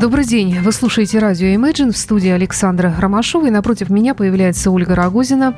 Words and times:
Добрый 0.00 0.24
день. 0.24 0.60
Вы 0.60 0.70
слушаете 0.70 1.18
радио 1.18 1.48
Imagine 1.48 1.90
в 1.90 1.96
студии 1.96 2.28
Александра 2.28 2.94
Ромашова. 2.96 3.48
И 3.48 3.50
напротив 3.50 3.90
меня 3.90 4.14
появляется 4.14 4.70
Ольга 4.70 4.94
Рогозина 4.94 5.56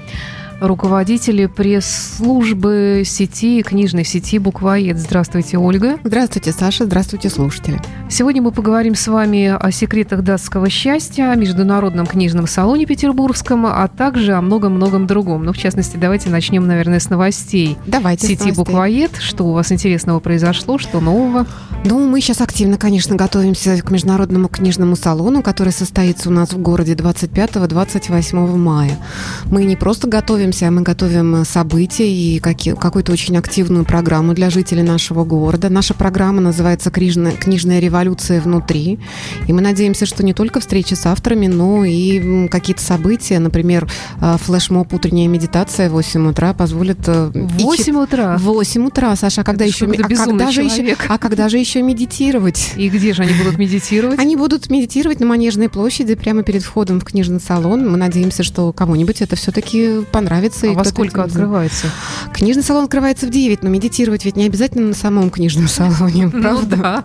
руководитель 0.61 1.49
пресс-службы 1.49 3.03
сети, 3.05 3.63
книжной 3.63 4.05
сети 4.05 4.39
«Буквоед». 4.39 4.99
Здравствуйте, 4.99 5.59
Ольга. 5.59 5.99
Здравствуйте, 6.05 6.53
Саша. 6.53 6.85
Здравствуйте, 6.85 7.31
слушатели. 7.31 7.81
Сегодня 8.09 8.43
мы 8.43 8.53
поговорим 8.53 8.95
с 8.95 9.09
вами 9.09 9.47
о 9.47 9.71
секретах 9.71 10.23
датского 10.23 10.69
счастья, 10.69 11.31
о 11.31 11.35
Международном 11.37 12.07
книжном 12.07 12.47
салоне 12.47 12.87
Петербургском, 12.87 13.67
а 13.67 13.89
также 13.89 14.35
о 14.35 14.43
многом-многом 14.43 15.07
другом. 15.07 15.45
Ну, 15.45 15.53
в 15.53 15.59
частности, 15.59 15.97
давайте 15.97 16.29
начнем, 16.29 16.67
наверное, 16.67 17.01
с 17.01 17.09
новостей. 17.09 17.79
Давайте 17.87 18.27
Сети 18.27 18.53
«Буквоед». 18.53 19.17
Что 19.19 19.47
у 19.47 19.53
вас 19.53 19.73
интересного 19.73 20.21
произошло, 20.21 20.79
что 20.79 21.01
нового? 21.01 21.47
Ну, 21.85 22.07
мы 22.07 22.21
сейчас 22.21 22.43
активно, 22.43 22.77
конечно, 22.77 23.17
готовимся 23.17 23.81
к 23.81 23.91
Международному 23.91 24.49
книжному 24.49 24.97
салону, 24.97 25.43
который 25.43 25.73
состоится 25.73 26.29
у 26.29 26.33
нас 26.33 26.53
в 26.53 26.59
городе 26.59 26.93
25-28 26.93 28.57
мая. 28.57 28.99
Мы 29.47 29.65
не 29.65 29.77
просто 29.77 30.07
готовим 30.07 30.50
готовимся, 30.51 30.71
мы 30.71 30.83
готовим 30.83 31.45
события 31.45 32.09
и 32.09 32.41
какую-то 32.41 33.13
очень 33.13 33.37
активную 33.37 33.85
программу 33.85 34.35
для 34.35 34.51
жителей 34.51 34.83
нашего 34.83 35.25
города. 35.25 35.69
Наша 35.69 35.95
программа 35.95 36.41
называется 36.41 36.91
«Книжная, 36.91 37.33
«Книжная 37.33 37.81
революция 37.81 38.41
внутри». 38.41 38.99
И 39.47 39.53
мы 39.53 39.61
надеемся, 39.61 40.07
что 40.07 40.25
не 40.25 40.33
только 40.33 40.61
встречи 40.61 40.95
с 40.95 41.07
авторами, 41.07 41.47
но 41.47 41.85
и 41.85 42.49
какие-то 42.49 42.83
события, 42.83 43.39
например, 43.39 43.91
э, 44.21 44.37
флешмоб 44.43 44.93
«Утренняя 44.93 45.29
медитация» 45.29 45.89
в 45.89 45.93
8 45.93 46.31
утра 46.31 46.53
позволит... 46.53 46.99
Э, 47.07 47.31
в 47.33 47.63
8 47.63 47.97
утра? 47.97 48.37
В 48.39 48.43
8 48.43 48.87
утра, 48.87 49.17
Саша, 49.17 49.43
а 49.43 49.45
когда, 49.45 49.65
еще, 49.65 49.87
а, 49.87 50.25
когда 50.25 50.51
же 50.51 50.63
еще, 50.63 50.97
а 51.09 51.19
когда 51.19 51.49
же 51.49 51.59
еще 51.59 51.83
медитировать? 51.83 52.73
И 52.77 52.89
где 52.89 53.13
же 53.13 53.23
они 53.23 53.33
будут 53.35 53.59
медитировать? 53.59 54.19
Они 54.19 54.37
будут 54.37 54.71
медитировать 54.71 55.21
на 55.21 55.27
Манежной 55.27 55.69
площади 55.69 56.15
прямо 56.15 56.43
перед 56.43 56.63
входом 56.63 57.01
в 57.01 57.05
книжный 57.05 57.41
салон. 57.41 57.89
Мы 57.89 57.97
надеемся, 57.97 58.43
что 58.43 58.73
кому-нибудь 58.73 59.23
это 59.23 59.37
все-таки 59.37 60.01
понравится 60.11 60.40
понравится. 60.41 60.71
А 60.71 60.73
во 60.73 60.85
сколько 60.85 61.23
открывается? 61.25 61.87
Книжный 62.33 62.63
салон 62.63 62.85
открывается 62.85 63.27
в 63.27 63.31
9, 63.31 63.63
но 63.63 63.69
медитировать 63.69 64.25
ведь 64.25 64.37
не 64.37 64.47
обязательно 64.47 64.89
на 64.89 64.95
самом 64.95 65.31
книжном 65.31 65.69
салоне, 65.69 66.31
ну 66.33 66.43
правда? 66.43 67.05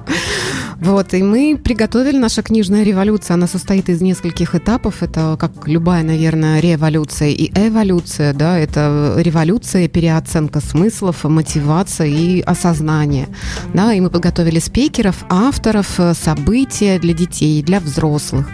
Вот, 0.82 1.14
и 1.14 1.24
мы 1.24 1.58
приготовили 1.62 2.18
наша 2.18 2.42
книжная 2.42 2.84
революция. 2.84 3.36
Она 3.36 3.48
состоит 3.48 3.90
из 3.90 4.02
нескольких 4.02 4.56
этапов. 4.56 5.04
Это 5.04 5.38
как 5.40 5.68
любая, 5.68 6.04
наверное, 6.04 6.60
революция 6.60 7.30
и 7.30 7.50
эволюция, 7.56 8.34
да, 8.34 8.60
это 8.60 9.16
революция, 9.18 9.88
переоценка 9.88 10.60
смыслов, 10.60 11.24
мотивация 11.24 12.08
и 12.08 12.42
осознание. 12.42 13.28
Да, 13.74 13.94
и 13.94 14.00
мы 14.02 14.10
подготовили 14.10 14.60
спикеров, 14.60 15.26
авторов, 15.30 16.00
события 16.14 17.00
для 17.00 17.14
детей, 17.14 17.64
для 17.64 17.80
взрослых. 17.80 18.48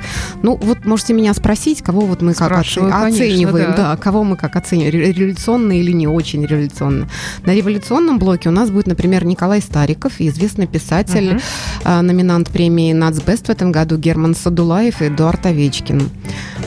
Ну, 0.43 0.57
вот 0.61 0.85
можете 0.85 1.13
меня 1.13 1.33
спросить, 1.33 1.81
кого 1.81 2.01
вот 2.01 2.21
мы 2.21 2.33
как 2.33 2.51
оцениваем, 2.51 3.51
конечно, 3.51 3.51
да. 3.51 3.75
да, 3.75 3.97
кого 3.97 4.23
мы 4.23 4.37
как 4.37 4.55
оцениваем, 4.55 5.13
революционно 5.13 5.79
или 5.79 5.91
не 5.91 6.07
очень 6.07 6.45
революционно. 6.45 7.09
На 7.45 7.55
революционном 7.55 8.19
блоке 8.19 8.49
у 8.49 8.51
нас 8.51 8.69
будет, 8.69 8.87
например, 8.87 9.25
Николай 9.25 9.61
Стариков, 9.61 10.13
известный 10.19 10.67
писатель, 10.67 11.39
uh-huh 11.83 12.10
номинант 12.11 12.49
премии 12.49 12.91
«Нацбест» 12.91 13.47
в 13.47 13.49
этом 13.49 13.71
году 13.71 13.97
Герман 13.97 14.35
Садулаев 14.35 15.01
и 15.01 15.07
Эдуард 15.07 15.45
Овечкин. 15.45 16.09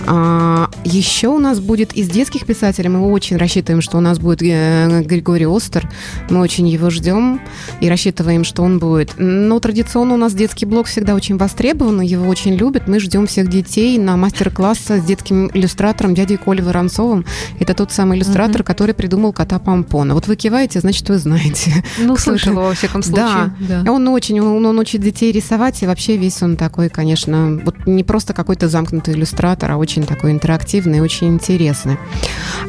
А, 0.06 0.70
еще 0.84 1.28
у 1.28 1.38
нас 1.38 1.60
будет 1.60 1.92
из 1.92 2.08
детских 2.08 2.46
писателей, 2.46 2.88
мы 2.88 3.10
очень 3.10 3.36
рассчитываем, 3.36 3.80
что 3.80 3.98
у 3.98 4.00
нас 4.00 4.18
будет 4.18 4.42
э, 4.42 5.02
Григорий 5.02 5.46
Остер. 5.46 5.88
Мы 6.30 6.40
очень 6.40 6.68
его 6.68 6.90
ждем 6.90 7.40
и 7.80 7.88
рассчитываем, 7.88 8.44
что 8.44 8.62
он 8.62 8.78
будет. 8.78 9.14
Но 9.18 9.60
традиционно 9.60 10.14
у 10.14 10.16
нас 10.16 10.34
детский 10.34 10.66
блог 10.66 10.86
всегда 10.86 11.14
очень 11.14 11.36
востребован, 11.36 12.00
его 12.00 12.26
очень 12.28 12.54
любят. 12.54 12.86
Мы 12.86 13.00
ждем 13.00 13.26
всех 13.26 13.48
детей 13.48 13.98
на 13.98 14.16
мастер-класс 14.16 14.78
с 14.88 15.02
детским 15.02 15.50
иллюстратором 15.54 16.14
дядей 16.14 16.36
Колей 16.36 16.62
Воронцовым. 16.62 17.24
Это 17.60 17.74
тот 17.74 17.92
самый 17.92 18.18
иллюстратор, 18.18 18.60
угу. 18.60 18.66
который 18.66 18.94
придумал 18.94 19.32
кота 19.32 19.58
Помпона. 19.58 20.14
Вот 20.14 20.26
вы 20.26 20.36
киваете, 20.36 20.80
значит, 20.80 21.08
вы 21.08 21.18
знаете. 21.18 21.84
Ну, 21.98 22.16
слышала, 22.16 22.60
во 22.60 22.74
всяком 22.74 23.02
случае. 23.02 23.54
Да. 23.60 23.82
да. 23.82 23.92
Он 23.92 24.06
очень, 24.08 24.40
он, 24.40 24.64
он 24.64 24.78
учит 24.78 25.00
детей 25.00 25.32
рисовать, 25.34 25.82
и 25.82 25.86
вообще 25.86 26.16
весь 26.16 26.42
он 26.42 26.56
такой, 26.56 26.88
конечно, 26.88 27.60
вот 27.64 27.86
не 27.86 28.04
просто 28.04 28.32
какой-то 28.32 28.68
замкнутый 28.68 29.14
иллюстратор, 29.14 29.72
а 29.72 29.76
очень 29.76 30.04
такой 30.04 30.32
интерактивный, 30.32 31.00
очень 31.00 31.28
интересный. 31.28 31.98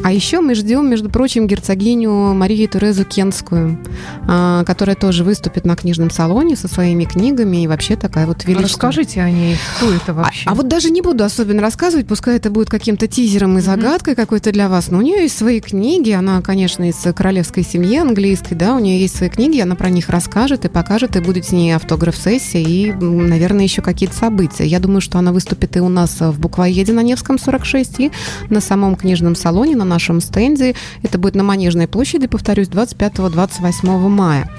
А 0.03 0.11
еще 0.11 0.41
мы 0.41 0.55
ждем, 0.55 0.89
между 0.89 1.09
прочим, 1.09 1.47
герцогиню 1.47 2.33
Марию 2.33 2.67
Терезу 2.67 3.05
Кенскую, 3.05 3.79
а, 4.27 4.63
которая 4.63 4.95
тоже 4.95 5.23
выступит 5.23 5.65
на 5.65 5.75
книжном 5.75 6.09
салоне 6.09 6.55
со 6.55 6.67
своими 6.67 7.05
книгами, 7.05 7.63
и 7.63 7.67
вообще 7.67 7.95
такая 7.95 8.25
вот 8.27 8.43
величественная. 8.45 8.65
Расскажите 8.65 9.21
о 9.21 9.29
ней, 9.29 9.57
кто 9.77 9.93
это 9.93 10.13
вообще? 10.13 10.47
А, 10.47 10.51
а 10.51 10.55
вот 10.55 10.67
даже 10.67 10.89
не 10.89 11.01
буду 11.01 11.23
особенно 11.23 11.61
рассказывать, 11.61 12.07
пускай 12.07 12.37
это 12.37 12.49
будет 12.49 12.69
каким-то 12.69 13.07
тизером 13.07 13.57
и 13.57 13.61
загадкой 13.61 14.13
mm-hmm. 14.13 14.17
какой-то 14.17 14.51
для 14.51 14.69
вас, 14.69 14.89
но 14.89 14.97
у 14.97 15.01
нее 15.01 15.23
есть 15.23 15.37
свои 15.37 15.59
книги, 15.61 16.11
она, 16.11 16.41
конечно, 16.41 16.87
из 16.89 16.97
королевской 17.15 17.63
семьи 17.63 17.97
английской, 17.97 18.55
да, 18.55 18.75
у 18.75 18.79
нее 18.79 18.99
есть 18.99 19.17
свои 19.17 19.29
книги, 19.29 19.59
она 19.59 19.75
про 19.75 19.89
них 19.89 20.09
расскажет 20.09 20.65
и 20.65 20.69
покажет, 20.69 21.15
и 21.15 21.19
будет 21.19 21.45
с 21.45 21.51
ней 21.51 21.71
автограф-сессия, 21.75 22.54
мероприятия 22.55 22.61
и, 22.61 22.91
наверное, 22.91 23.63
еще 23.63 23.81
какие-то 23.81 24.15
события. 24.15 24.65
Я 24.65 24.79
думаю, 24.79 25.01
что 25.01 25.19
она 25.19 25.31
выступит 25.31 25.75
и 25.77 25.79
у 25.79 25.89
нас 25.89 26.19
в 26.19 26.39
Буквоеде 26.39 26.93
на 26.93 27.01
Невском 27.01 27.37
46, 27.37 27.99
и 27.99 28.11
на 28.49 28.61
самом 28.61 28.95
книжном 28.95 29.35
салоне, 29.35 29.75
на 29.75 29.85
нашем 29.85 30.21
стенде. 30.21 30.75
Это 31.03 31.17
будет 31.17 31.35
на 31.35 31.43
Манежной 31.43 31.87
площади, 31.87 32.27
повторюсь, 32.27 32.67
25-28 32.67 34.09
мая. 34.09 34.49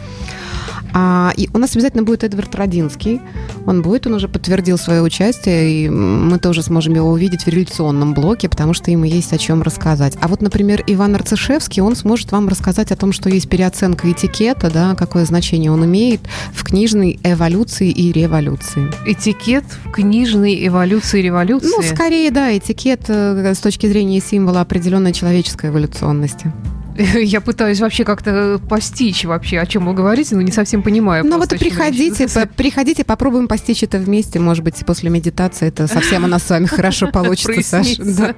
А, 0.93 1.33
и 1.37 1.49
у 1.53 1.59
нас 1.59 1.75
обязательно 1.75 2.03
будет 2.03 2.25
Эдвард 2.25 2.55
Родинский. 2.55 3.21
Он 3.67 3.83
будет, 3.83 4.07
он 4.07 4.15
уже 4.15 4.29
подтвердил 4.29 4.79
свое 4.79 5.03
участие, 5.03 5.85
и 5.85 5.89
мы 5.89 6.39
тоже 6.39 6.63
сможем 6.63 6.95
его 6.95 7.11
увидеть 7.11 7.45
в 7.45 7.49
революционном 7.49 8.15
блоке, 8.15 8.49
потому 8.49 8.75
что 8.75 8.91
ему 8.91 9.05
есть 9.05 9.33
о 9.33 9.39
чем 9.39 9.63
рассказать. 9.63 10.17
А 10.21 10.29
вот, 10.29 10.43
например, 10.43 10.83
Иван 10.87 11.15
Арцишевский, 11.15 11.83
он 11.83 11.97
сможет 11.97 12.33
вам 12.33 12.49
рассказать 12.49 12.93
о 12.93 12.97
том, 12.97 13.13
что 13.13 13.29
есть 13.29 13.49
переоценка 13.49 14.11
этикета, 14.11 14.71
да, 14.71 14.95
какое 14.95 15.25
значение 15.25 15.71
он 15.71 15.85
имеет 15.85 16.21
в 16.53 16.65
книжной 16.65 17.19
эволюции 17.23 17.91
и 17.91 18.13
революции. 18.13 18.91
Этикет 19.07 19.65
в 19.85 19.91
книжной 19.91 20.67
эволюции 20.67 21.21
и 21.21 21.23
революции? 21.23 21.69
Ну, 21.69 21.83
скорее, 21.83 22.31
да, 22.31 22.57
этикет 22.57 23.05
э, 23.09 23.55
с 23.55 23.59
точки 23.59 23.87
зрения 23.87 24.21
символа 24.21 24.61
определенной 24.61 25.13
человеческой 25.13 25.71
эволюционности. 25.71 26.53
Я 27.23 27.41
пытаюсь 27.41 27.81
вообще 27.81 28.05
как-то 28.05 28.61
постичь 28.69 29.25
вообще, 29.25 29.59
о 29.59 29.67
чем 29.67 29.87
вы 29.87 29.95
говорите, 29.95 30.35
но 30.35 30.43
не 30.43 30.53
совсем 30.53 30.83
понимаю. 30.83 31.25
Ну 31.25 31.39
вот 31.39 31.51
приходите, 31.51 32.29
по, 32.29 32.47
приходите, 32.47 33.05
попробуем 33.05 33.49
постичь 33.49 33.83
это 33.83 33.99
вместе. 33.99 34.39
Может 34.39 34.65
быть, 34.65 34.77
после 34.87 35.11
медитации 35.11 35.69
это 35.69 35.87
совсем 35.87 36.25
у 36.25 36.27
нас 36.27 36.43
с 36.45 36.51
вами 36.51 36.67
хорошо 36.67 37.09
получится, 37.13 37.63
Саша. 37.63 38.03
Да. 38.05 38.35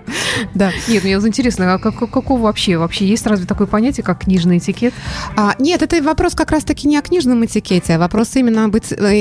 да. 0.55 0.73
Нет, 0.89 1.05
мне 1.05 1.15
интересно, 1.15 1.75
а 1.75 1.79
как, 1.79 1.99
какого 2.11 2.43
вообще? 2.43 2.79
Вообще 2.79 3.07
есть 3.07 3.27
разве 3.27 3.47
такое 3.47 3.67
понятие, 3.67 4.05
как 4.05 4.25
книжный 4.25 4.59
этикет? 4.59 4.93
А, 5.37 5.55
нет, 5.59 5.83
это 5.83 6.03
вопрос 6.03 6.35
как 6.35 6.51
раз-таки 6.51 6.89
не 6.89 6.97
о 6.97 7.03
книжном 7.03 7.45
этикете, 7.45 7.95
а 7.95 7.99
вопрос 7.99 8.35
именно 8.35 8.65
об 8.65 8.75
э, 8.75 8.79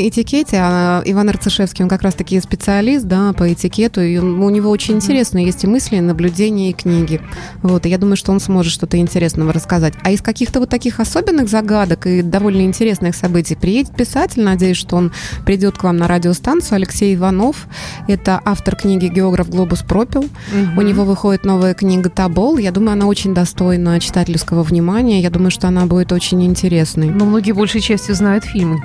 этикете. 0.08 0.58
А 0.60 1.02
Иван 1.06 1.30
Арцишевский, 1.30 1.84
он 1.84 1.90
как 1.90 2.02
раз-таки 2.02 2.40
специалист 2.40 3.06
да, 3.06 3.34
по 3.34 3.52
этикету, 3.52 4.02
и 4.02 4.18
у 4.18 4.50
него 4.50 4.70
очень 4.70 4.96
интересные 4.96 5.46
есть 5.46 5.64
и 5.64 5.68
мысли, 5.68 5.98
и 5.98 6.02
наблюдения, 6.02 6.72
и 6.72 6.74
книги. 6.74 7.22
Вот, 7.62 7.86
и 7.86 7.90
я 7.90 7.98
думаю, 7.98 8.18
что 8.18 8.32
он 8.32 8.40
сможет 8.40 8.74
что-то 8.74 8.98
интересное 8.98 9.27
интересного 9.28 9.52
рассказать. 9.52 9.94
А 10.04 10.12
из 10.12 10.22
каких-то 10.22 10.60
вот 10.60 10.70
таких 10.70 11.00
особенных 11.00 11.50
загадок 11.50 12.08
и 12.08 12.22
довольно 12.22 12.62
интересных 12.62 13.16
событий 13.16 13.56
приедет 13.56 13.96
писатель. 13.96 14.42
Надеюсь, 14.42 14.78
что 14.78 14.96
он 14.96 15.12
придет 15.46 15.78
к 15.78 15.84
вам 15.84 15.98
на 15.98 16.08
радиостанцию. 16.08 16.78
Алексей 16.78 17.14
Иванов. 17.14 17.68
Это 18.08 18.42
автор 18.46 18.76
книги 18.76 19.08
«Географ 19.08 19.50
Глобус 19.50 19.82
пропил». 19.82 20.22
Угу. 20.22 20.80
У 20.80 20.82
него 20.82 21.04
выходит 21.04 21.46
новая 21.46 21.74
книга 21.74 22.10
«Табол». 22.10 22.58
Я 22.58 22.72
думаю, 22.72 22.94
она 22.94 23.08
очень 23.08 23.34
достойна 23.34 24.00
читательского 24.00 24.64
внимания. 24.64 25.22
Я 25.22 25.30
думаю, 25.30 25.52
что 25.52 25.68
она 25.68 25.86
будет 25.86 26.12
очень 26.12 26.44
интересной. 26.46 27.10
Но 27.10 27.26
многие 27.26 27.52
большей 27.52 27.82
частью 27.82 28.16
знают 28.16 28.46
фильмы. 28.46 28.82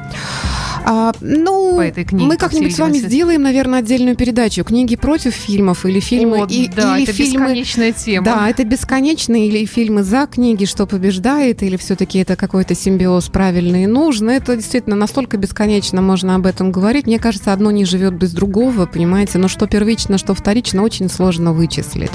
А, 0.85 1.13
ну, 1.21 1.77
по 1.77 1.81
этой 1.83 2.05
книге, 2.05 2.27
мы 2.27 2.37
как-нибудь 2.37 2.75
с 2.75 2.79
вами 2.79 2.99
сделаем, 2.99 3.43
наверное, 3.43 3.81
отдельную 3.81 4.17
передачу. 4.17 4.65
Книги 4.65 4.97
против 4.97 5.35
фильмов 5.35 5.87
или 5.87 6.01
фильмы... 6.01 6.43
О, 6.43 6.47
и, 6.47 6.69
да, 6.69 6.97
или 6.97 7.05
это 7.05 7.13
фильмы, 7.13 7.47
бесконечная 7.47 7.93
тема. 7.93 8.25
Да, 8.25 8.49
это 8.49 8.65
бесконечные 8.65 9.49
или 9.49 9.65
фильмы 9.65 10.03
за 10.03 10.27
книги, 10.27 10.65
что 10.65 10.87
побеждает, 10.87 11.63
или 11.63 11.77
все-таки 11.77 12.19
это 12.19 12.37
какой-то 12.37 12.75
симбиоз 12.75 13.29
правильный 13.29 13.85
и 13.85 13.87
нужный. 13.87 14.37
Это 14.37 14.57
действительно 14.57 14.97
настолько 14.97 15.37
бесконечно 15.37 16.03
можно 16.03 16.35
об 16.35 16.47
этом 16.47 16.73
говорить. 16.73 17.07
Мне 17.07 17.19
кажется, 17.19 17.53
одно 17.53 17.71
не 17.71 17.85
живет 17.85 18.15
без 18.15 18.33
другого, 18.33 18.87
понимаете? 18.87 19.39
Но 19.39 19.49
что 19.49 19.67
первично, 19.67 20.19
что 20.19 20.35
вторично, 20.35 20.83
очень 20.83 21.09
сложно 21.09 21.53
вычислить. 21.53 22.11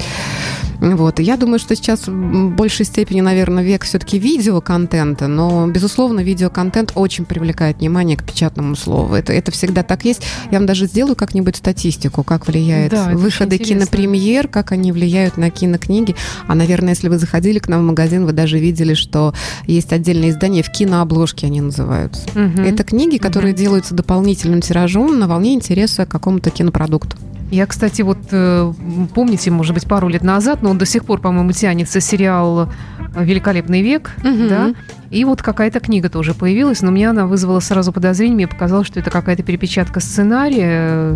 Вот. 0.80 1.18
Я 1.18 1.36
думаю, 1.36 1.58
что 1.58 1.74
сейчас 1.74 2.06
в 2.06 2.50
большей 2.50 2.86
степени, 2.86 3.20
наверное, 3.20 3.62
век 3.62 3.84
все-таки 3.84 4.18
видеоконтента, 4.18 5.26
но, 5.26 5.66
безусловно, 5.66 6.20
видеоконтент 6.20 6.92
очень 6.94 7.24
привлекает 7.24 7.78
внимание 7.78 8.16
к 8.16 8.24
печатному 8.24 8.76
слову. 8.76 9.14
Это, 9.14 9.32
это 9.32 9.50
всегда 9.50 9.82
так 9.82 10.04
есть. 10.04 10.22
Я 10.50 10.58
вам 10.58 10.66
даже 10.66 10.86
сделаю 10.86 11.16
как-нибудь 11.16 11.56
статистику, 11.56 12.22
как 12.22 12.46
влияет 12.46 12.92
да, 12.92 13.10
выходы 13.10 13.58
кинопремьер, 13.58 14.48
как 14.48 14.72
они 14.72 14.92
влияют 14.92 15.36
на 15.36 15.50
кинокниги. 15.50 16.14
А, 16.46 16.54
наверное, 16.54 16.90
если 16.90 17.08
вы 17.08 17.18
заходили 17.18 17.58
к 17.58 17.68
нам 17.68 17.82
в 17.82 17.86
магазин, 17.86 18.24
вы 18.24 18.32
даже 18.32 18.58
видели, 18.58 18.94
что 18.94 19.34
есть 19.66 19.92
отдельные 19.92 20.30
издания 20.30 20.62
в 20.62 20.70
кинообложке, 20.70 21.46
они 21.46 21.60
называются. 21.60 22.22
Угу. 22.30 22.62
Это 22.62 22.84
книги, 22.84 23.18
которые 23.18 23.52
угу. 23.52 23.60
делаются 23.60 23.94
дополнительным 23.94 24.60
тиражом 24.60 25.18
на 25.18 25.26
волне 25.26 25.54
интереса 25.54 26.06
к 26.06 26.10
какому-то 26.10 26.50
кинопродукту. 26.50 27.16
Я, 27.50 27.66
кстати, 27.66 28.02
вот 28.02 28.18
э, 28.30 28.72
помните, 29.14 29.50
может 29.50 29.74
быть, 29.74 29.86
пару 29.86 30.08
лет 30.08 30.22
назад, 30.22 30.62
но 30.62 30.70
он 30.70 30.78
до 30.78 30.86
сих 30.86 31.04
пор, 31.04 31.20
по-моему, 31.20 31.52
тянется 31.52 32.00
сериал 32.00 32.70
«Великолепный 33.16 33.82
век», 33.82 34.10
угу. 34.22 34.48
да, 34.48 34.74
и 35.10 35.24
вот 35.24 35.40
какая-то 35.40 35.80
книга 35.80 36.10
тоже 36.10 36.34
появилась, 36.34 36.82
но 36.82 36.90
мне 36.90 37.08
она 37.08 37.26
вызвала 37.26 37.60
сразу 37.60 37.92
подозрение, 37.92 38.34
мне 38.34 38.46
показалось, 38.46 38.86
что 38.86 39.00
это 39.00 39.10
какая-то 39.10 39.42
перепечатка 39.42 40.00
сценария. 40.00 41.14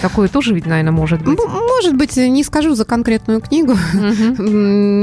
Такое 0.00 0.28
тоже 0.28 0.54
ведь, 0.54 0.66
наверное, 0.66 0.92
может 0.92 1.22
быть. 1.22 1.36
Может 1.38 1.96
быть, 1.96 2.16
не 2.16 2.44
скажу 2.44 2.76
за 2.76 2.84
конкретную 2.84 3.40
книгу. 3.40 3.72
Угу. 3.72 4.42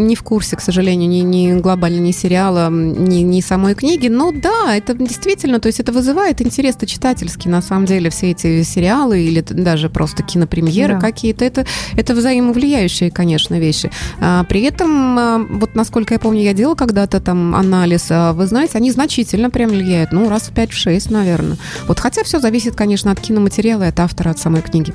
Не 0.10 0.16
в 0.16 0.24
курсе, 0.24 0.56
к 0.56 0.62
сожалению, 0.62 1.10
ни, 1.10 1.20
ни 1.20 1.60
глобально, 1.60 2.00
ни 2.00 2.12
сериала, 2.12 2.70
ни, 2.70 3.18
ни 3.18 3.42
самой 3.42 3.76
книги. 3.76 4.08
Но 4.08 4.32
да, 4.32 4.76
это 4.76 4.94
действительно, 4.94 5.60
то 5.60 5.68
есть 5.68 5.80
это 5.82 5.92
вызывает 5.92 6.42
интерес-то 6.42 6.88
читательский, 6.88 7.50
на 7.50 7.62
самом 7.62 7.86
деле, 7.86 8.10
все 8.10 8.32
эти 8.32 8.64
сериалы 8.64 9.22
или 9.22 9.42
даже 9.42 9.90
просто 9.90 10.24
кинопремьеры 10.24 10.69
да. 10.96 11.00
какие-то. 11.00 11.46
Это, 11.46 11.66
это 11.96 12.14
взаимовлияющие, 12.14 13.12
конечно, 13.12 13.60
вещи. 13.60 13.92
А, 14.20 14.44
при 14.44 14.62
этом, 14.62 15.20
а, 15.20 15.46
вот 15.50 15.76
насколько 15.76 16.14
я 16.14 16.20
помню, 16.20 16.42
я 16.42 16.54
делала 16.54 16.76
когда-то 16.76 17.20
там 17.20 17.56
анализ 17.56 18.08
а, 18.10 18.34
вы 18.34 18.46
знаете, 18.48 18.78
они 18.78 18.92
значительно 18.92 19.50
прям 19.50 19.70
влияют. 19.70 20.12
Ну, 20.12 20.30
раз 20.30 20.44
в 20.50 20.54
5-6, 20.54 21.12
наверное. 21.12 21.58
Вот 21.88 22.00
хотя 22.00 22.24
все 22.24 22.40
зависит, 22.40 22.76
конечно, 22.76 23.12
от 23.12 23.20
киноматериала 23.20 23.88
от 23.88 24.00
автора, 24.00 24.32
от 24.32 24.40
самой 24.40 24.62
книги. 24.62 24.94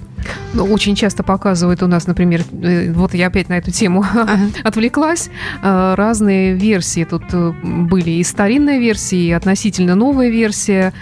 Ну, 0.52 0.64
очень 0.64 0.94
часто 0.94 1.22
показывают 1.22 1.82
у 1.82 1.86
нас, 1.86 2.06
например, 2.06 2.42
э, 2.62 2.92
вот 2.92 3.14
я 3.14 3.26
опять 3.26 3.48
на 3.48 3.58
эту 3.58 3.70
тему 3.70 4.02
ага. 4.02 4.38
отвлеклась, 4.64 5.30
э, 5.62 5.94
разные 5.96 6.54
версии. 6.54 7.04
Тут 7.04 7.24
э, 7.32 7.52
были 7.62 8.10
и 8.10 8.24
старинная 8.24 8.78
версия, 8.78 9.16
и 9.16 9.32
относительно 9.32 9.94
новая 9.94 10.28
версия 10.30 10.92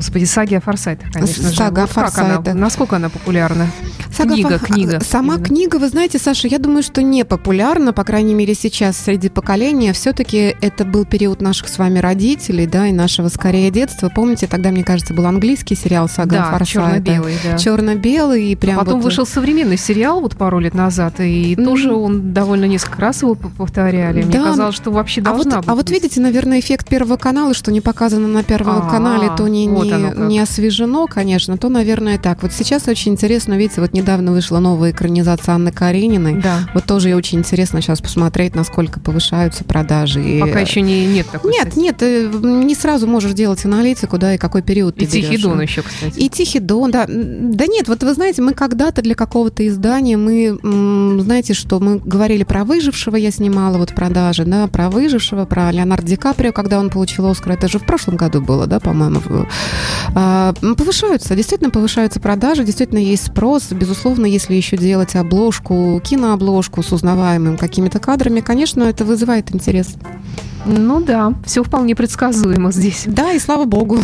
Господи, 0.00 0.24
саги 0.24 0.54
о 0.54 0.60
Форсайтах, 0.62 1.10
конечно 1.12 1.50
Сага 1.50 1.82
же. 1.82 1.86
Вот 1.86 1.90
Форсайта. 1.90 2.52
Она, 2.52 2.60
насколько 2.60 2.96
она 2.96 3.10
популярна? 3.10 3.66
Сага 4.10 4.32
книга, 4.32 4.58
фа... 4.58 4.64
книга. 4.64 5.00
Сама 5.00 5.34
именно. 5.34 5.44
книга, 5.44 5.76
вы 5.76 5.88
знаете, 5.90 6.18
Саша, 6.18 6.48
я 6.48 6.58
думаю, 6.58 6.82
что 6.82 7.02
не 7.02 7.22
популярна, 7.26 7.92
по 7.92 8.02
крайней 8.02 8.32
мере, 8.32 8.54
сейчас 8.54 8.96
среди 8.96 9.28
поколения. 9.28 9.92
Все-таки 9.92 10.56
это 10.62 10.86
был 10.86 11.04
период 11.04 11.42
наших 11.42 11.68
с 11.68 11.76
вами 11.76 11.98
родителей, 11.98 12.66
да, 12.66 12.86
и 12.86 12.92
нашего 12.92 13.28
скорее 13.28 13.70
детства. 13.70 14.08
Помните, 14.08 14.46
тогда, 14.46 14.70
мне 14.70 14.84
кажется, 14.84 15.12
был 15.12 15.26
английский 15.26 15.74
сериал 15.74 16.08
«Сага 16.08 16.36
да, 16.36 16.44
Форсайта». 16.44 16.64
черно-белый, 16.64 17.34
да. 17.44 17.58
Черно-белый. 17.58 18.52
И 18.52 18.56
прям 18.56 18.78
Потом 18.78 19.00
вот... 19.00 19.04
вышел 19.04 19.26
современный 19.26 19.76
сериал 19.76 20.22
вот 20.22 20.34
пару 20.34 20.60
лет 20.60 20.72
назад, 20.72 21.20
и 21.20 21.54
mm. 21.54 21.62
тоже 21.62 21.92
он 21.92 22.32
довольно 22.32 22.64
несколько 22.64 23.02
раз 23.02 23.20
его 23.20 23.34
повторяли. 23.34 24.22
Мне 24.22 24.38
да. 24.38 24.44
казалось, 24.44 24.76
что 24.76 24.90
вообще 24.90 25.20
должна 25.20 25.42
а 25.42 25.54
вот, 25.56 25.56
быть. 25.58 25.68
А 25.68 25.74
вот 25.74 25.90
видите, 25.90 26.22
наверное, 26.22 26.60
эффект 26.60 26.88
Первого 26.88 27.18
канала, 27.18 27.52
что 27.52 27.70
не 27.70 27.82
показано 27.82 28.28
на 28.28 28.42
Первом 28.42 28.78
А-а-а. 28.78 28.90
канале, 28.90 29.30
то 29.36 29.46
не, 29.46 29.68
вот 29.68 29.89
не, 29.98 30.28
не 30.28 30.40
освежено, 30.40 31.06
конечно, 31.06 31.56
то, 31.56 31.68
наверное, 31.68 32.18
так. 32.18 32.42
Вот 32.42 32.52
сейчас 32.52 32.88
очень 32.88 33.12
интересно, 33.12 33.54
видите, 33.54 33.80
вот 33.80 33.92
недавно 33.92 34.32
вышла 34.32 34.58
новая 34.58 34.90
экранизация 34.92 35.54
Анны 35.54 35.72
Карениной. 35.72 36.40
Да. 36.40 36.68
Вот 36.74 36.84
тоже 36.84 37.14
очень 37.14 37.38
интересно 37.38 37.80
сейчас 37.80 38.00
посмотреть, 38.00 38.54
насколько 38.54 39.00
повышаются 39.00 39.64
продажи. 39.64 40.38
Пока 40.40 40.60
и... 40.60 40.64
еще 40.64 40.80
не, 40.80 41.06
нет 41.06 41.26
такой 41.30 41.52
Нет, 41.52 41.68
кстати. 41.68 41.78
нет, 41.78 41.96
э, 42.02 42.30
не 42.42 42.74
сразу 42.74 43.06
можешь 43.06 43.32
делать 43.32 43.64
аналитику, 43.64 44.18
да, 44.18 44.34
и 44.34 44.38
какой 44.38 44.62
период 44.62 44.96
ты 44.96 45.04
И 45.04 45.06
Тихий 45.06 45.38
Дон 45.38 45.60
еще, 45.60 45.82
кстати. 45.82 46.18
И 46.18 46.28
Тихий 46.28 46.60
Дон, 46.60 46.90
да. 46.90 47.06
Да 47.08 47.66
нет, 47.66 47.88
вот 47.88 48.02
вы 48.02 48.14
знаете, 48.14 48.42
мы 48.42 48.52
когда-то 48.52 49.02
для 49.02 49.14
какого-то 49.14 49.66
издания, 49.66 50.16
мы, 50.16 50.58
знаете, 51.22 51.54
что 51.54 51.80
мы 51.80 51.98
говорили 51.98 52.44
про 52.44 52.64
выжившего, 52.64 53.16
я 53.16 53.30
снимала 53.30 53.78
вот 53.78 53.94
продажи, 53.94 54.44
да, 54.44 54.66
про 54.66 54.90
выжившего, 54.90 55.44
про 55.44 55.70
Леонардо 55.70 56.06
Ди 56.06 56.16
Каприо, 56.16 56.52
когда 56.52 56.78
он 56.78 56.90
получил 56.90 57.26
Оскар, 57.26 57.52
это 57.52 57.68
же 57.68 57.78
в 57.78 57.86
прошлом 57.86 58.16
году 58.16 58.40
было, 58.40 58.66
да, 58.66 58.80
по-моему, 58.80 59.20
повышаются, 60.14 61.36
действительно 61.36 61.70
повышаются 61.70 62.20
продажи, 62.20 62.64
действительно 62.64 62.98
есть 62.98 63.26
спрос. 63.26 63.70
Безусловно, 63.70 64.26
если 64.26 64.54
еще 64.54 64.76
делать 64.76 65.16
обложку, 65.16 66.00
кинообложку 66.04 66.82
с 66.82 66.92
узнаваемыми 66.92 67.56
какими-то 67.56 67.98
кадрами, 67.98 68.40
конечно, 68.40 68.82
это 68.84 69.04
вызывает 69.04 69.54
интерес. 69.54 69.94
Ну 70.66 71.00
да, 71.00 71.32
все 71.44 71.62
вполне 71.62 71.94
предсказуемо 71.94 72.70
здесь. 72.70 73.04
Да, 73.06 73.32
и 73.32 73.38
слава 73.38 73.64
богу. 73.64 73.98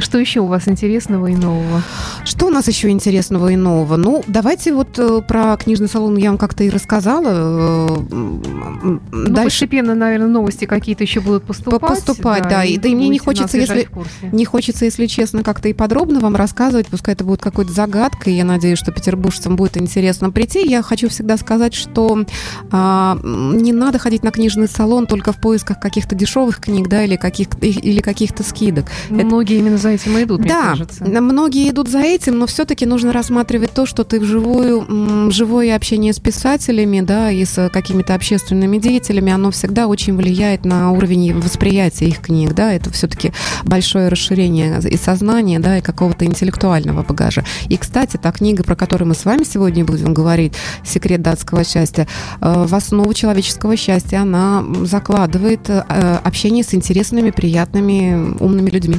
Что 0.00 0.18
еще 0.18 0.40
у 0.40 0.46
вас 0.46 0.66
интересного 0.68 1.26
и 1.26 1.36
нового? 1.36 1.82
Что 2.24 2.46
у 2.46 2.50
нас 2.50 2.68
еще 2.68 2.88
интересного 2.88 3.48
и 3.48 3.56
нового? 3.56 3.96
Ну, 3.96 4.24
давайте 4.26 4.72
вот 4.72 4.98
э, 4.98 5.22
про 5.26 5.56
книжный 5.56 5.88
салон 5.88 6.16
я 6.16 6.30
вам 6.30 6.38
как-то 6.38 6.64
и 6.64 6.70
рассказала. 6.70 7.28
Э, 7.28 7.96
ну, 8.10 9.00
Дальше... 9.12 9.44
постепенно, 9.44 9.94
наверное, 9.94 10.28
новости 10.28 10.64
какие-то 10.64 11.04
еще 11.04 11.20
будут 11.20 11.44
поступать. 11.44 11.80
Поступать, 11.80 12.44
да. 12.44 12.48
да. 12.48 12.64
И, 12.64 12.78
да 12.78 12.88
и 12.88 12.94
мне 12.94 13.08
не 13.08 13.18
хочется, 13.18 13.58
если, 13.58 13.88
не 14.32 14.44
хочется, 14.44 14.86
если 14.86 15.06
честно, 15.06 15.42
как-то 15.42 15.68
и 15.68 15.72
подробно 15.72 16.20
вам 16.20 16.36
рассказывать. 16.36 16.86
Пускай 16.86 17.14
это 17.14 17.24
будет 17.24 17.42
какой-то 17.42 17.72
загадкой. 17.72 18.34
Я 18.34 18.44
надеюсь, 18.44 18.78
что 18.78 18.92
петербуржцам 18.92 19.56
будет 19.56 19.76
интересно 19.76 20.30
прийти. 20.30 20.66
Я 20.66 20.82
хочу 20.82 21.08
всегда 21.08 21.36
сказать, 21.36 21.74
что 21.74 22.24
а, 22.70 23.18
не 23.22 23.72
надо 23.72 23.98
ходить 23.98 24.22
на 24.22 24.30
книжный 24.30 24.68
салон 24.68 25.06
только 25.06 25.32
в 25.32 25.40
поисках 25.40 25.78
каких-то 25.90 26.14
дешевых 26.14 26.60
книг, 26.60 26.88
да, 26.88 27.02
или, 27.02 27.16
каких 27.16 27.48
или 27.60 28.00
каких-то 28.00 28.44
скидок. 28.44 28.86
Многие 29.08 29.56
это... 29.56 29.64
именно 29.64 29.76
за 29.76 29.88
этим 29.90 30.16
и 30.18 30.22
идут, 30.22 30.42
да, 30.42 30.60
мне 30.60 30.70
кажется. 30.70 31.04
многие 31.04 31.68
идут 31.68 31.88
за 31.88 31.98
этим, 31.98 32.38
но 32.38 32.46
все-таки 32.46 32.86
нужно 32.86 33.12
рассматривать 33.12 33.72
то, 33.72 33.86
что 33.86 34.04
ты 34.04 34.20
вживую, 34.20 35.32
живое 35.32 35.74
общение 35.74 36.12
с 36.12 36.20
писателями, 36.20 37.00
да, 37.00 37.32
и 37.32 37.44
с 37.44 37.68
какими-то 37.70 38.14
общественными 38.14 38.78
деятелями, 38.78 39.32
оно 39.32 39.50
всегда 39.50 39.88
очень 39.88 40.16
влияет 40.16 40.64
на 40.64 40.92
уровень 40.92 41.40
восприятия 41.40 42.06
их 42.06 42.20
книг, 42.20 42.54
да, 42.54 42.72
это 42.72 42.90
все-таки 42.90 43.32
большое 43.64 44.08
расширение 44.08 44.78
и 44.88 44.96
сознания, 44.96 45.58
да, 45.58 45.78
и 45.78 45.80
какого-то 45.80 46.24
интеллектуального 46.24 47.02
багажа. 47.02 47.44
И, 47.68 47.76
кстати, 47.76 48.16
та 48.16 48.30
книга, 48.30 48.62
про 48.62 48.76
которую 48.76 49.08
мы 49.08 49.14
с 49.16 49.24
вами 49.24 49.42
сегодня 49.42 49.84
будем 49.84 50.14
говорить, 50.14 50.52
«Секрет 50.84 51.20
датского 51.20 51.64
счастья», 51.64 52.06
э, 52.40 52.64
в 52.68 52.74
основу 52.76 53.12
человеческого 53.12 53.76
счастья 53.76 54.18
она 54.18 54.64
закладывает 54.84 55.68
э, 55.88 56.16
общение 56.24 56.64
с 56.64 56.74
интересными, 56.74 57.30
приятными, 57.30 58.36
умными 58.40 58.70
людьми. 58.70 58.96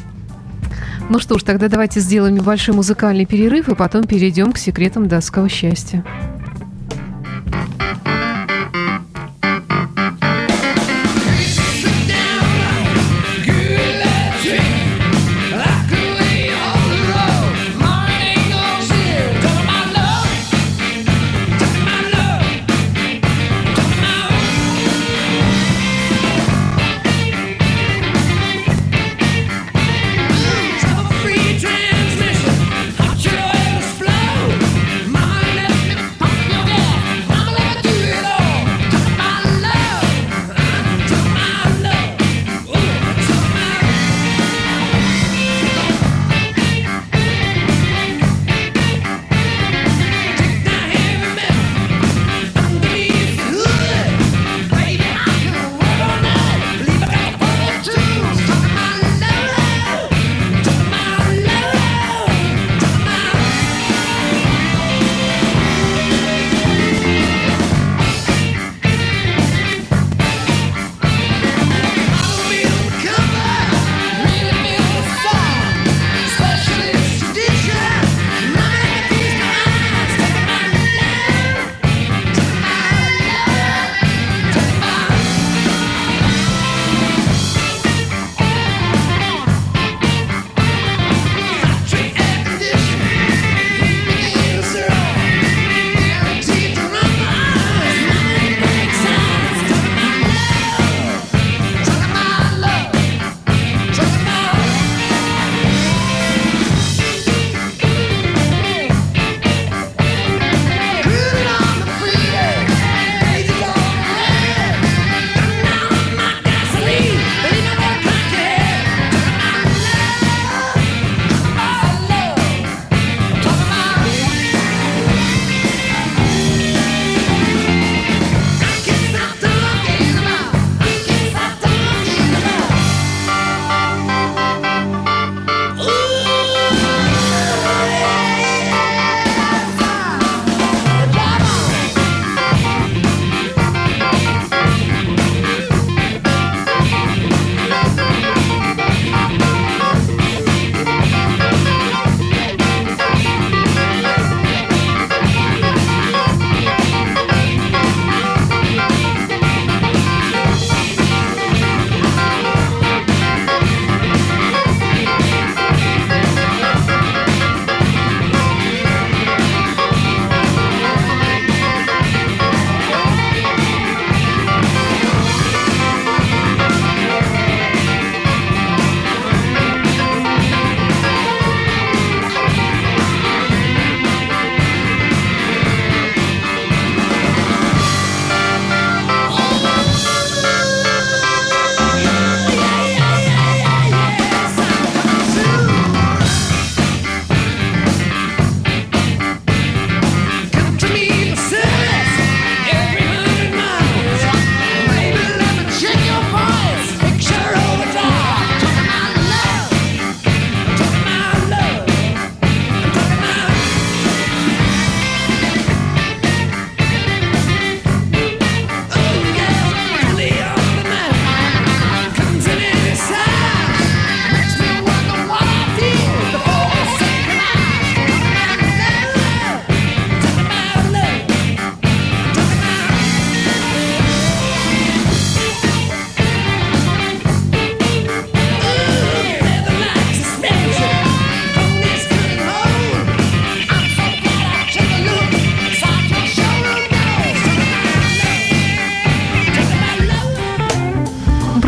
Ну 1.09 1.19
что 1.19 1.37
ж, 1.37 1.43
тогда 1.43 1.67
давайте 1.67 1.99
сделаем 1.99 2.35
небольшой 2.35 2.73
музыкальный 2.73 3.25
перерыв 3.25 3.67
и 3.69 3.75
потом 3.75 4.03
перейдем 4.03 4.53
к 4.53 4.57
секретам 4.57 5.07
датского 5.07 5.49
счастья. 5.49 6.05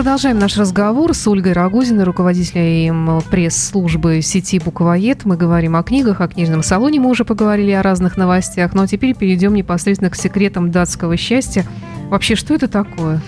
Продолжаем 0.04 0.38
наш 0.38 0.58
разговор 0.58 1.14
с 1.14 1.26
Ольгой 1.30 1.54
Рогозиной, 1.54 2.04
руководителем 2.04 3.22
пресс-службы 3.32 4.22
сети 4.22 4.60
«Буквоед». 4.60 5.24
Мы 5.24 5.38
говорим 5.38 5.78
о 5.78 5.84
книгах, 5.84 6.20
о 6.20 6.28
книжном 6.28 6.62
салоне, 6.62 7.00
мы 7.00 7.10
уже 7.10 7.24
поговорили 7.24 7.72
о 7.72 7.82
разных 7.82 8.18
новостях. 8.18 8.74
Ну 8.74 8.82
а 8.82 8.88
теперь 8.88 9.16
перейдем 9.16 9.54
непосредственно 9.54 10.10
к 10.10 10.18
секретам 10.18 10.72
датского 10.72 11.16
счастья– 11.16 11.66
Вообще, 12.14 12.36
что 12.36 12.54
это 12.54 12.68
такое? 12.68 13.20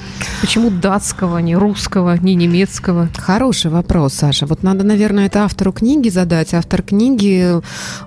Почему 0.41 0.69
датского, 0.69 1.39
не 1.39 1.55
русского, 1.55 2.19
не 2.21 2.35
немецкого? 2.35 3.09
Хороший 3.17 3.71
вопрос, 3.71 4.13
Саша. 4.13 4.45
Вот 4.45 4.61
надо, 4.61 4.83
наверное, 4.83 5.25
это 5.25 5.43
автору 5.43 5.71
книги 5.71 6.09
задать. 6.09 6.53
Автор 6.53 6.83
книги, 6.83 7.49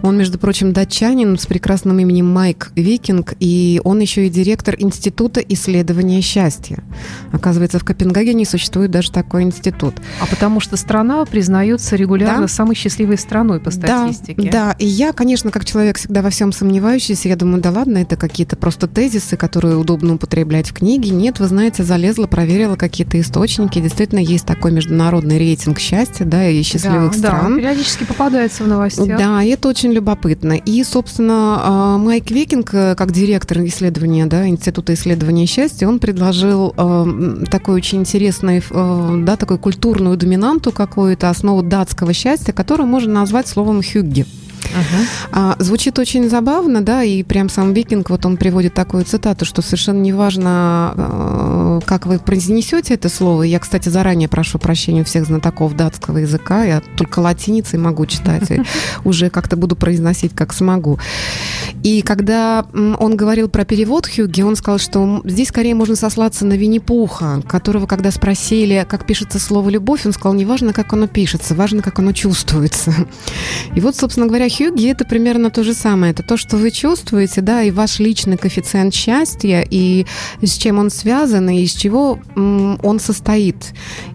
он, 0.03 0.17
между 0.17 0.39
прочим, 0.39 0.73
датчанин 0.73 1.37
с 1.37 1.47
прекрасным 1.47 1.99
именем 1.99 2.33
Майк 2.33 2.71
Викинг, 2.77 3.35
и 3.41 3.81
он 3.83 3.99
еще 3.99 4.29
и 4.29 4.31
директор 4.31 4.77
Института 4.79 5.41
исследования 5.41 6.21
счастья. 6.21 6.85
Оказывается, 7.33 7.81
в 7.81 7.85
Копенгагене 7.85 8.45
существует 8.45 8.93
даже 8.93 9.11
такой 9.11 9.43
институт. 9.43 9.97
А 10.21 10.27
потому 10.27 10.61
что 10.61 10.77
страна 10.77 11.25
признается 11.25 11.97
регулярно 11.97 12.43
да? 12.43 12.49
самой 12.49 12.77
счастливой 12.77 13.19
страной 13.19 13.59
по 13.59 13.73
статистике. 13.73 14.49
Да, 14.49 14.69
да, 14.69 14.77
и 14.79 14.87
я, 14.87 15.13
конечно, 15.13 15.51
как 15.51 15.65
человек 15.65 15.99
всегда 15.99 16.23
во 16.23 16.31
всем 16.31 16.53
сомневающийся, 16.53 17.29
я 17.29 17.35
думаю, 17.35 17.61
да 17.61 17.73
ладно, 17.73 17.99
это 17.99 18.15
какие-то 18.15 18.55
просто 18.55 18.87
тезисы, 18.87 19.37
которые 19.37 19.77
удобно 19.77 20.15
употреблять 20.15 20.68
в 20.69 20.73
книге. 20.73 21.11
Нет, 21.11 21.41
вы 21.41 21.47
знаете, 21.47 21.83
залезла, 21.83 22.27
проверила 22.27 22.77
какие-то 22.77 23.21
источники. 23.21 23.81
Действительно, 23.81 24.21
есть 24.21 24.47
такой 24.47 24.73
международный 24.73 25.39
рейтинг 25.39 25.79
счастья, 25.79 26.25
да, 26.25 26.49
и 26.49 26.63
счастливых 26.63 27.13
да, 27.13 27.19
стран. 27.19 27.55
Да, 27.55 27.61
периодически 27.61 28.05
попадается 28.05 28.65
в 28.65 28.69
новостях. 28.69 29.19
Да, 29.19 29.43
и 29.43 29.49
это 29.49 29.69
очень 29.69 29.93
любопытно. 29.93 30.53
И, 30.53 30.85
собственно, 30.85 31.61
а, 31.61 31.99
Майк 31.99 32.31
Викинг, 32.31 32.73
э, 32.73 32.95
как 32.95 33.13
директор 33.13 33.59
исследования, 33.65 34.27
да, 34.27 34.49
Института 34.49 34.95
исследования 34.95 35.47
счастья, 35.47 35.89
он 35.89 35.99
предложил 35.99 36.75
э, 36.77 37.45
такой 37.51 37.75
очень 37.75 38.01
интересный, 38.01 38.63
э, 38.71 39.23
да, 39.25 39.37
такой 39.37 39.59
культурную 39.59 40.17
доминанту 40.17 40.73
какую-то, 40.73 41.31
основу 41.31 41.63
датского 41.63 42.13
счастья, 42.13 42.53
которую 42.53 42.87
можно 42.87 43.13
назвать 43.13 43.49
словом 43.49 43.83
«хюгги». 43.83 44.27
Uh-huh. 44.65 45.07
А, 45.33 45.57
звучит 45.59 45.99
очень 45.99 46.29
забавно, 46.29 46.81
да, 46.83 47.03
и 47.03 47.23
прям 47.23 47.49
сам 47.49 47.73
Викинг, 47.73 48.11
вот 48.11 48.27
он 48.27 48.37
приводит 48.37 48.75
такую 48.75 49.05
цитату, 49.05 49.45
что 49.45 49.63
совершенно 49.63 50.01
неважно, 50.01 50.93
э, 50.97 51.81
как 51.87 52.07
вы 52.07 52.19
произнесете 52.19 52.95
это 52.95 53.09
слово. 53.09 53.45
Я, 53.45 53.59
кстати, 53.59 53.89
заранее 53.89 54.29
прошу 54.29 54.59
прощения 54.59 55.03
у 55.03 55.05
всех 55.05 55.27
знатоков 55.27 55.77
датского 55.77 56.19
языка, 56.19 56.65
я 56.65 56.83
только 56.97 57.21
латиницей 57.21 57.79
могу 57.79 58.07
читать, 58.07 58.51
и 58.51 58.63
уже 59.05 59.31
как-то 59.31 59.57
буду 59.57 59.77
произносить, 59.77 60.35
как 60.35 60.53
смогу. 60.53 60.99
И 61.83 62.03
когда 62.03 62.67
он 62.73 63.17
говорил 63.17 63.49
про 63.49 63.65
перевод 63.65 64.07
Хьюги, 64.07 64.43
он 64.43 64.57
сказал, 64.57 64.79
что 64.79 65.21
здесь 65.25 65.49
скорее 65.49 65.75
можно 65.75 65.97
сослаться 65.97 66.45
на 66.45 66.55
Винни-Пуха, 66.55 67.43
которого, 67.47 67.87
когда 67.87 68.11
спросили, 68.11 68.87
как 68.89 69.07
пишется 69.07 69.39
слово 69.39 69.71
«любовь», 69.71 70.07
он 70.07 70.13
сказал, 70.13 70.35
неважно, 70.35 70.73
как 70.73 70.93
оно 70.93 71.07
пишется, 71.07 71.55
важно, 71.55 71.83
как 71.83 71.99
оно 71.99 72.13
чувствуется. 72.13 72.93
И 73.75 73.81
вот, 73.81 73.97
собственно 73.97 74.27
говоря, 74.27 74.48
Хьюги– 74.49 74.89
это 74.91 75.05
примерно 75.05 75.51
то 75.51 75.63
же 75.63 75.75
самое. 75.75 76.13
Это 76.13 76.23
то, 76.23 76.37
что 76.37 76.57
вы 76.57 76.71
чувствуете, 76.71 77.41
да, 77.41 77.63
и 77.63 77.71
ваш 77.71 77.99
личный 77.99 78.37
коэффициент 78.37 78.95
счастья, 78.95 79.67
и 79.69 80.07
с 80.43 80.57
чем 80.57 80.79
он 80.79 80.91
связан, 80.91 81.49
и 81.49 81.63
из 81.63 81.73
чего 81.73 82.19
он 82.35 83.01
состоит. 83.01 83.57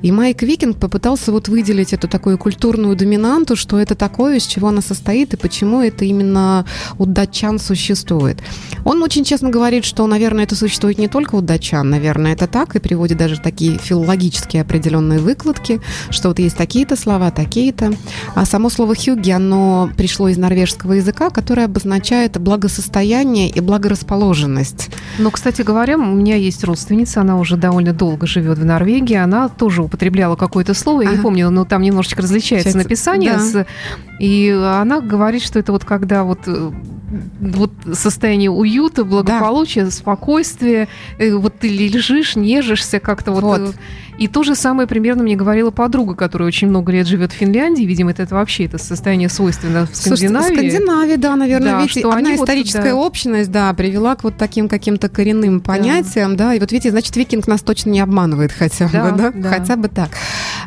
И 0.02 0.12
Майк 0.12 0.44
Викинг 0.44 0.78
попытался 0.78 1.32
вот 1.32 1.48
выделить 1.48 1.94
эту 1.94 2.08
такую 2.08 2.38
культурную 2.38 2.96
доминанту, 2.96 3.56
что 3.56 3.80
это 3.80 3.96
такое, 3.96 4.38
из 4.38 4.46
чего 4.46 4.70
она 4.70 4.82
состоит, 4.82 5.34
и 5.34 5.38
почему 5.38 5.82
это 5.82 6.06
именно 6.06 6.66
у 6.98 7.06
датчан 7.06 7.60
существует. 7.60 8.40
Он 8.86 9.02
очень 9.04 9.24
честно 9.24 9.50
говорит, 9.50 9.86
что, 9.86 10.06
наверное, 10.08 10.44
это 10.44 10.56
существует 10.56 10.98
не 10.98 11.08
только 11.08 11.36
у 11.36 11.42
датчан, 11.42 11.90
наверное, 11.90 12.34
это 12.34 12.48
так, 12.48 12.76
и 12.76 12.80
приводит 12.80 13.18
даже 13.18 13.40
такие 13.40 13.78
филологические 13.78 14.62
определенные 14.62 15.20
выкладки, 15.20 15.82
что 16.10 16.30
вот 16.30 16.40
есть 16.40 16.58
такие-то 16.58 16.96
слова, 16.96 17.32
такие-то. 17.32 17.94
А 18.36 18.46
само 18.46 18.70
слово 18.70 18.96
«хюги», 18.96 19.32
оно 19.32 19.90
пришло 19.98 20.23
из 20.28 20.38
норвежского 20.38 20.94
языка, 20.94 21.30
которое 21.30 21.66
обозначает 21.66 22.40
благосостояние 22.40 23.50
и 23.50 23.60
благорасположенность. 23.60 24.90
Но, 25.20 25.32
кстати 25.32 25.62
говоря, 25.62 25.98
у 25.98 26.16
меня 26.16 26.36
есть 26.36 26.64
родственница, 26.64 27.22
она 27.22 27.38
уже 27.38 27.58
довольно 27.58 27.94
долго 27.94 28.28
живет 28.28 28.58
в 28.58 28.66
Норвегии, 28.66 29.16
она 29.16 29.50
тоже 29.50 29.84
употребляла 29.84 30.36
какое-то 30.36 30.74
слово, 30.74 31.02
я 31.02 31.10
ага. 31.10 31.18
не 31.18 31.24
помню, 31.24 31.50
но 31.50 31.66
там 31.66 31.82
немножечко 31.82 32.22
различается 32.22 32.70
Сейчас, 32.70 32.84
написание, 32.84 33.34
да. 33.34 33.40
с, 33.40 33.66
и 34.20 34.50
она 34.50 35.02
говорит, 35.02 35.44
что 35.44 35.60
это 35.60 35.72
вот 35.72 35.86
когда 35.86 36.24
вот 36.24 36.40
э, 36.48 36.72
вот 37.40 37.72
состояние 37.94 38.50
уюта, 38.50 39.04
благополучия, 39.04 39.86
да. 39.86 39.92
спокойствия, 39.92 40.88
э, 41.18 41.34
вот 41.34 41.60
ты 41.60 41.68
лежишь, 41.70 42.36
нежишься 42.36 43.00
как-то 43.00 43.32
вот. 43.32 43.44
вот. 43.44 43.76
И 44.24 44.30
то 44.30 44.42
же 44.44 44.56
самое 44.56 44.88
примерно 44.88 45.22
мне 45.24 45.36
говорила 45.36 45.70
подруга, 45.70 46.16
которая 46.16 46.48
очень 46.48 46.70
много 46.70 46.94
лет 46.94 47.08
живет 47.08 47.34
в 47.34 47.36
Финляндии. 47.36 47.84
Видимо, 47.84 48.12
это, 48.12 48.24
это 48.24 48.36
вообще 48.36 48.64
это 48.64 48.78
состояние 48.78 49.28
свойственно 49.28 49.86
в 49.86 49.94
Скандинавии. 49.94 50.48
Слушайте, 50.48 50.72
Скандинавии, 50.72 51.16
да, 51.18 51.36
наверное, 51.36 51.72
да, 51.74 51.82
видите, 51.82 52.08
одна 52.08 52.34
историческая 52.34 52.94
вот, 52.94 53.02
да. 53.02 53.06
общность, 53.06 53.52
да, 53.52 53.74
привела 53.74 54.16
к 54.16 54.24
вот 54.24 54.38
таким 54.38 54.70
каким-то 54.70 55.10
коренным 55.10 55.60
понятиям, 55.60 56.38
да. 56.38 56.46
да, 56.46 56.54
и 56.54 56.62
вот 56.62 56.72
видите, 56.72 56.92
значит, 56.92 57.14
викинг 57.18 57.48
нас 57.48 57.64
точно 57.64 57.90
не 57.90 58.00
обманывает 58.00 58.54
хотя 58.54 58.88
да, 58.88 59.12
бы, 59.12 59.18
да? 59.18 59.32
да, 59.36 59.50
хотя 59.50 59.76
бы 59.76 59.90
так. 59.90 60.12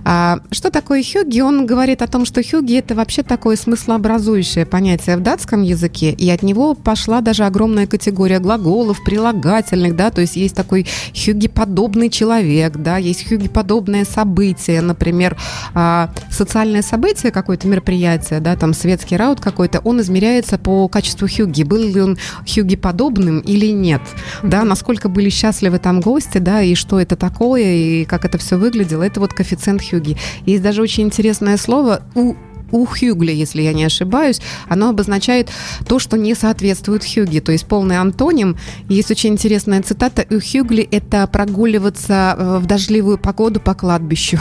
А, 0.09 0.39
что 0.53 0.71
такое 0.71 1.03
хюги? 1.03 1.41
Он 1.41 1.67
говорит 1.67 2.01
о 2.01 2.07
том, 2.07 2.27
что 2.27 2.41
хюги 2.41 2.79
это 2.79 2.95
вообще 2.95 3.25
такое 3.25 3.57
смыслообразующее 3.57 4.65
понятие 4.65 5.17
в 5.17 5.21
датском 5.21 5.63
языке, 5.63 6.13
и 6.13 6.31
от 6.31 6.45
него 6.45 6.75
пошла 6.75 7.21
даже 7.21 7.43
огромная 7.43 7.89
категория 7.89 8.39
глаголов, 8.39 9.03
прилагательных, 9.03 9.97
да, 9.97 10.13
то 10.13 10.21
есть 10.21 10.37
есть 10.37 10.55
такой 10.55 10.87
хюги-подобный 11.13 12.09
человек, 12.09 12.77
да, 12.77 12.99
есть 12.99 13.29
хюги-подобное 13.29 14.05
событие, 14.05 14.81
например, 14.81 15.37
а, 15.75 16.13
социальное 16.31 16.83
событие, 16.83 17.33
какое-то 17.33 17.67
мероприятие, 17.67 18.39
да, 18.39 18.55
там 18.55 18.75
светский 18.75 19.17
раут 19.17 19.41
какой-то, 19.41 19.81
он 19.81 20.01
измеряется 20.01 20.57
по 20.57 20.87
качеству 20.87 21.27
хюги, 21.27 21.65
был 21.65 21.83
ли 21.83 22.01
он 22.01 22.17
хюги-подобным 22.49 23.41
или 23.41 23.73
нет, 23.73 24.03
да, 24.45 24.63
насколько 24.63 25.09
были 25.09 25.31
счастливы 25.31 25.81
там 25.81 26.01
гости, 26.01 26.39
да, 26.39 26.63
и 26.63 26.77
что 26.77 27.01
это 27.01 27.17
такое, 27.17 27.75
и 27.75 28.05
как 28.05 28.25
это 28.25 28.39
все 28.39 28.57
выглядело, 28.57 29.03
это 29.03 29.19
вот 29.19 29.33
коэффициент 29.33 29.83
хюги. 29.83 29.96
Есть 30.45 30.63
даже 30.63 30.83
очень 30.83 31.05
интересное 31.05 31.57
слово 31.57 32.03
у 32.15 32.35
у 32.71 32.85
Хюгли, 32.85 33.33
если 33.33 33.63
я 33.63 33.73
не 33.73 33.85
ошибаюсь, 33.85 34.41
оно 34.69 34.89
обозначает 34.91 35.51
то, 35.87 35.99
что 35.99 36.17
не 36.17 36.35
соответствует 36.35 37.05
Хюги, 37.05 37.41
то 37.41 37.53
есть 37.53 37.67
полный 37.67 37.99
антоним. 37.99 38.57
Есть 38.89 39.11
очень 39.11 39.31
интересная 39.31 39.83
цитата. 39.83 40.27
У 40.31 40.41
Хюгли 40.41 40.87
это 40.91 41.27
прогуливаться 41.27 42.37
э, 42.39 42.59
в 42.59 42.67
дождливую 42.67 43.19
погоду 43.19 43.61
по 43.61 43.75
кладбищу. 43.75 44.39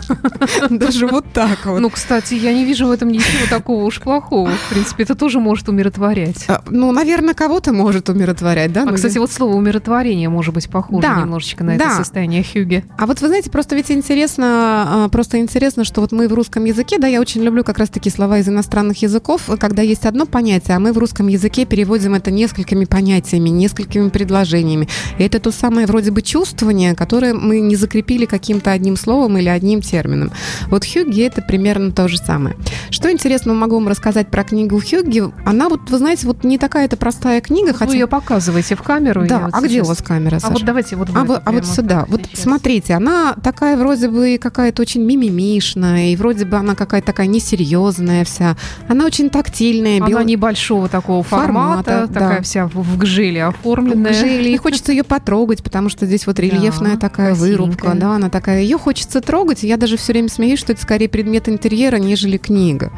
Даже 0.70 1.06
вот 1.06 1.24
так 1.32 1.64
вот. 1.66 1.80
Ну, 1.80 1.90
кстати, 1.90 2.34
я 2.34 2.52
не 2.52 2.64
вижу 2.64 2.86
в 2.86 2.90
этом 2.90 3.08
ничего 3.08 3.46
такого 3.48 3.84
уж 3.84 4.00
плохого. 4.00 4.50
В 4.50 4.70
принципе, 4.70 5.04
это 5.04 5.14
тоже 5.14 5.40
может 5.40 5.68
умиротворять. 5.68 6.44
А, 6.48 6.62
ну, 6.68 6.92
наверное, 6.92 7.34
кого-то 7.34 7.72
может 7.72 8.08
умиротворять, 8.08 8.72
да? 8.72 8.84
А, 8.88 8.92
кстати, 8.92 9.18
вот 9.18 9.30
слово 9.30 9.54
умиротворение 9.54 10.28
может 10.28 10.54
быть 10.54 10.68
похоже 10.68 11.08
немножечко 11.08 11.64
на 11.64 11.76
это 11.76 11.90
состояние 11.90 12.44
Хюги. 12.44 12.84
А 12.98 13.06
вот 13.06 13.20
вы 13.20 13.28
знаете, 13.28 13.50
просто 13.50 13.76
ведь 13.76 13.90
интересно, 13.90 15.04
а, 15.04 15.08
просто 15.08 15.38
интересно, 15.38 15.84
что 15.84 16.00
вот 16.00 16.12
мы 16.12 16.28
в 16.28 16.34
русском 16.34 16.64
языке, 16.64 16.98
да, 16.98 17.06
я 17.06 17.20
очень 17.20 17.42
люблю 17.42 17.55
люблю 17.56 17.64
как 17.64 17.78
раз-таки 17.78 18.10
слова 18.10 18.38
из 18.38 18.48
иностранных 18.48 19.00
языков, 19.00 19.48
когда 19.58 19.80
есть 19.80 20.04
одно 20.04 20.26
понятие, 20.26 20.76
а 20.76 20.78
мы 20.78 20.92
в 20.92 20.98
русском 20.98 21.26
языке 21.26 21.64
переводим 21.64 22.12
это 22.12 22.30
несколькими 22.30 22.84
понятиями, 22.84 23.48
несколькими 23.48 24.10
предложениями. 24.10 24.88
И 25.16 25.22
это 25.22 25.40
то 25.40 25.50
самое 25.50 25.86
вроде 25.86 26.10
бы 26.10 26.20
чувствование, 26.20 26.94
которое 26.94 27.32
мы 27.32 27.60
не 27.60 27.74
закрепили 27.74 28.26
каким-то 28.26 28.72
одним 28.72 28.96
словом 28.96 29.38
или 29.38 29.48
одним 29.48 29.80
термином. 29.80 30.32
Вот 30.68 30.84
Хьюги 30.84 31.22
это 31.22 31.40
примерно 31.40 31.92
то 31.92 32.08
же 32.08 32.18
самое. 32.18 32.56
Что 32.90 33.10
интересного 33.10 33.56
могу 33.56 33.76
вам 33.76 33.88
рассказать 33.88 34.28
про 34.28 34.44
книгу 34.44 34.78
Хьюги? 34.78 35.24
Она 35.46 35.70
вот, 35.70 35.88
вы 35.88 35.96
знаете, 35.96 36.26
вот 36.26 36.44
не 36.44 36.58
такая-то 36.58 36.98
простая 36.98 37.40
книга. 37.40 37.68
Вы 37.68 37.78
хотя... 37.78 37.92
ее 37.94 38.06
показываете 38.06 38.76
в 38.76 38.82
камеру? 38.82 39.24
Да, 39.26 39.48
а 39.50 39.60
вот 39.60 39.64
где 39.64 39.80
у 39.80 39.86
вас 39.86 40.02
камера, 40.02 40.40
Саша? 40.40 40.48
А 40.48 40.50
вот 40.50 40.62
давайте 40.62 40.96
вот 40.96 41.08
А, 41.14 41.24
вот, 41.24 41.40
а 41.42 41.52
вот 41.52 41.64
сюда. 41.64 42.04
Вот 42.08 42.20
сейчас. 42.26 42.40
смотрите, 42.40 42.92
она 42.92 43.34
такая 43.42 43.78
вроде 43.78 44.10
бы 44.10 44.38
какая-то 44.38 44.82
очень 44.82 45.02
мимимишная, 45.02 46.08
и 46.08 46.16
вроде 46.16 46.44
бы 46.44 46.58
она 46.58 46.74
какая-то 46.74 47.06
такая 47.06 47.28
не 47.28 47.40
серьезная 47.46 48.24
вся. 48.24 48.56
Она 48.88 49.06
очень 49.06 49.30
тактильная. 49.30 49.98
Она 49.98 50.08
бел... 50.08 50.20
небольшого 50.20 50.88
такого 50.88 51.22
формата, 51.22 51.90
формата 51.90 52.12
такая 52.12 52.36
да. 52.38 52.42
вся 52.42 52.66
в 52.66 52.98
гжеле 52.98 53.44
оформленная. 53.44 54.12
В 54.12 54.16
гжеле. 54.16 54.52
И 54.52 54.56
хочется 54.56 54.92
ее 54.92 55.04
потрогать, 55.04 55.62
потому 55.62 55.88
что 55.88 56.06
здесь 56.06 56.26
вот 56.26 56.38
рельефная 56.38 56.94
да, 56.94 57.00
такая 57.00 57.34
вырубка. 57.34 57.92
Да, 57.94 58.16
она 58.16 58.28
такая. 58.28 58.62
Ее 58.62 58.78
хочется 58.78 59.20
трогать. 59.20 59.62
Я 59.62 59.76
даже 59.76 59.96
все 59.96 60.12
время 60.12 60.28
смеюсь, 60.28 60.58
что 60.58 60.72
это 60.72 60.82
скорее 60.82 61.08
предмет 61.08 61.48
интерьера, 61.48 61.96
нежели 61.96 62.36
книга. 62.36 62.92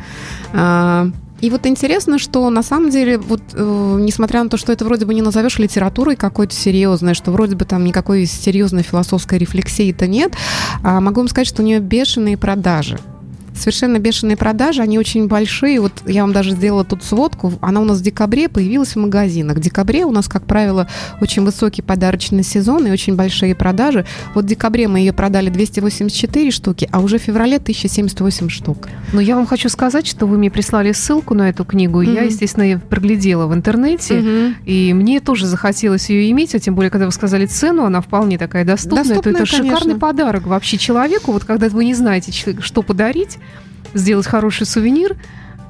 А, 0.52 1.10
и 1.40 1.50
вот 1.50 1.66
интересно, 1.66 2.18
что 2.18 2.50
на 2.50 2.62
самом 2.62 2.90
деле, 2.90 3.18
вот 3.18 3.42
э, 3.52 3.96
несмотря 4.00 4.42
на 4.42 4.50
то, 4.50 4.56
что 4.56 4.72
это 4.72 4.84
вроде 4.84 5.06
бы 5.06 5.14
не 5.14 5.22
назовешь 5.22 5.58
литературой 5.58 6.16
какой-то 6.16 6.54
серьезной, 6.54 7.14
что 7.14 7.30
вроде 7.30 7.54
бы 7.54 7.64
там 7.64 7.84
никакой 7.84 8.26
серьезной 8.26 8.82
философской 8.82 9.38
рефлексии-то 9.38 10.08
нет, 10.08 10.32
а 10.82 11.00
могу 11.00 11.20
вам 11.20 11.28
сказать, 11.28 11.46
что 11.46 11.62
у 11.62 11.64
нее 11.64 11.78
бешеные 11.78 12.36
продажи 12.36 12.98
совершенно 13.58 13.98
бешеные 13.98 14.36
продажи, 14.36 14.82
они 14.82 14.98
очень 14.98 15.28
большие. 15.28 15.80
Вот 15.80 15.92
я 16.06 16.22
вам 16.22 16.32
даже 16.32 16.52
сделала 16.52 16.84
тут 16.84 17.02
сводку, 17.04 17.52
она 17.60 17.80
у 17.80 17.84
нас 17.84 17.98
в 17.98 18.02
декабре 18.02 18.48
появилась 18.48 18.94
в 18.94 18.98
магазинах. 18.98 19.58
В 19.58 19.60
декабре 19.60 20.04
у 20.04 20.10
нас, 20.10 20.28
как 20.28 20.44
правило, 20.44 20.88
очень 21.20 21.44
высокий 21.44 21.82
подарочный 21.82 22.42
сезон 22.42 22.86
и 22.86 22.90
очень 22.90 23.16
большие 23.16 23.54
продажи. 23.54 24.06
Вот 24.34 24.44
в 24.44 24.48
декабре 24.48 24.88
мы 24.88 25.00
ее 25.00 25.12
продали 25.12 25.50
284 25.50 26.50
штуки, 26.50 26.88
а 26.90 27.00
уже 27.00 27.18
в 27.18 27.22
феврале 27.22 27.56
1078 27.56 28.48
штук. 28.48 28.88
Но 29.12 29.20
я 29.20 29.36
вам 29.36 29.46
хочу 29.46 29.68
сказать, 29.68 30.06
что 30.06 30.26
вы 30.26 30.38
мне 30.38 30.50
прислали 30.50 30.92
ссылку 30.92 31.34
на 31.34 31.48
эту 31.48 31.64
книгу, 31.64 32.02
mm-hmm. 32.02 32.14
я, 32.14 32.22
естественно, 32.22 32.78
проглядела 32.78 33.46
в 33.46 33.54
интернете, 33.54 34.14
mm-hmm. 34.14 34.54
и 34.64 34.92
мне 34.94 35.20
тоже 35.20 35.46
захотелось 35.46 36.10
ее 36.10 36.30
иметь, 36.30 36.54
а 36.54 36.58
тем 36.58 36.74
более, 36.74 36.90
когда 36.90 37.06
вы 37.06 37.12
сказали 37.12 37.46
цену, 37.46 37.84
она 37.84 38.00
вполне 38.00 38.38
такая 38.38 38.64
доступная, 38.64 39.04
доступная 39.04 39.34
то 39.34 39.42
это 39.42 39.50
конечно. 39.50 39.78
шикарный 39.78 39.98
подарок 39.98 40.46
вообще 40.46 40.78
человеку, 40.78 41.32
вот 41.32 41.44
когда 41.44 41.68
вы 41.68 41.84
не 41.84 41.94
знаете, 41.94 42.32
что 42.60 42.82
подарить, 42.82 43.38
сделать 43.94 44.26
хороший 44.26 44.66
сувенир, 44.66 45.16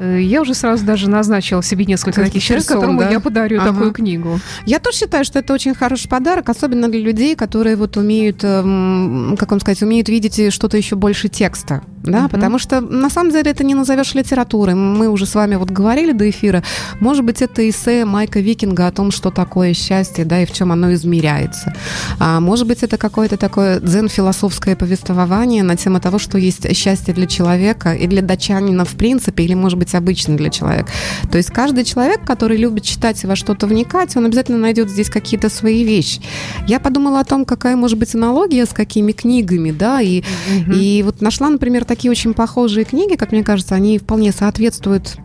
я 0.00 0.42
уже 0.42 0.54
сразу 0.54 0.84
даже 0.84 1.08
назначила 1.08 1.62
себе 1.62 1.84
несколько 1.84 2.22
таких 2.22 2.42
человек, 2.42 2.66
которому 2.66 3.00
да? 3.00 3.10
я 3.10 3.20
подарю 3.20 3.60
ага. 3.60 3.72
такую 3.72 3.92
книгу. 3.92 4.40
Я 4.66 4.78
тоже 4.78 4.98
считаю, 4.98 5.24
что 5.24 5.38
это 5.38 5.52
очень 5.52 5.74
хороший 5.74 6.08
подарок, 6.08 6.48
особенно 6.48 6.88
для 6.88 7.00
людей, 7.00 7.34
которые 7.34 7.76
вот 7.76 7.96
умеют, 7.96 8.42
эм, 8.42 9.36
как 9.38 9.50
вам 9.50 9.60
сказать, 9.60 9.82
умеют 9.82 10.08
видеть 10.08 10.52
что-то 10.52 10.76
еще 10.76 10.96
больше 10.96 11.28
текста 11.28 11.82
да, 12.02 12.24
угу. 12.24 12.30
потому 12.30 12.58
что 12.58 12.80
на 12.80 13.10
самом 13.10 13.30
деле 13.30 13.50
это 13.50 13.64
не 13.64 13.74
назовешь 13.74 14.14
литературой. 14.14 14.74
Мы 14.74 15.08
уже 15.08 15.26
с 15.26 15.34
вами 15.34 15.56
вот 15.56 15.70
говорили 15.70 16.12
до 16.12 16.28
эфира. 16.28 16.62
Может 17.00 17.24
быть, 17.24 17.42
это 17.42 17.68
эссе 17.68 18.04
Майка 18.04 18.40
Викинга 18.40 18.86
о 18.86 18.92
том, 18.92 19.10
что 19.10 19.30
такое 19.30 19.74
счастье, 19.74 20.24
да, 20.24 20.42
и 20.42 20.46
в 20.46 20.52
чем 20.52 20.72
оно 20.72 20.92
измеряется. 20.94 21.74
А 22.18 22.40
может 22.40 22.66
быть, 22.66 22.82
это 22.82 22.96
какое-то 22.96 23.36
такое 23.36 23.80
дзен-философское 23.80 24.76
повествование 24.76 25.62
на 25.62 25.76
тему 25.76 26.00
того, 26.00 26.18
что 26.18 26.38
есть 26.38 26.74
счастье 26.76 27.14
для 27.14 27.26
человека 27.26 27.92
и 27.92 28.06
для 28.06 28.22
датчанина 28.22 28.84
в 28.84 28.92
принципе, 28.92 29.44
или, 29.44 29.54
может 29.54 29.78
быть, 29.78 29.87
обычно 29.94 30.36
для 30.36 30.50
человека. 30.50 30.88
То 31.30 31.38
есть 31.38 31.50
каждый 31.50 31.84
человек, 31.84 32.24
который 32.24 32.56
любит 32.56 32.84
читать 32.84 33.22
и 33.24 33.26
во 33.26 33.36
что-то 33.36 33.66
вникать, 33.66 34.16
он 34.16 34.26
обязательно 34.26 34.58
найдет 34.58 34.90
здесь 34.90 35.10
какие-то 35.10 35.48
свои 35.48 35.84
вещи. 35.84 36.20
Я 36.66 36.80
подумала 36.80 37.20
о 37.20 37.24
том, 37.24 37.44
какая 37.44 37.76
может 37.76 37.98
быть 37.98 38.14
аналогия 38.14 38.66
с 38.66 38.70
какими 38.70 39.12
книгами, 39.12 39.70
да, 39.70 40.00
и, 40.00 40.20
угу. 40.20 40.72
и 40.72 41.02
вот 41.02 41.20
нашла, 41.20 41.48
например, 41.48 41.84
такие 41.84 42.10
очень 42.10 42.34
похожие 42.34 42.84
книги, 42.84 43.16
как 43.16 43.32
мне 43.32 43.42
кажется, 43.42 43.74
они 43.74 43.98
вполне 43.98 44.32
соответствуют 44.32 45.18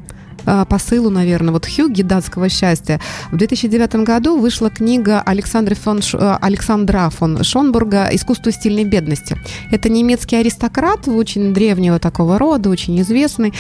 посылу, 0.69 1.09
наверное, 1.09 1.53
вот 1.53 1.65
Хьюги 1.65 2.01
датского 2.01 2.49
счастья. 2.49 2.99
В 3.31 3.37
2009 3.37 3.95
году 3.97 4.37
вышла 4.37 4.69
книга 4.69 5.21
Александра 5.21 5.75
фон. 5.75 6.01
Э, 6.13 6.37
Александра 6.41 7.09
фон 7.09 7.43
Шонбурга 7.43 8.09
«Искусство 8.11 8.51
стильной 8.51 8.83
бедности». 8.83 9.37
Это 9.71 9.89
немецкий 9.89 10.35
аристократ, 10.35 11.07
очень 11.07 11.53
древнего 11.53 11.99
такого 11.99 12.37
рода, 12.37 12.69
очень 12.69 12.99
известный. 13.01 13.53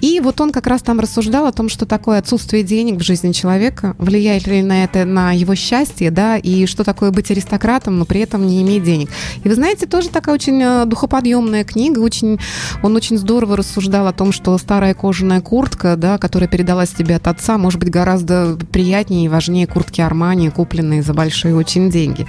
И 0.00 0.20
вот 0.20 0.40
он 0.40 0.52
как 0.52 0.66
раз 0.66 0.82
там 0.82 1.00
рассуждал 1.00 1.46
о 1.46 1.52
том, 1.52 1.68
что 1.68 1.86
такое 1.86 2.18
отсутствие 2.18 2.62
денег 2.62 2.98
в 3.00 3.02
жизни 3.02 3.32
человека, 3.32 3.94
влияет 3.98 4.46
ли 4.46 4.62
на 4.62 4.84
это 4.84 5.04
на 5.04 5.32
его 5.32 5.54
счастье, 5.54 6.10
да, 6.10 6.36
и 6.36 6.66
что 6.66 6.84
такое 6.84 7.10
быть 7.10 7.30
аристократом, 7.30 7.98
но 7.98 8.04
при 8.04 8.20
этом 8.20 8.46
не 8.46 8.62
иметь 8.62 8.84
денег. 8.84 9.10
И 9.44 9.48
вы 9.48 9.54
знаете, 9.54 9.86
тоже 9.86 10.08
такая 10.08 10.34
очень 10.34 10.60
э, 10.62 10.84
духоподъемная 10.86 11.64
книга, 11.64 12.00
очень, 12.00 12.38
он 12.82 12.96
очень 12.96 13.18
здорово 13.18 13.56
рассуждал 13.56 14.06
о 14.06 14.12
том, 14.12 14.32
что 14.32 14.56
старая 14.58 14.94
кожаная 14.94 15.40
куртка, 15.40 15.96
да, 15.96 16.18
которая 16.26 16.48
передалась 16.48 16.90
тебе 16.90 17.14
от 17.14 17.28
отца, 17.28 17.56
может 17.56 17.78
быть 17.78 17.88
гораздо 17.88 18.58
приятнее 18.72 19.26
и 19.26 19.28
важнее 19.28 19.68
куртки 19.68 20.00
Армани, 20.00 20.50
купленные 20.50 21.00
за 21.00 21.14
большие 21.14 21.54
очень 21.54 21.88
деньги. 21.88 22.26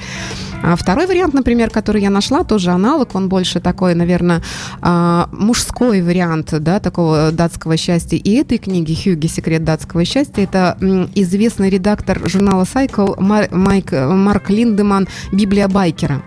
А 0.62 0.76
второй 0.76 1.08
вариант, 1.08 1.34
например, 1.34 1.72
который 1.72 2.04
я 2.04 2.12
нашла, 2.12 2.44
тоже 2.44 2.70
аналог, 2.70 3.16
он 3.16 3.28
больше 3.28 3.60
такой, 3.60 3.96
наверное, 3.96 4.44
а, 4.82 5.30
мужской 5.32 6.04
вариант, 6.04 6.54
да, 6.60 6.80
такого 6.80 7.32
датского 7.32 7.76
счастья. 7.76 8.18
И 8.18 8.36
этой 8.36 8.60
книги 8.60 8.94
«Хьюги. 8.94 9.26
Секрет 9.26 9.64
датского 9.64 10.06
счастья» 10.06 10.44
это 10.44 10.78
известный 11.16 11.72
редактор 11.72 12.22
журнала 12.30 12.66
Cycle 12.72 13.20
Майк, 13.20 13.92
Марк 13.92 14.52
Линдеман 14.52 15.08
«Библия 15.32 15.68
байкера». 15.68 16.22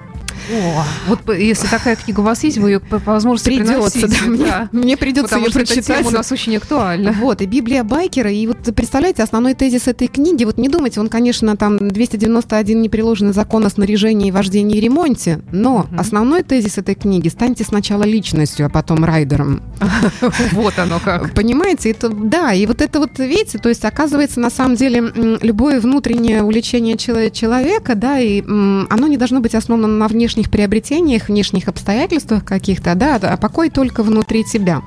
О, 0.50 0.84
вот 1.06 1.36
если 1.36 1.66
такая 1.68 1.96
книга 1.96 2.20
у 2.20 2.22
вас 2.24 2.42
есть, 2.42 2.58
вы 2.58 2.70
ее 2.70 2.80
по 2.80 2.98
возможности 2.98 3.50
придется, 3.56 4.08
да, 4.08 4.16
мне, 4.26 4.44
да. 4.44 4.68
мне 4.72 4.96
придется 4.96 5.36
Потому 5.36 5.46
ее 5.46 5.52
прочитать. 5.52 6.06
у 6.06 6.10
нас 6.10 6.32
очень 6.32 6.56
актуальна. 6.56 7.12
Вот, 7.12 7.40
и 7.40 7.46
Библия 7.46 7.84
Байкера, 7.84 8.30
и 8.30 8.46
вот 8.46 8.58
представляете, 8.74 9.22
основной 9.22 9.54
тезис 9.54 9.86
этой 9.86 10.08
книги, 10.08 10.44
вот 10.44 10.58
не 10.58 10.68
думайте, 10.68 11.00
он, 11.00 11.08
конечно, 11.08 11.56
там 11.56 11.78
291 11.78 12.82
непреложный 12.82 13.32
закон 13.32 13.64
о 13.64 13.70
снаряжении, 13.70 14.30
вождении 14.30 14.78
и 14.78 14.80
ремонте, 14.80 15.40
но 15.52 15.80
угу. 15.80 15.88
основной 15.98 16.42
тезис 16.42 16.78
этой 16.78 16.94
книги– 16.94 17.28
станьте 17.40 17.64
сначала 17.64 18.02
личностью, 18.02 18.66
а 18.66 18.68
потом 18.68 19.04
райдером. 19.04 19.62
Вот 20.52 20.78
оно 20.78 20.98
как. 20.98 21.32
Понимаете, 21.34 21.90
это, 21.90 22.08
да, 22.08 22.52
и 22.52 22.66
вот 22.66 22.82
это 22.82 22.98
вот, 22.98 23.18
видите, 23.18 23.58
то 23.58 23.68
есть 23.68 23.84
оказывается, 23.84 24.40
на 24.40 24.50
самом 24.50 24.74
деле, 24.74 25.12
любое 25.42 25.80
внутреннее 25.80 26.42
увлечение 26.42 26.96
человека, 26.96 27.94
да, 27.94 28.18
и 28.18 28.42
оно 28.42 29.06
не 29.06 29.16
должно 29.16 29.40
быть 29.40 29.54
основано 29.54 29.88
на 29.88 30.08
внешнем 30.08 30.39
внешних 30.40 30.50
приобретениях, 30.50 31.28
внешних 31.28 31.68
обстоятельствах 31.68 32.44
каких-то, 32.44 32.94
да, 32.94 33.16
а 33.16 33.36
покой 33.36 33.70
только 33.70 34.02
внутри 34.02 34.44
тебя. 34.44 34.82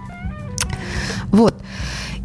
Вот. 1.32 1.56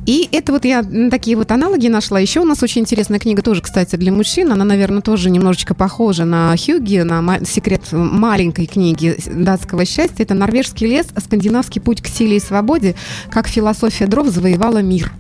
И 0.07 0.27
это 0.33 0.53
вот 0.53 0.64
я 0.64 0.83
такие 1.11 1.37
вот 1.37 1.53
аналоги 1.53 1.88
нашла. 1.88 2.19
Еще 2.19 2.41
у 2.41 2.45
нас 2.45 2.62
очень 2.62 2.81
интересная 2.81 3.19
книга 3.19 3.43
тоже, 3.43 3.61
кстати, 3.61 3.97
для 3.97 4.11
мужчин. 4.11 4.51
Она, 4.51 4.64
наверное, 4.64 5.03
тоже 5.03 5.29
немножечко 5.29 5.75
похожа 5.75 6.25
на 6.25 6.55
Хьюги, 6.57 7.01
на 7.01 7.45
секрет 7.45 7.83
маленькой 7.93 8.64
книги 8.67 9.19
датского 9.27 9.85
счастья. 9.85 10.25
Это 10.25 10.33
«Норвежский 10.33 10.87
лес. 10.87 11.09
Скандинавский 11.23 11.83
путь 11.83 12.01
к 12.01 12.07
силе 12.07 12.38
и 12.38 12.41
свободе. 12.41 12.95
Как 13.31 13.49
философия 13.49 14.07
дров 14.07 14.29
завоевала 14.29 14.81
мир». 14.81 15.12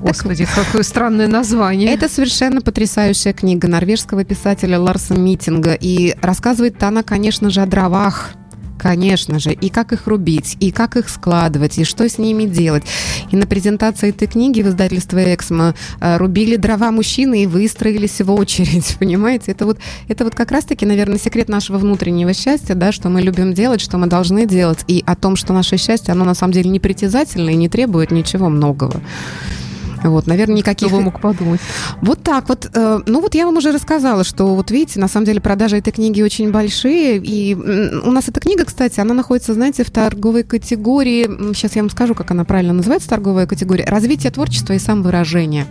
Господи, 0.00 0.46
так, 0.46 0.64
какое 0.66 0.82
странное 0.82 1.28
название. 1.28 1.92
Это 1.92 2.08
совершенно 2.08 2.62
потрясающая 2.62 3.32
книга 3.32 3.68
норвежского 3.68 4.24
писателя 4.24 4.78
Ларса 4.78 5.14
Митинга. 5.14 5.74
И 5.74 6.14
рассказывает 6.22 6.82
она, 6.82 7.02
конечно 7.02 7.50
же, 7.50 7.60
о 7.60 7.66
дровах, 7.66 8.34
Конечно 8.80 9.38
же, 9.38 9.52
и 9.52 9.68
как 9.68 9.92
их 9.92 10.06
рубить, 10.06 10.56
и 10.58 10.70
как 10.70 10.96
их 10.96 11.10
складывать, 11.10 11.76
и 11.76 11.84
что 11.84 12.08
с 12.08 12.16
ними 12.16 12.44
делать. 12.44 12.84
И 13.30 13.36
на 13.36 13.46
презентации 13.46 14.08
этой 14.08 14.26
книги 14.26 14.62
в 14.62 14.68
издательстве 14.68 15.34
«Эксмо» 15.34 15.74
э, 16.00 16.16
рубили 16.16 16.56
дрова 16.56 16.90
мужчины 16.90 17.42
и 17.42 17.46
выстроились 17.46 18.22
в 18.22 18.32
очередь, 18.32 18.96
понимаете? 18.98 19.52
Это 19.52 19.66
вот, 19.66 19.78
это 20.08 20.24
вот 20.24 20.34
как 20.34 20.50
раз-таки, 20.50 20.86
наверное, 20.86 21.18
секрет 21.18 21.50
нашего 21.50 21.76
внутреннего 21.76 22.32
счастья, 22.32 22.74
да, 22.74 22.90
что 22.90 23.10
мы 23.10 23.20
любим 23.20 23.52
делать, 23.52 23.82
что 23.82 23.98
мы 23.98 24.06
должны 24.06 24.46
делать, 24.46 24.82
и 24.88 25.04
о 25.06 25.14
том, 25.14 25.36
что 25.36 25.52
наше 25.52 25.76
счастье, 25.76 26.12
оно 26.12 26.24
на 26.24 26.34
самом 26.34 26.54
деле 26.54 26.70
не 26.70 26.80
притязательно 26.80 27.50
и 27.50 27.56
не 27.56 27.68
требует 27.68 28.10
ничего 28.10 28.48
многого. 28.48 29.02
Вот, 30.02 30.26
наверное, 30.26 30.56
никаких... 30.56 30.88
Кто 30.88 30.96
бы 30.96 31.02
мог 31.02 31.20
подумать? 31.20 31.60
Вот 32.00 32.22
так 32.22 32.48
вот. 32.48 32.70
Э, 32.74 33.00
ну 33.06 33.20
вот 33.20 33.34
я 33.34 33.44
вам 33.46 33.56
уже 33.58 33.70
рассказала, 33.70 34.24
что 34.24 34.54
вот 34.54 34.70
видите, 34.70 34.98
на 34.98 35.08
самом 35.08 35.26
деле 35.26 35.40
продажи 35.40 35.76
этой 35.76 35.92
книги 35.92 36.22
очень 36.22 36.50
большие. 36.50 37.18
И 37.18 37.54
у 37.54 38.10
нас 38.10 38.28
эта 38.28 38.40
книга, 38.40 38.64
кстати, 38.64 39.00
она 39.00 39.14
находится, 39.14 39.54
знаете, 39.54 39.84
в 39.84 39.90
торговой 39.90 40.42
категории, 40.42 41.54
сейчас 41.54 41.76
я 41.76 41.82
вам 41.82 41.90
скажу, 41.90 42.14
как 42.14 42.30
она 42.30 42.44
правильно 42.44 42.72
называется, 42.72 43.08
торговая 43.08 43.46
категория, 43.46 43.84
развитие 43.84 44.32
творчества 44.32 44.72
и 44.72 44.78
самовыражения. 44.78 45.66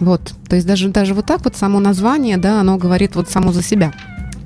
Вот, 0.00 0.32
то 0.48 0.54
есть 0.54 0.66
даже, 0.66 0.88
даже 0.88 1.12
вот 1.14 1.26
так 1.26 1.42
вот 1.44 1.56
само 1.56 1.80
название, 1.80 2.36
да, 2.36 2.60
оно 2.60 2.76
говорит 2.76 3.16
вот 3.16 3.28
само 3.28 3.52
за 3.52 3.62
себя. 3.62 3.92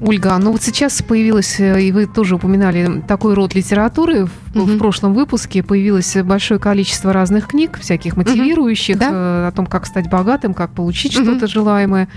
Ольга, 0.04 0.36
ну 0.38 0.50
вот 0.50 0.62
сейчас 0.62 1.00
появилась, 1.00 1.60
э, 1.60 1.80
и 1.80 1.92
вы 1.92 2.06
тоже 2.06 2.34
упоминали 2.34 3.02
такой 3.06 3.34
род 3.34 3.54
литературы, 3.54 4.26
в, 4.26 4.56
угу. 4.58 4.66
в 4.66 4.78
прошлом 4.78 5.14
выпуске 5.14 5.62
появилось 5.62 6.16
большое 6.24 6.58
количество 6.58 7.12
разных 7.12 7.46
книг, 7.46 7.78
всяких 7.80 8.16
мотивирующих, 8.16 8.96
угу. 8.96 9.00
да? 9.00 9.10
Э, 9.12 9.48
о 9.48 9.52
том, 9.52 9.66
как 9.66 9.86
стать 9.86 10.10
богатым, 10.10 10.54
как 10.54 10.72
получить 10.72 11.16
угу. 11.16 11.24
что-то 11.24 11.46
желаемое. 11.46 12.08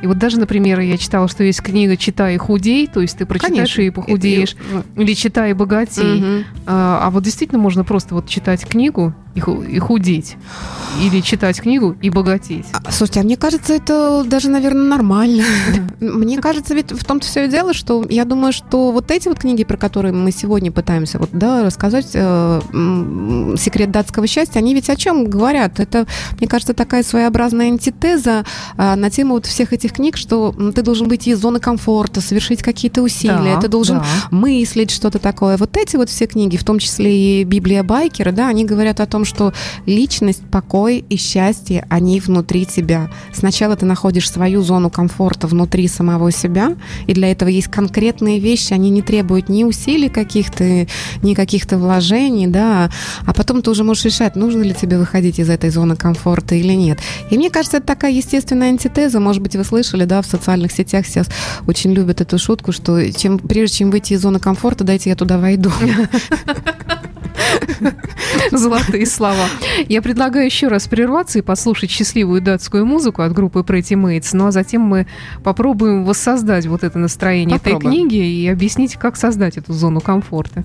И 0.00 0.06
вот 0.06 0.18
даже, 0.18 0.38
например, 0.38 0.78
я 0.80 0.96
читала, 0.96 1.26
что 1.28 1.42
есть 1.42 1.60
книга 1.60 1.96
«Читай 1.96 2.34
и 2.34 2.38
худей», 2.38 2.86
то 2.86 3.00
есть 3.00 3.18
ты 3.18 3.26
прочитаешь 3.26 3.74
Конечно. 3.74 3.82
и 3.82 3.90
похудеешь, 3.90 4.56
и, 4.96 5.02
или 5.02 5.14
«Читай 5.14 5.50
и 5.50 5.54
богатей». 5.54 6.18
Угу. 6.18 6.44
А, 6.66 7.00
а 7.02 7.10
вот 7.10 7.24
действительно 7.24 7.58
можно 7.58 7.84
просто 7.84 8.14
вот 8.14 8.28
читать 8.28 8.64
книгу 8.64 9.14
и, 9.34 9.40
и 9.40 9.78
худеть. 9.78 10.36
Или 11.00 11.20
читать 11.20 11.60
книгу 11.60 11.96
и 12.00 12.10
богатеть. 12.10 12.66
А, 12.72 12.92
слушайте, 12.92 13.20
а 13.20 13.22
мне 13.24 13.36
кажется, 13.36 13.74
это 13.74 14.22
даже, 14.24 14.48
наверное, 14.48 14.84
нормально. 14.84 15.42
Мне 16.00 16.38
кажется, 16.38 16.74
ведь 16.74 16.92
в 16.92 17.04
том-то 17.04 17.26
все 17.26 17.46
и 17.46 17.48
дело, 17.48 17.74
что 17.74 18.04
я 18.08 18.24
думаю, 18.24 18.52
что 18.52 18.92
вот 18.92 19.10
эти 19.10 19.28
вот 19.28 19.38
книги, 19.38 19.64
про 19.64 19.76
которые 19.76 20.12
мы 20.12 20.30
сегодня 20.30 20.70
пытаемся 20.70 21.18
вот, 21.18 21.30
да, 21.32 21.64
рассказать, 21.64 22.10
э, 22.14 22.60
«Секрет 23.58 23.90
датского 23.90 24.26
счастья», 24.26 24.60
они 24.60 24.74
ведь 24.74 24.88
о 24.88 24.96
чем 24.96 25.28
говорят? 25.28 25.80
Это, 25.80 26.06
мне 26.38 26.46
кажется, 26.46 26.74
такая 26.74 27.02
своеобразная 27.02 27.66
антитеза 27.66 28.44
э, 28.76 28.94
на 28.94 29.10
тему 29.10 29.34
вот 29.34 29.46
всех 29.46 29.72
этих 29.72 29.94
книг, 29.94 30.16
что 30.16 30.54
ты 30.74 30.82
должен 30.82 31.08
выйти 31.08 31.30
из 31.30 31.40
зоны 31.40 31.58
комфорта, 31.58 32.20
совершить 32.20 32.62
какие-то 32.62 33.02
усилия, 33.02 33.54
да, 33.54 33.60
ты 33.60 33.68
должен 33.68 33.98
да. 33.98 34.04
мыслить 34.30 34.90
что-то 34.90 35.18
такое. 35.18 35.56
Вот 35.56 35.76
эти 35.76 35.96
вот 35.96 36.08
все 36.08 36.26
книги, 36.26 36.56
в 36.56 36.64
том 36.64 36.78
числе 36.78 37.40
и 37.40 37.44
«Библия 37.44 37.82
Байкера», 37.82 38.30
да, 38.30 38.48
они 38.48 38.64
говорят 38.64 39.00
о 39.00 39.06
том, 39.06 39.23
что 39.24 39.52
личность, 39.86 40.42
покой 40.50 41.04
и 41.08 41.16
счастье, 41.16 41.86
они 41.88 42.20
внутри 42.20 42.66
тебя. 42.66 43.10
Сначала 43.32 43.76
ты 43.76 43.86
находишь 43.86 44.30
свою 44.30 44.62
зону 44.62 44.90
комфорта 44.90 45.46
внутри 45.46 45.88
самого 45.88 46.30
себя, 46.30 46.76
и 47.06 47.14
для 47.14 47.30
этого 47.30 47.48
есть 47.48 47.68
конкретные 47.68 48.38
вещи, 48.38 48.72
они 48.72 48.90
не 48.90 49.02
требуют 49.02 49.48
ни 49.48 49.64
усилий 49.64 50.08
каких-то, 50.08 50.86
ни 51.22 51.34
каких-то 51.34 51.78
вложений, 51.78 52.48
да, 52.48 52.90
а 53.26 53.34
потом 53.34 53.62
ты 53.62 53.70
уже 53.70 53.84
можешь 53.84 54.04
решать, 54.04 54.36
нужно 54.36 54.62
ли 54.62 54.74
тебе 54.74 54.98
выходить 54.98 55.38
из 55.38 55.50
этой 55.50 55.70
зоны 55.70 55.96
комфорта 55.96 56.54
или 56.54 56.72
нет. 56.72 56.98
И 57.30 57.36
мне 57.36 57.50
кажется, 57.50 57.78
это 57.78 57.86
такая 57.86 58.12
естественная 58.12 58.68
антитеза, 58.68 59.20
может 59.20 59.42
быть, 59.42 59.56
вы 59.56 59.64
слышали, 59.64 60.04
да, 60.04 60.22
в 60.22 60.26
социальных 60.26 60.72
сетях 60.72 61.06
сейчас 61.06 61.28
очень 61.66 61.92
любят 61.92 62.20
эту 62.20 62.38
шутку, 62.38 62.72
что 62.72 63.12
чем, 63.12 63.38
прежде 63.38 63.78
чем 63.78 63.90
выйти 63.90 64.14
из 64.14 64.22
зоны 64.22 64.38
комфорта, 64.38 64.84
дайте 64.84 65.10
я 65.10 65.16
туда 65.16 65.38
войду. 65.38 65.70
Золотые 68.50 69.06
слова. 69.06 69.46
Я 69.88 70.02
предлагаю 70.02 70.46
еще 70.46 70.68
раз 70.68 70.88
прерваться 70.88 71.38
и 71.38 71.42
послушать 71.42 71.90
счастливую 71.90 72.40
датскую 72.40 72.86
музыку 72.86 73.22
от 73.22 73.32
группы 73.32 73.60
Pretty 73.60 73.94
Mates, 73.94 74.30
ну 74.32 74.46
а 74.46 74.52
затем 74.52 74.82
мы 74.82 75.06
попробуем 75.42 76.04
воссоздать 76.04 76.66
вот 76.66 76.84
это 76.84 76.98
настроение 76.98 77.58
Попробуем. 77.58 77.78
этой 77.78 78.08
книги 78.08 78.16
и 78.16 78.48
объяснить, 78.48 78.96
как 78.96 79.16
создать 79.16 79.56
эту 79.56 79.72
зону 79.72 80.00
комфорта. 80.00 80.64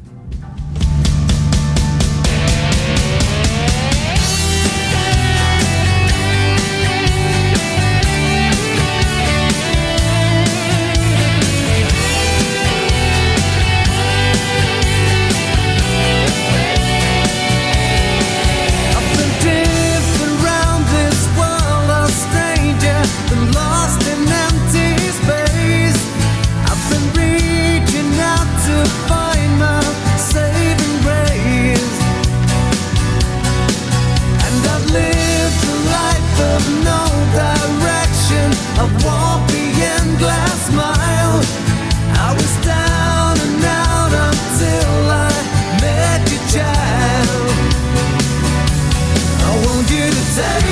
say 50.39 50.68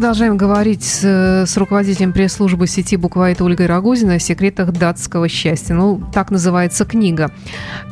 продолжаем 0.00 0.38
говорить 0.38 0.82
с, 0.82 1.44
с 1.46 1.56
руководителем 1.58 2.14
пресс-службы 2.14 2.66
сети 2.66 2.96
Буквайта 2.96 3.44
Ольгой 3.44 3.66
Рогозиной 3.66 4.16
о 4.16 4.18
секретах 4.18 4.72
датского 4.72 5.28
счастья. 5.28 5.74
Ну, 5.74 6.02
так 6.14 6.30
называется 6.30 6.86
книга. 6.86 7.30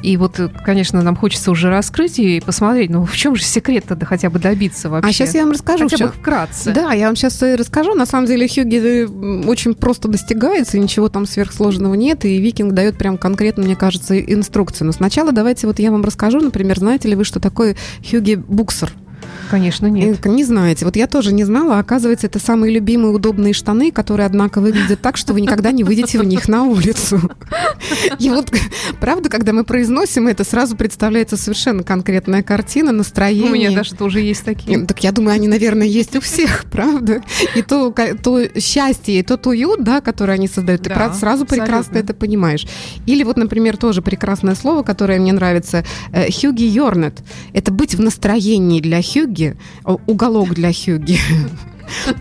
И 0.03 0.17
вот, 0.17 0.41
конечно, 0.65 1.03
нам 1.03 1.17
хочется 1.17 1.51
уже 1.51 1.69
раскрыть 1.69 2.19
и 2.19 2.41
посмотреть, 2.41 2.89
ну, 2.89 3.05
в 3.05 3.15
чем 3.15 3.37
же 3.37 3.45
секрет-то 3.45 3.95
да, 3.95 4.07
хотя 4.07 4.31
бы 4.31 4.39
добиться 4.39 4.89
вообще? 4.89 5.11
А 5.11 5.13
сейчас 5.13 5.35
я 5.35 5.43
вам 5.43 5.53
расскажу. 5.53 5.87
Хотя 5.87 6.07
бы 6.07 6.13
вкратце. 6.13 6.73
Да, 6.73 6.95
я 6.95 7.09
вам 7.09 7.15
сейчас 7.15 7.43
расскажу. 7.43 7.93
На 7.93 8.07
самом 8.07 8.27
деле 8.27 8.49
Хьюги 8.49 9.47
очень 9.47 9.75
просто 9.75 10.09
достигается, 10.09 10.79
ничего 10.79 11.11
там 11.11 11.27
сверхсложного 11.27 11.93
нет, 11.93 12.25
и 12.25 12.41
Викинг 12.41 12.73
дает 12.73 12.97
прям 12.97 13.19
конкретно, 13.19 13.65
мне 13.65 13.77
кажется, 13.77 14.19
инструкцию. 14.19 14.87
Но 14.87 14.93
сначала 14.95 15.31
давайте 15.31 15.67
вот 15.67 15.79
я 15.79 15.91
вам 15.91 16.03
расскажу, 16.03 16.41
например, 16.41 16.79
знаете 16.79 17.07
ли 17.07 17.15
вы, 17.15 17.25
что 17.25 17.39
такое 17.39 17.77
Хьюги 18.03 18.37
Буксер? 18.37 18.95
Конечно, 19.51 19.87
нет. 19.87 20.25
Не 20.25 20.45
знаете. 20.45 20.85
Вот 20.85 20.97
я 20.97 21.07
тоже 21.07 21.33
не 21.33 21.45
знала. 21.45 21.79
Оказывается, 21.79 22.27
это 22.27 22.39
самые 22.39 22.73
любимые 22.73 23.13
удобные 23.13 23.53
штаны, 23.53 23.91
которые, 23.91 24.27
однако, 24.27 24.61
выглядят 24.61 25.01
так, 25.01 25.17
что 25.17 25.33
вы 25.33 25.41
никогда 25.41 25.73
не 25.73 25.85
выйдете 25.85 26.19
в 26.19 26.25
них 26.25 26.49
на 26.49 26.65
улицу. 26.65 27.21
И 28.19 28.31
вот, 28.31 28.53
правда, 29.01 29.29
когда 29.29 29.53
мы 29.53 29.65
произносим 29.65 30.29
это, 30.29 30.45
сразу 30.45 30.77
представляется 30.77 31.37
совершенно 31.37 31.83
конкретная 31.83 32.43
картина, 32.43 32.93
настроение. 32.93 33.51
У 33.51 33.55
меня 33.55 33.71
даже 33.71 33.95
тоже 33.95 34.21
есть 34.21 34.45
такие. 34.45 34.85
Так 34.87 35.03
я 35.03 35.13
думаю, 35.13 35.35
они, 35.35 35.49
наверное, 35.49 35.87
есть 35.87 36.17
у 36.17 36.21
всех, 36.21 36.67
правда? 36.71 37.23
И 37.55 37.63
то, 37.63 37.95
то 38.23 38.61
счастье, 38.61 39.21
и 39.21 39.23
тот 39.23 39.47
уют, 39.47 39.83
да, 39.83 40.01
который 40.01 40.35
они 40.35 40.49
создают, 40.49 40.83
ты 40.83 40.91
да, 40.91 41.13
сразу 41.15 41.45
абсолютно. 41.45 41.67
прекрасно 41.67 41.99
это 41.99 42.15
понимаешь. 42.15 42.67
Или 43.07 43.25
вот, 43.25 43.37
например, 43.37 43.77
тоже 43.77 44.03
прекрасное 44.03 44.55
слово, 44.55 44.83
которое 44.83 45.19
мне 45.19 45.33
нравится, 45.33 45.85
э, 46.13 46.31
Хьюги 46.31 46.65
Йорнет. 46.65 47.23
Это 47.53 47.73
быть 47.73 47.95
в 47.95 48.01
настроении 48.01 48.81
для 48.81 49.03
Хьюги, 49.39 49.57
уголок 50.07 50.55
для 50.55 50.73
Хьюги. 50.73 51.19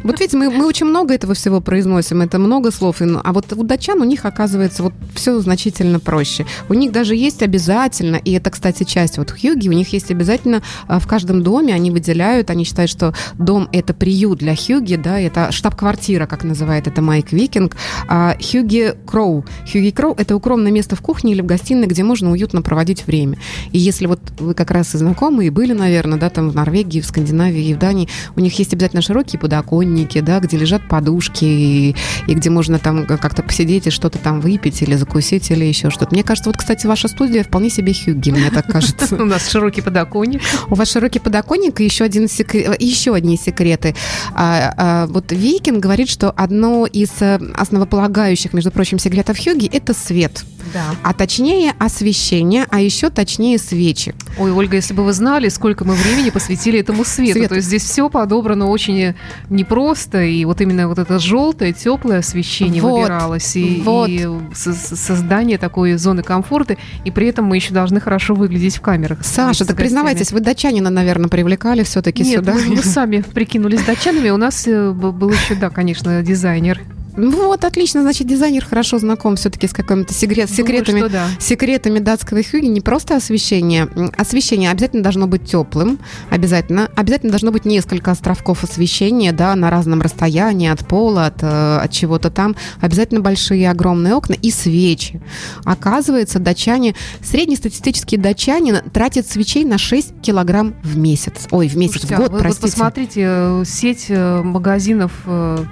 Вот 0.03 0.19
видите, 0.19 0.37
мы, 0.37 0.49
мы 0.49 0.65
очень 0.65 0.85
много 0.85 1.13
этого 1.13 1.33
всего 1.33 1.61
произносим, 1.61 2.21
это 2.21 2.39
много 2.39 2.71
слов, 2.71 3.01
а 3.01 3.33
вот 3.33 3.53
у 3.53 3.63
датчан 3.63 4.01
у 4.01 4.05
них 4.05 4.25
оказывается 4.25 4.83
вот 4.83 4.93
все 5.13 5.39
значительно 5.39 5.99
проще. 5.99 6.45
У 6.69 6.73
них 6.73 6.91
даже 6.91 7.15
есть 7.15 7.43
обязательно, 7.43 8.15
и 8.15 8.31
это, 8.31 8.49
кстати, 8.49 8.83
часть 8.83 9.17
вот 9.17 9.31
хьюги, 9.31 9.69
у 9.69 9.73
них 9.73 9.93
есть 9.93 10.11
обязательно 10.11 10.61
а, 10.87 10.99
в 10.99 11.07
каждом 11.07 11.43
доме, 11.43 11.73
они 11.73 11.91
выделяют, 11.91 12.49
они 12.49 12.63
считают, 12.63 12.89
что 12.89 13.13
дом 13.37 13.69
это 13.71 13.93
приют 13.93 14.39
для 14.39 14.55
хьюги, 14.55 14.95
да, 14.95 15.19
это 15.19 15.51
штаб-квартира, 15.51 16.25
как 16.25 16.43
называет 16.43 16.87
это 16.87 17.01
Майк 17.01 17.31
Викинг. 17.31 17.75
А 18.07 18.35
хьюги 18.41 18.93
Кроу. 19.05 19.45
Хьюги 19.69 19.91
Кроу 19.91 20.13
это 20.17 20.35
укромное 20.35 20.71
место 20.71 20.95
в 20.95 21.01
кухне 21.01 21.33
или 21.33 21.41
в 21.41 21.45
гостиной, 21.45 21.87
где 21.87 22.03
можно 22.03 22.31
уютно 22.31 22.61
проводить 22.61 23.05
время. 23.07 23.37
И 23.71 23.77
если 23.77 24.07
вот 24.07 24.19
вы 24.39 24.53
как 24.53 24.71
раз 24.71 24.95
и 24.95 24.97
знакомы, 24.97 25.45
и 25.45 25.49
были, 25.49 25.73
наверное, 25.73 26.17
да, 26.17 26.29
там 26.29 26.49
в 26.49 26.55
Норвегии, 26.55 27.01
в 27.01 27.05
Скандинавии 27.05 27.65
и 27.65 27.73
в 27.73 27.79
Дании, 27.79 28.07
у 28.35 28.39
них 28.39 28.57
есть 28.59 28.73
обязательно 28.73 29.01
широкие 29.01 29.39
подоконники, 29.39 29.56
подоконнике, 29.57 30.21
да, 30.21 30.39
где 30.39 30.57
лежат 30.57 30.87
подушки, 30.87 31.45
и, 31.45 31.95
и 32.27 32.33
где 32.33 32.49
можно 32.49 32.79
там 32.79 33.05
как-то 33.05 33.43
посидеть 33.43 33.87
и 33.87 33.89
что-то 33.89 34.17
там 34.17 34.39
выпить 34.39 34.81
или 34.81 34.95
закусить 34.95 35.51
или 35.51 35.65
еще 35.65 35.89
что-то. 35.89 36.13
Мне 36.13 36.23
кажется, 36.23 36.49
вот, 36.49 36.57
кстати, 36.57 36.87
ваша 36.87 37.07
студия 37.07 37.43
вполне 37.43 37.69
себе 37.69 37.93
хюги, 37.93 38.31
мне 38.31 38.49
так 38.51 38.67
кажется. 38.67 39.15
У 39.21 39.25
нас 39.25 39.49
широкий 39.49 39.81
подоконник. 39.81 40.41
У 40.69 40.75
вас 40.75 40.91
широкий 40.91 41.19
подоконник 41.19 41.79
и 41.81 41.85
еще, 41.85 42.05
один 42.05 42.27
секрет, 42.27 42.75
еще 42.79 43.13
одни 43.15 43.37
секреты. 43.37 43.95
А, 44.33 44.73
а, 44.77 45.07
вот 45.07 45.31
Викин 45.31 45.79
говорит, 45.79 46.09
что 46.09 46.31
одно 46.31 46.85
из 46.85 47.09
э, 47.21 47.39
основополагающих, 47.55 48.53
между 48.53 48.71
прочим, 48.71 48.99
секретов 48.99 49.37
хюги– 49.37 49.69
это 49.73 49.93
свет. 49.93 50.43
Да. 50.73 50.95
А 51.03 51.13
точнее 51.13 51.73
освещение, 51.79 52.65
а 52.69 52.79
еще 52.79 53.09
точнее 53.09 53.57
свечи. 53.57 54.13
Ой, 54.37 54.51
Ольга, 54.51 54.75
если 54.75 54.93
бы 54.93 55.03
вы 55.03 55.13
знали, 55.13 55.49
сколько 55.49 55.85
мы 55.85 55.95
времени 55.95 56.29
посвятили 56.29 56.79
этому 56.79 57.03
свету. 57.03 57.39
Свет. 57.39 57.49
То 57.49 57.55
есть 57.55 57.67
здесь 57.67 57.83
все 57.83 58.09
подобрано 58.09 58.67
очень 58.67 59.15
непросто, 59.49 60.23
и 60.23 60.43
вот 60.45 60.61
именно 60.61 60.87
вот 60.87 60.99
это 60.99 61.19
желтое, 61.19 61.73
теплое 61.73 62.19
освещение 62.19 62.81
вот. 62.81 62.99
выбиралось, 62.99 63.55
и, 63.55 63.81
вот. 63.83 64.09
и 64.09 64.27
создание 64.53 65.57
такой 65.57 65.95
зоны 65.95 66.23
комфорта, 66.23 66.77
и 67.05 67.11
при 67.11 67.27
этом 67.27 67.45
мы 67.45 67.55
еще 67.57 67.73
должны 67.73 67.99
хорошо 67.99 68.35
выглядеть 68.35 68.77
в 68.77 68.81
камерах. 68.81 69.19
Саша, 69.23 69.65
так 69.65 69.77
признавайтесь, 69.77 70.31
вы 70.31 70.39
датчанина, 70.39 70.89
наверное, 70.89 71.29
привлекали 71.29 71.83
все-таки 71.83 72.23
сюда? 72.23 72.53
Нет, 72.53 72.67
мы, 72.67 72.75
мы 72.75 72.83
сами 72.83 73.23
прикинулись 73.33 73.83
датчанами, 73.83 74.29
у 74.29 74.37
нас 74.37 74.67
э, 74.67 74.91
был 74.91 75.29
еще, 75.29 75.55
да, 75.55 75.69
конечно, 75.69 76.21
дизайнер 76.21 76.81
вот, 77.17 77.65
отлично, 77.65 78.03
значит, 78.03 78.27
дизайнер 78.27 78.63
хорошо 78.63 78.99
знаком 78.99 79.35
все-таки 79.37 79.67
с 79.67 79.73
какими-то 79.73 80.13
секрет, 80.13 80.49
секретами, 80.51 80.97
Думаю, 80.97 81.09
да. 81.11 81.27
секретами 81.39 81.97
датского 81.97 82.43
хюги. 82.43 82.67
Не 82.67 82.79
просто 82.79 83.15
освещение. 83.15 83.89
Освещение 84.15 84.69
обязательно 84.69 85.01
должно 85.01 85.25
быть 85.25 85.45
теплым, 85.45 85.97
обязательно. 86.29 86.89
Обязательно 86.95 87.31
должно 87.31 87.51
быть 87.51 87.65
несколько 87.65 88.11
островков 88.11 88.63
освещения, 88.63 89.31
да, 89.31 89.55
на 89.55 89.71
разном 89.71 90.01
расстоянии 90.01 90.69
от 90.69 90.87
пола, 90.87 91.25
от, 91.25 91.41
э, 91.41 91.77
от 91.77 91.91
чего-то 91.91 92.29
там. 92.29 92.55
Обязательно 92.81 93.21
большие 93.21 93.69
огромные 93.71 94.13
окна 94.13 94.33
и 94.33 94.51
свечи. 94.51 95.19
Оказывается, 95.63 96.37
датчане, 96.37 96.93
среднестатистические 97.23 98.19
датчане 98.19 98.83
тратят 98.93 99.27
свечей 99.27 99.65
на 99.65 99.79
6 99.79 100.21
килограмм 100.21 100.75
в 100.83 100.95
месяц. 100.97 101.47
Ой, 101.49 101.67
в 101.67 101.75
месяц, 101.75 102.01
Слушайте, 102.01 102.15
в 102.15 102.17
год, 102.19 102.29
а 102.29 102.33
вы, 102.33 102.39
простите. 102.39 102.61
Вот 102.61 102.71
посмотрите, 102.71 103.21
э, 103.25 103.63
сеть 103.65 104.05
э, 104.09 104.41
магазинов 104.43 105.11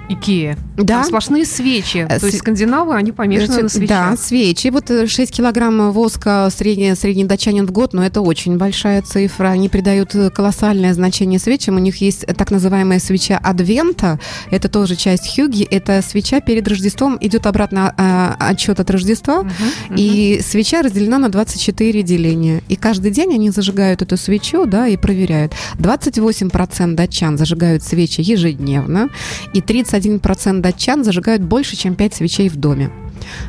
Икея. 0.08 0.58
Да. 0.76 0.96
Там 0.96 1.04
сплошные 1.04 1.35
сплошные 1.44 1.44
свечи. 1.44 2.06
То 2.08 2.26
есть 2.26 2.38
скандинавы, 2.38 2.94
они 2.94 3.12
помешаны 3.12 3.64
на 3.64 3.68
свечах. 3.68 4.10
Да, 4.10 4.16
свечи. 4.16 4.68
Вот 4.68 4.88
6 4.88 5.18
э, 5.18 5.26
килограмм 5.26 5.92
воска 5.92 6.48
средний, 6.54 6.94
средний 6.94 7.24
датчанин 7.24 7.66
в 7.66 7.72
год, 7.72 7.92
но 7.92 8.04
это 8.04 8.20
очень 8.20 8.56
большая 8.56 9.02
цифра. 9.02 9.48
Они 9.48 9.68
придают 9.68 10.14
э, 10.14 10.30
колоссальное 10.30 10.94
значение 10.94 11.38
свечам. 11.38 11.76
У 11.76 11.78
них 11.78 11.96
есть 12.00 12.26
так 12.26 12.50
называемая 12.50 12.98
свеча 12.98 13.38
Адвента. 13.38 14.18
Это 14.50 14.68
тоже 14.68 14.96
часть 14.96 15.34
Хьюги. 15.34 15.64
Это 15.64 16.02
свеча 16.02 16.40
перед 16.40 16.66
Рождеством. 16.68 17.18
Идет 17.20 17.46
обратно 17.46 17.94
а, 17.96 18.36
отчет 18.38 18.80
от 18.80 18.90
Рождества. 18.90 19.40
Угу, 19.40 19.96
и 19.96 20.36
угу. 20.36 20.44
свеча 20.48 20.82
разделена 20.82 21.18
на 21.18 21.28
24 21.28 22.02
деления. 22.02 22.62
И 22.68 22.76
каждый 22.76 23.10
день 23.10 23.34
они 23.34 23.50
зажигают 23.50 24.02
эту 24.02 24.16
свечу, 24.16 24.66
да, 24.66 24.88
и 24.88 24.96
проверяют. 24.96 25.52
28% 25.78 26.94
датчан 26.94 27.38
зажигают 27.38 27.82
свечи 27.82 28.20
ежедневно, 28.20 29.08
и 29.52 29.60
31% 29.60 30.60
датчан 30.60 31.04
зажигают 31.04 31.25
зажигают 31.26 31.42
больше, 31.42 31.76
чем 31.76 31.96
5 31.96 32.14
свечей 32.14 32.48
в 32.48 32.56
доме. 32.56 32.90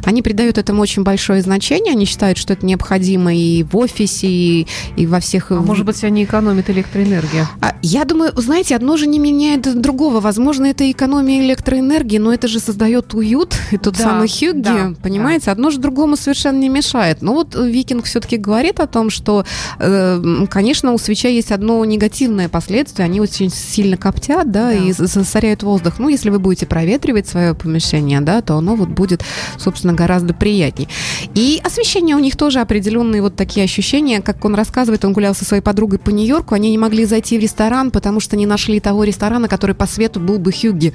Они 0.04 0.22
придают 0.22 0.58
этому 0.58 0.82
очень 0.82 1.04
большое 1.04 1.42
значение, 1.42 1.94
они 1.94 2.06
считают, 2.06 2.38
что 2.38 2.54
это 2.54 2.66
необходимо 2.66 3.34
и 3.34 3.64
в 3.64 3.76
офисе, 3.78 4.28
и, 4.28 4.68
и 4.96 5.06
во 5.06 5.20
всех... 5.20 5.52
А 5.52 5.56
может 5.56 5.86
быть, 5.86 6.04
они 6.04 6.24
экономят 6.24 6.70
электроэнергию? 6.70 7.48
А, 7.62 7.76
я 7.82 8.06
думаю, 8.06 8.32
знаете, 8.36 8.76
одно 8.76 8.98
же 8.98 9.08
не 9.08 9.20
меняет 9.20 9.80
другого. 9.80 10.20
Возможно, 10.20 10.66
это 10.66 10.90
экономия 10.90 11.42
электроэнергии, 11.42 12.18
но 12.18 12.34
это 12.34 12.48
же 12.48 12.60
создает 12.60 13.14
уют, 13.14 13.56
и 13.72 13.78
тот 13.78 13.96
да, 13.96 14.04
самый 14.04 14.28
Хьюги, 14.28 14.62
да, 14.62 14.94
понимаете? 15.02 15.48
Да. 15.48 15.52
Одно 15.54 15.72
же 15.72 15.80
другому 15.80 16.18
совершенно 16.18 16.58
не 16.58 16.70
мешает. 16.70 17.22
Но 17.22 17.34
вот 17.34 17.56
Викинг 17.56 18.06
все-таки 18.06 18.38
говорит 18.38 18.80
о 18.80 18.88
том, 18.88 19.10
что, 19.10 19.46
э, 19.80 20.46
конечно, 20.50 20.94
у 20.94 20.98
свеча 20.98 21.30
есть 21.30 21.52
одно 21.52 21.84
негативное 21.86 22.50
последствие, 22.50 23.06
они 23.06 23.22
очень 23.22 23.50
сильно 23.50 23.98
коптят, 23.98 24.52
да, 24.52 24.70
да. 24.70 24.74
и 24.74 24.92
засоряют 24.92 25.64
воздух. 25.64 25.96
Ну, 26.00 26.10
если 26.10 26.30
вы 26.30 26.40
будете 26.40 26.66
проветривать 26.66 27.28
свое 27.28 27.54
помещение, 27.54 28.22
да, 28.22 28.42
то 28.42 28.56
оно 28.56 28.76
вот 28.76 28.90
будет 28.90 29.24
собственно, 29.68 29.94
гораздо 29.94 30.34
приятнее. 30.34 30.88
И 31.36 31.60
освещение 31.62 32.16
у 32.16 32.20
них 32.20 32.38
тоже 32.38 32.62
определенные 32.62 33.22
вот 33.22 33.36
такие 33.36 33.66
ощущения. 33.66 34.22
Как 34.22 34.46
он 34.46 34.56
рассказывает, 34.56 35.04
он 35.04 35.12
гулял 35.12 35.36
со 35.36 35.44
своей 35.44 35.62
подругой 35.62 36.00
по 36.00 36.10
Нью-Йорку, 36.10 36.56
они 36.56 36.72
не 36.72 36.78
могли 36.78 37.04
зайти 37.04 37.38
в 37.38 37.42
ресторан, 37.42 37.92
потому 37.92 38.22
что 38.22 38.38
не 38.38 38.46
нашли 38.46 38.80
того 38.80 39.04
ресторана, 39.04 39.50
который 39.50 39.76
по 39.76 39.86
свету 39.86 40.22
был 40.22 40.40
бы 40.40 40.54
Хьюги. 40.54 40.94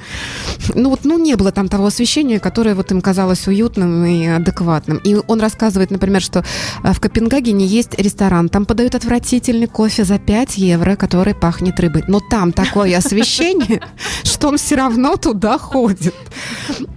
Ну 0.74 0.88
вот, 0.88 1.00
ну 1.04 1.18
не 1.18 1.34
было 1.34 1.52
там 1.52 1.68
того 1.68 1.84
освещения, 1.84 2.40
которое 2.40 2.74
вот 2.74 2.90
им 2.92 3.02
казалось 3.02 3.46
уютным 3.46 4.06
и 4.06 4.26
адекватным. 4.26 4.96
И 5.04 5.16
он 5.26 5.40
рассказывает, 5.40 5.90
например, 5.90 6.22
что 6.22 6.42
э, 6.82 6.92
в 6.94 7.00
Копенгагене 7.00 7.66
есть 7.66 7.98
ресторан, 7.98 8.48
там 8.48 8.64
подают 8.64 8.94
отвратительный 8.94 9.66
кофе 9.66 10.04
за 10.04 10.18
5 10.18 10.56
евро, 10.56 10.96
который 10.96 11.34
пахнет 11.34 11.78
рыбой. 11.78 12.04
Но 12.08 12.20
там 12.20 12.52
такое 12.52 12.96
освещение, 13.02 13.82
что 14.22 14.48
он 14.48 14.56
все 14.56 14.76
равно 14.76 15.16
туда 15.16 15.58
ходит. 15.58 16.14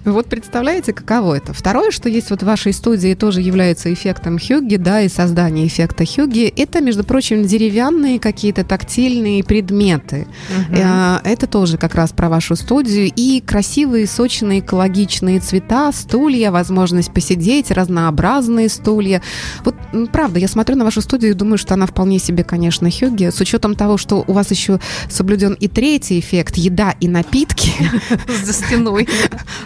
Вот 0.06 0.28
представляете, 0.28 0.94
каково 0.94 1.36
это? 1.36 1.54
Второе, 1.56 1.91
что 1.91 2.10
есть 2.10 2.30
вот 2.30 2.44
в 2.44 2.46
вашей 2.46 2.74
студии, 2.74 3.13
тоже 3.13 3.41
является 3.41 3.94
эффектом 3.94 4.38
Хьюги, 4.38 4.76
да, 4.76 5.02
и 5.02 5.10
создание 5.10 5.65
эффекта 5.65 6.06
Хьюги, 6.06 6.54
это, 6.56 6.82
между 6.82 7.04
прочим, 7.04 7.44
деревянные 7.44 8.20
какие-то 8.20 8.65
тактильные 8.65 9.44
предметы. 9.44 10.28
Угу. 10.50 10.78
Это 11.24 11.48
тоже 11.48 11.78
как 11.78 11.96
раз 11.96 12.12
про 12.12 12.28
вашу 12.28 12.56
студию. 12.56 13.12
И 13.15 13.41
красивые, 13.41 14.06
сочные, 14.06 14.60
экологичные 14.60 15.39
цвета, 15.39 15.91
стулья, 15.94 16.52
возможность 16.52 17.13
посидеть, 17.13 17.72
разнообразные 17.72 18.68
стулья. 18.68 19.22
Вот, 19.63 19.76
правда, 20.12 20.39
я 20.39 20.50
смотрю 20.50 20.76
на 20.76 20.84
вашу 20.84 21.02
студию 21.02 21.32
и 21.32 21.34
думаю, 21.36 21.58
что 21.58 21.74
она 21.74 21.86
вполне 21.86 22.20
себе, 22.20 22.44
конечно, 22.44 22.89
Хьюги, 22.91 23.30
с 23.30 23.39
учетом 23.39 23.76
того, 23.76 23.98
что 23.98 24.24
у 24.28 24.34
вас 24.34 24.52
еще 24.52 24.80
соблюден 25.10 25.54
и 25.54 25.70
третий 25.70 26.20
эффект, 26.20 26.58
еда 26.58 26.94
и 27.00 27.08
напитки. 27.08 27.72
За 28.44 28.54
стеной. 28.54 29.08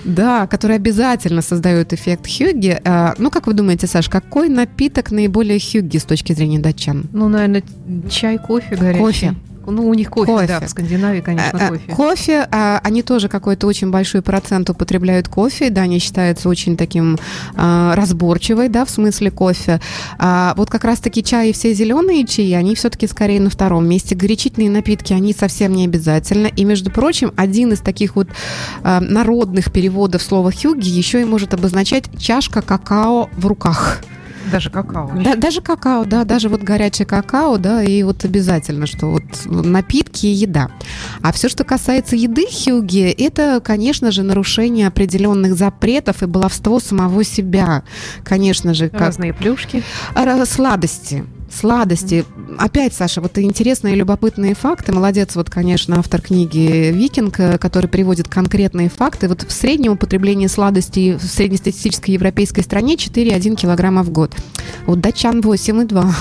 Да, 0.04 0.47
который 0.47 0.75
обязательно 0.75 1.41
создает 1.41 1.79
эффект 1.88 2.28
хюгги. 2.28 2.80
А, 2.84 3.13
ну, 3.18 3.32
как 3.32 3.48
вы 3.48 3.54
думаете, 3.54 3.88
Саш, 3.88 4.10
какой 4.10 4.50
напиток 4.50 5.12
наиболее 5.12 5.60
хюгги 5.60 5.98
с 5.98 6.04
точки 6.04 6.34
зрения 6.34 6.60
датчан? 6.60 7.06
Ну, 7.13 7.30
наверное, 7.30 7.63
чай, 8.10 8.38
кофе 8.38 8.76
горячий. 8.76 9.00
Кофе. 9.00 9.36
Ну, 9.71 9.88
у 9.88 9.93
них 9.93 10.10
кофе, 10.10 10.32
кофе. 10.32 10.47
да, 10.47 10.60
в 10.60 10.69
Скандинавии, 10.69 11.21
конечно, 11.21 11.60
а, 11.60 11.65
а, 11.65 11.69
кофе. 11.69 11.91
Кофе, 11.93 12.47
а, 12.51 12.79
они 12.84 13.03
тоже 13.03 13.29
какой-то 13.29 13.67
очень 13.67 13.91
большой 13.91 14.21
процент 14.21 14.69
употребляют 14.69 15.27
кофе, 15.27 15.69
да, 15.69 15.82
они 15.82 15.99
считаются 15.99 16.49
очень 16.49 16.77
таким 16.77 17.17
а, 17.55 17.95
разборчивой, 17.95 18.69
да, 18.69 18.86
в 18.86 18.89
смысле 18.89 19.32
кофе. 19.32 19.79
А, 20.17 20.53
вот 20.55 20.69
как 20.69 20.84
раз-таки 20.84 21.23
чай 21.23 21.49
и 21.49 21.53
все 21.53 21.73
зеленые 21.73 22.25
чаи, 22.25 22.53
они 22.53 22.75
все-таки 22.75 23.08
скорее 23.08 23.39
на 23.39 23.49
втором 23.49 23.88
месте. 23.88 24.15
Горячительные 24.15 24.69
напитки, 24.69 25.13
они 25.13 25.34
совсем 25.34 25.73
не 25.73 25.86
обязательно. 25.86 26.47
И, 26.47 26.63
между 26.63 26.91
прочим, 26.91 27.32
один 27.36 27.73
из 27.73 27.79
таких 27.79 28.15
вот 28.15 28.27
а, 28.84 28.99
народных 28.99 29.71
переводов 29.71 30.21
слова 30.21 30.51
хюги 30.51 30.89
еще 30.89 31.21
и 31.21 31.25
может 31.25 31.53
обозначать 31.53 32.05
чашка 32.17 32.62
какао 32.62 33.29
в 33.36 33.45
руках. 33.45 34.01
Даже 34.51 34.69
какао. 34.69 35.12
Да, 35.15 35.35
даже 35.35 35.62
какао, 35.62 36.05
да, 36.05 36.23
даже 36.23 36.49
вот 36.49 36.62
горячее 36.62 37.05
какао, 37.05 37.57
да, 37.57 37.83
и 37.83 38.03
вот 38.03 38.25
обязательно, 38.25 38.88
что 38.88 39.07
вот 39.07 39.23
напитки 39.45 40.25
и 40.25 40.31
еда. 40.31 40.69
А 41.21 41.31
все, 41.31 41.49
что 41.49 41.63
касается 41.63 42.15
еды 42.15 42.45
хюги, 42.45 43.09
это, 43.09 43.62
конечно 43.63 44.12
же, 44.12 44.23
нарушение 44.23 44.88
определенных 44.88 45.55
запретов 45.55 46.23
и 46.23 46.25
баловство 46.25 46.79
самого 46.79 47.23
себя. 47.23 47.83
Конечно 48.23 48.73
же. 48.73 48.89
Как... 48.89 49.01
Разные 49.01 49.33
плюшки. 49.33 49.83
Сладости 50.45 51.25
сладости. 51.49 52.25
Опять, 52.57 52.93
Саша, 52.93 53.21
вот 53.21 53.38
интересные 53.38 53.95
и 53.95 53.97
любопытные 53.97 54.55
факты. 54.55 54.91
Молодец, 54.91 55.35
вот, 55.35 55.49
конечно, 55.49 55.99
автор 55.99 56.21
книги 56.21 56.91
«Викинг», 56.91 57.39
э, 57.39 57.57
который 57.57 57.88
приводит 57.88 58.27
конкретные 58.27 58.89
факты. 58.89 59.27
Вот 59.27 59.43
в 59.43 59.51
среднем 59.51 59.93
употребление 59.93 60.49
сладостей 60.49 61.13
в 61.13 61.23
среднестатистической 61.23 62.13
европейской 62.13 62.62
стране 62.62 62.95
4,1 62.95 63.55
килограмма 63.55 64.03
в 64.03 64.09
год. 64.09 64.35
Вот 64.85 64.99
датчан 64.99 65.39
8,2. 65.41 66.13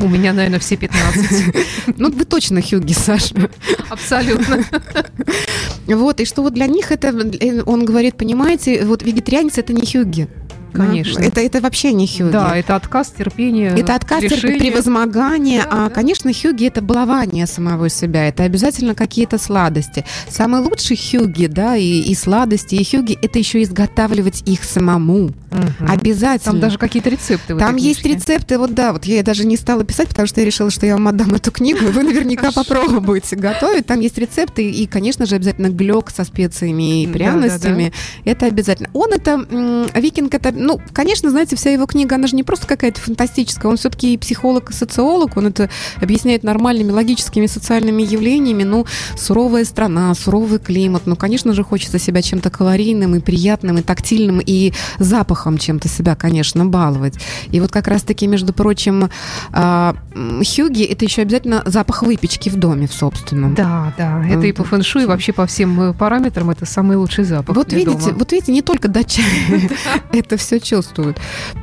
У 0.00 0.08
меня, 0.08 0.32
наверное, 0.32 0.58
все 0.58 0.76
15. 0.76 1.54
Ну, 1.96 2.10
вы 2.10 2.24
точно 2.24 2.60
хюги, 2.60 2.92
Саша. 2.92 3.50
Абсолютно. 3.88 4.64
Вот, 5.86 6.20
и 6.20 6.24
что 6.24 6.42
вот 6.42 6.54
для 6.54 6.66
них 6.66 6.90
это, 6.90 7.08
э, 7.08 7.62
он 7.64 7.84
говорит, 7.84 8.16
понимаете, 8.16 8.84
вот 8.84 9.02
вегетарианец 9.02 9.58
это 9.58 9.72
не 9.72 9.86
хюги. 9.86 10.28
Конечно. 10.76 11.20
Это, 11.20 11.40
это 11.40 11.60
вообще 11.60 11.92
не 11.92 12.06
хюги. 12.06 12.30
Да, 12.30 12.56
это 12.56 12.76
отказ 12.76 13.12
терпения. 13.16 13.74
Это 13.76 13.94
отказ 13.94 14.20
терпения, 14.22 14.58
превозмогание. 14.58 15.62
Да, 15.62 15.68
а, 15.70 15.88
да. 15.88 15.94
конечно, 15.94 16.32
хюги 16.32 16.66
это 16.66 16.82
балование 16.82 17.46
самого 17.46 17.88
себя. 17.88 18.28
Это 18.28 18.44
обязательно 18.44 18.94
какие-то 18.94 19.38
сладости. 19.38 20.04
Самый 20.28 20.60
лучший 20.60 20.96
хюги, 20.96 21.46
да, 21.46 21.76
и, 21.76 22.00
и 22.00 22.14
сладости, 22.14 22.74
и 22.74 22.84
хюги, 22.84 23.18
это 23.20 23.38
еще 23.38 23.62
изготавливать 23.62 24.42
их 24.46 24.64
самому. 24.64 25.26
Угу. 25.56 25.88
Обязательно. 25.88 26.52
Там 26.52 26.60
даже 26.60 26.78
какие-то 26.78 27.10
рецепты. 27.10 27.56
Там 27.56 27.76
есть 27.76 28.04
рецепты, 28.04 28.58
вот 28.58 28.74
да, 28.74 28.92
вот 28.92 29.04
я 29.04 29.22
даже 29.22 29.46
не 29.46 29.56
стала 29.56 29.84
писать, 29.84 30.08
потому 30.08 30.26
что 30.26 30.40
я 30.40 30.46
решила, 30.46 30.70
что 30.70 30.86
я 30.86 30.94
вам 30.94 31.08
отдам 31.08 31.34
эту 31.34 31.50
книгу, 31.50 31.86
вы 31.86 32.02
наверняка 32.02 32.52
попробуете 32.52 33.36
готовить. 33.36 33.86
Там 33.86 34.00
есть 34.00 34.18
рецепты, 34.18 34.70
и, 34.70 34.86
конечно 34.86 35.26
же, 35.26 35.36
обязательно 35.36 35.68
глек 35.68 36.10
со 36.10 36.24
специями 36.24 37.02
и 37.02 37.06
пряностями. 37.06 37.92
Это 38.24 38.46
обязательно. 38.46 38.90
Он 38.92 39.12
это, 39.12 39.46
викинг 39.94 40.34
это, 40.34 40.52
ну, 40.66 40.80
конечно, 40.92 41.30
знаете, 41.30 41.54
вся 41.54 41.70
его 41.70 41.86
книга, 41.86 42.16
она 42.16 42.26
же 42.26 42.34
не 42.34 42.42
просто 42.42 42.66
какая-то 42.66 43.00
фантастическая, 43.00 43.70
он 43.70 43.76
все-таки 43.76 44.14
и 44.14 44.18
психолог, 44.18 44.70
и 44.70 44.72
социолог, 44.72 45.36
он 45.36 45.46
это 45.46 45.70
объясняет 46.00 46.42
нормальными 46.42 46.90
логическими 46.90 47.46
социальными 47.46 48.02
явлениями, 48.02 48.64
ну, 48.64 48.84
суровая 49.16 49.64
страна, 49.64 50.12
суровый 50.14 50.58
климат, 50.58 51.02
ну, 51.06 51.14
конечно 51.14 51.52
же, 51.52 51.62
хочется 51.62 52.00
себя 52.00 52.20
чем-то 52.20 52.50
калорийным 52.50 53.14
и 53.14 53.20
приятным, 53.20 53.78
и 53.78 53.82
тактильным, 53.82 54.40
и 54.44 54.72
запахом 54.98 55.56
чем-то 55.56 55.88
себя, 55.88 56.16
конечно, 56.16 56.66
баловать. 56.66 57.14
И 57.52 57.60
вот 57.60 57.70
как 57.70 57.86
раз-таки, 57.86 58.26
между 58.26 58.52
прочим, 58.52 59.08
а, 59.52 59.94
хюги– 60.44 60.82
это 60.84 61.04
еще 61.04 61.22
обязательно 61.22 61.62
запах 61.66 62.02
выпечки 62.02 62.48
в 62.48 62.56
доме 62.56 62.88
в 62.88 62.92
собственном. 62.92 63.54
Да, 63.54 63.94
да. 63.96 64.26
Это 64.28 64.46
и 64.46 64.52
по 64.52 64.64
фэншуй, 64.64 65.04
и 65.04 65.06
вообще 65.06 65.32
по 65.32 65.46
всем 65.46 65.80
э, 65.80 65.92
параметрам 65.92 66.50
это 66.50 66.66
самый 66.66 66.96
лучший 66.96 67.24
запах 67.24 67.54
Вот 67.54 67.72
видите, 67.72 68.12
вот 68.12 68.32
видите, 68.32 68.50
не 68.50 68.62
только 68.62 68.88
датчане 68.88 69.70
это 70.12 70.36
все 70.36 70.55
чувствуют. 70.60 71.18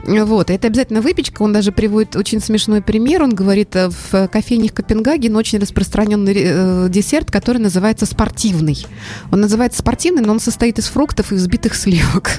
Вот, 0.05 0.49
это 0.49 0.67
обязательно 0.67 1.01
выпечка. 1.01 1.41
Он 1.41 1.53
даже 1.53 1.71
приводит 1.71 2.15
очень 2.15 2.41
смешной 2.41 2.81
пример. 2.81 3.23
Он 3.23 3.33
говорит, 3.33 3.75
э, 3.75 3.89
в 3.89 4.27
кофейнях 4.27 4.73
Копенгагена 4.73 5.37
очень 5.37 5.59
распространенный 5.59 6.33
э, 6.35 6.87
десерт, 6.89 7.31
который 7.31 7.59
называется 7.59 8.05
спортивный. 8.05 8.85
Он 9.31 9.41
называется 9.41 9.79
спортивный, 9.79 10.23
но 10.23 10.33
он 10.33 10.39
состоит 10.39 10.79
из 10.79 10.85
фруктов 10.85 11.31
и 11.31 11.35
взбитых 11.35 11.75
сливок. 11.75 12.31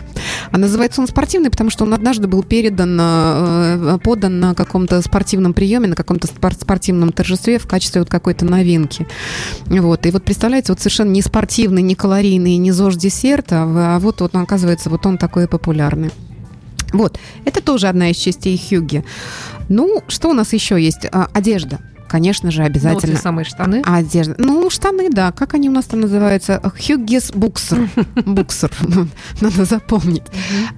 А 0.51 0.59
называется 0.59 1.01
он 1.01 1.07
спортивный 1.07 1.51
потому 1.51 1.71
что 1.71 1.85
он 1.85 1.95
однажды 1.95 2.27
был 2.27 2.43
передан, 2.43 2.99
э, 3.01 3.99
подан 4.03 4.41
на 4.41 4.55
каком-то 4.55 5.01
спортивном 5.03 5.55
приеме, 5.55 5.87
на 5.87 5.97
каком-то 5.97 6.27
спортивном 6.27 7.13
торжестве 7.13 7.59
в 7.59 7.67
качестве 7.67 8.01
вот 8.01 8.11
какой-то 8.11 8.45
новинки. 8.45 9.07
Вот. 9.67 10.05
И 10.07 10.11
вот 10.11 10.25
представляете, 10.25 10.73
вот 10.73 10.81
совершенно 10.81 11.11
не 11.11 11.23
спортивный, 11.23 11.83
не 11.83 11.95
калорийный, 11.95 12.57
не 12.57 12.73
ЗОЖ 12.73 12.97
десерт, 12.97 13.53
а, 13.53 13.97
а 13.97 13.99
вот, 13.99 14.21
вот 14.21 14.35
оказывается, 14.35 14.91
вот 14.91 15.07
он 15.07 15.17
такой 15.17 15.47
популярный. 15.47 16.11
Вот, 16.95 17.19
это 17.45 17.61
тоже 17.61 17.89
одна 17.89 18.11
из 18.11 18.17
частей 18.17 18.57
хюги. 18.57 19.05
Ну, 19.69 20.03
что 20.09 20.31
у 20.31 20.33
нас 20.33 20.53
еще 20.53 20.81
есть? 20.81 21.07
А, 21.11 21.29
одежда 21.35 21.81
конечно 22.15 22.53
же, 22.53 22.63
обязательно. 22.63 23.09
Ну, 23.09 23.13
вот 23.15 23.23
самые 23.23 23.45
штаны. 23.45 23.83
Одежда. 23.85 24.37
Ну, 24.39 24.71
штаны, 24.71 25.11
да. 25.11 25.33
Как 25.33 25.55
они 25.55 25.69
у 25.69 25.73
нас 25.73 25.87
там 25.87 26.01
называются? 26.01 26.63
Хюггис 26.63 27.33
буксер. 27.35 27.91
Буксер. 28.25 28.71
Надо 29.41 29.65
запомнить. 29.65 30.23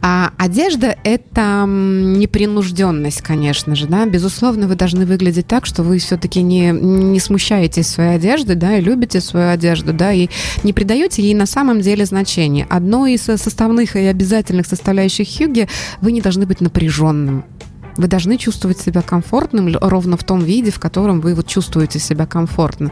А 0.01 0.31
одежда– 0.39 0.97
это 1.05 1.67
непринужденность, 1.67 3.21
конечно 3.21 3.75
же, 3.75 3.87
да. 3.87 4.07
Безусловно, 4.07 4.67
вы 4.67 4.77
должны 4.77 5.05
выглядеть 5.05 5.47
так, 5.47 5.67
что 5.67 5.83
вы 5.83 5.99
все-таки 5.99 6.41
не, 6.41 6.71
не 6.71 7.21
смущаетесь 7.21 7.89
своей 7.89 8.17
одежды, 8.17 8.55
да, 8.55 8.79
и 8.79 8.81
любите 8.81 9.21
свою 9.21 9.51
одежду, 9.51 9.93
да, 9.93 10.15
и 10.15 10.31
не 10.63 10.73
придаете 10.73 11.21
ей 11.21 11.35
на 11.35 11.45
самом 11.45 11.83
деле 11.83 12.07
значения. 12.07 12.67
Одно 12.71 13.07
из 13.07 13.21
составных 13.21 13.95
и 13.95 14.07
обязательных 14.07 14.67
составляющих 14.67 15.29
хюги– 15.29 15.69
вы 16.01 16.13
не 16.13 16.23
должны 16.23 16.47
быть 16.47 16.63
напряженным. 16.63 17.45
Вы 17.97 18.09
должны 18.09 18.37
чувствовать 18.37 18.79
себя 18.79 19.03
комфортным 19.03 19.77
ровно 19.81 20.17
в 20.17 20.25
том 20.25 20.41
виде, 20.41 20.71
в 20.71 20.79
котором 20.79 21.21
вы 21.21 21.35
вот 21.35 21.47
чувствуете 21.47 21.99
себя 21.99 22.27
комфортно. 22.27 22.91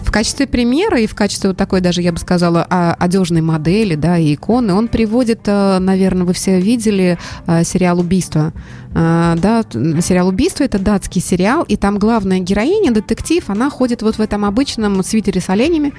В 0.00 0.10
качестве 0.10 0.46
примера 0.46 0.98
и 1.00 1.06
в 1.06 1.14
качестве 1.14 1.50
вот 1.50 1.56
такой 1.56 1.80
даже, 1.80 2.02
я 2.02 2.12
бы 2.12 2.18
сказала, 2.18 2.64
одежной 2.64 3.40
модели, 3.40 3.94
да, 3.94 4.18
и 4.18 4.34
иконы, 4.34 4.74
он 4.74 4.88
приводит, 4.88 5.40
э, 5.46 5.78
наверное, 5.78 6.24
вы 6.24 6.32
все 6.32 6.60
видели 6.60 7.18
э, 7.46 7.64
сериал 7.64 8.00
«Убийство». 8.00 8.52
Э, 8.94 9.34
да, 9.36 9.62
сериал 10.00 10.28
«Убийство»— 10.28 10.64
это 10.64 10.78
датский 10.78 11.20
сериал, 11.20 11.62
и 11.62 11.76
там 11.76 11.98
главная 11.98 12.40
героиня, 12.40 12.90
детектив, 12.92 13.48
она 13.48 13.70
ходит 13.70 14.02
вот 14.02 14.16
в 14.16 14.20
этом 14.20 14.44
обычном 14.44 15.02
свитере 15.02 15.40
с 15.40 15.48
оленями, 15.48 15.92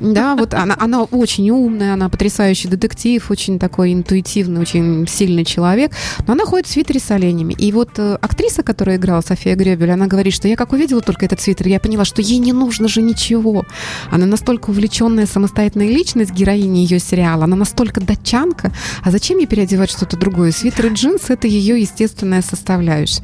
да, 0.00 0.36
вот 0.36 0.54
она, 0.54 0.76
она 0.78 1.02
очень 1.02 1.50
умная, 1.50 1.94
она 1.94 2.08
потрясающий 2.08 2.68
детектив, 2.68 3.30
очень 3.30 3.58
такой 3.58 3.92
интуитивный, 3.92 4.60
очень 4.60 5.06
сильный 5.08 5.44
человек, 5.44 5.92
но 6.26 6.34
она 6.34 6.44
ходит 6.44 6.66
в 6.66 6.70
свитере 6.70 7.00
с 7.00 7.10
оленями. 7.10 7.54
И 7.54 7.72
вот 7.72 7.83
э, 7.96 8.18
актриса, 8.20 8.62
которая 8.62 8.96
играла, 8.96 9.20
София 9.20 9.54
Гребель, 9.54 9.90
она 9.90 10.06
говорит, 10.06 10.34
что 10.34 10.48
я 10.48 10.56
как 10.56 10.72
увидела 10.72 11.00
только 11.00 11.26
этот 11.26 11.40
свитер, 11.40 11.68
я 11.68 11.80
поняла, 11.80 12.04
что 12.04 12.22
ей 12.22 12.38
не 12.38 12.52
нужно 12.52 12.88
же 12.88 13.02
ничего. 13.02 13.64
Она 14.10 14.26
настолько 14.26 14.70
увлеченная 14.70 15.26
самостоятельная 15.26 15.88
личность, 15.88 16.32
героини 16.32 16.78
ее 16.78 16.98
сериала, 16.98 17.44
она 17.44 17.56
настолько 17.56 18.00
датчанка, 18.00 18.72
а 19.02 19.10
зачем 19.10 19.38
ей 19.38 19.46
переодевать 19.46 19.90
что-то 19.90 20.16
другое? 20.16 20.52
Свитер 20.52 20.86
и 20.86 20.94
джинсы— 20.94 21.32
это 21.34 21.46
ее 21.46 21.80
естественная 21.80 22.42
составляющая. 22.42 23.22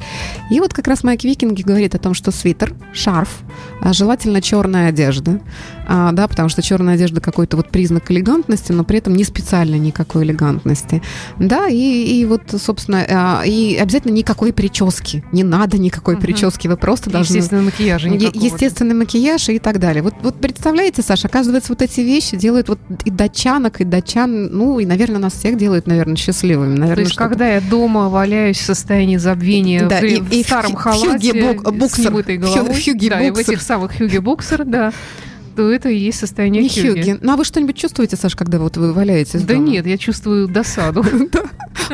И 0.49 0.59
вот 0.59 0.73
как 0.73 0.87
раз 0.87 1.03
Майк 1.03 1.23
Викинги 1.23 1.61
говорит 1.61 1.95
о 1.95 1.99
том, 1.99 2.13
что 2.13 2.31
свитер, 2.31 2.73
шарф, 2.93 3.41
а, 3.81 3.93
желательно 3.93 4.41
черная 4.41 4.89
одежда, 4.89 5.39
да, 5.87 6.27
потому 6.27 6.49
что 6.49 6.61
черная 6.61 6.95
одежда 6.95 7.21
какой-то 7.21 7.57
вот 7.57 7.69
признак 7.69 8.11
элегантности, 8.11 8.71
но 8.71 8.83
при 8.83 8.97
этом 8.99 9.15
не 9.15 9.23
специально 9.23 9.75
никакой 9.75 10.23
элегантности, 10.23 11.01
да, 11.39 11.67
и, 11.67 11.75
и 11.75 12.25
вот, 12.25 12.43
собственно, 12.59 13.05
а, 13.09 13.43
и 13.45 13.75
обязательно 13.75 14.13
никакой 14.13 14.53
прически, 14.53 15.23
не 15.31 15.43
надо 15.43 15.77
никакой 15.77 16.15
угу. 16.15 16.21
прически, 16.21 16.67
вы 16.67 16.77
просто 16.77 17.09
должны... 17.09 17.35
Естественный 17.35 17.63
макияж. 17.63 18.03
Естественный 18.05 18.95
макияж 18.95 19.49
и 19.49 19.59
так 19.59 19.79
далее. 19.79 20.03
Вот, 20.03 20.13
вот 20.21 20.35
представляете, 20.35 21.01
Саша, 21.01 21.27
оказывается, 21.27 21.71
вот 21.71 21.81
эти 21.81 22.01
вещи 22.01 22.37
делают 22.37 22.69
вот 22.69 22.79
и 23.05 23.09
датчанок, 23.09 23.81
и 23.81 23.83
датчан, 23.83 24.47
ну, 24.47 24.79
и, 24.79 24.85
наверное, 24.85 25.19
нас 25.19 25.33
всех 25.33 25.57
делают, 25.57 25.87
наверное, 25.87 26.15
счастливыми. 26.15 26.77
Наверное, 26.77 26.95
То 26.95 27.01
есть, 27.01 27.15
когда 27.15 27.47
я 27.47 27.61
дома 27.61 28.09
валяюсь 28.09 28.57
в 28.59 28.65
состоянии 28.65 29.17
забвения 29.17 29.87
да, 29.87 29.99
в, 29.99 30.03
и, 30.03 30.21
в 30.21 30.31
и 30.31 30.43
старом 30.43 30.73
в, 30.73 30.75
халате, 30.75 31.31
хюге 31.31 31.53
бук, 31.53 31.73
буксер, 31.73 32.03
с 32.03 32.05
немытой 32.05 32.37
головой, 32.37 32.81
хюге 32.81 33.09
да, 33.09 33.17
буксер. 33.17 33.27
и 33.27 33.31
в 33.31 33.37
этих 33.37 33.61
самых 33.61 33.97
хюге 33.97 34.21
буксер, 34.21 34.65
да, 34.65 34.91
то 35.55 35.69
это 35.71 35.89
и 35.89 35.97
есть 35.97 36.19
состояние 36.19 36.63
не 36.63 36.69
хюги. 36.69 36.87
хюги. 37.01 37.17
Ну 37.21 37.33
а 37.33 37.37
вы 37.37 37.45
что-нибудь 37.45 37.75
чувствуете, 37.77 38.15
Саш, 38.15 38.35
когда 38.35 38.59
вот 38.59 38.77
вы 38.77 38.93
валяетесь 38.93 39.41
Да 39.41 39.53
дома? 39.55 39.67
нет, 39.67 39.85
я 39.85 39.97
чувствую 39.97 40.47
досаду. 40.47 41.05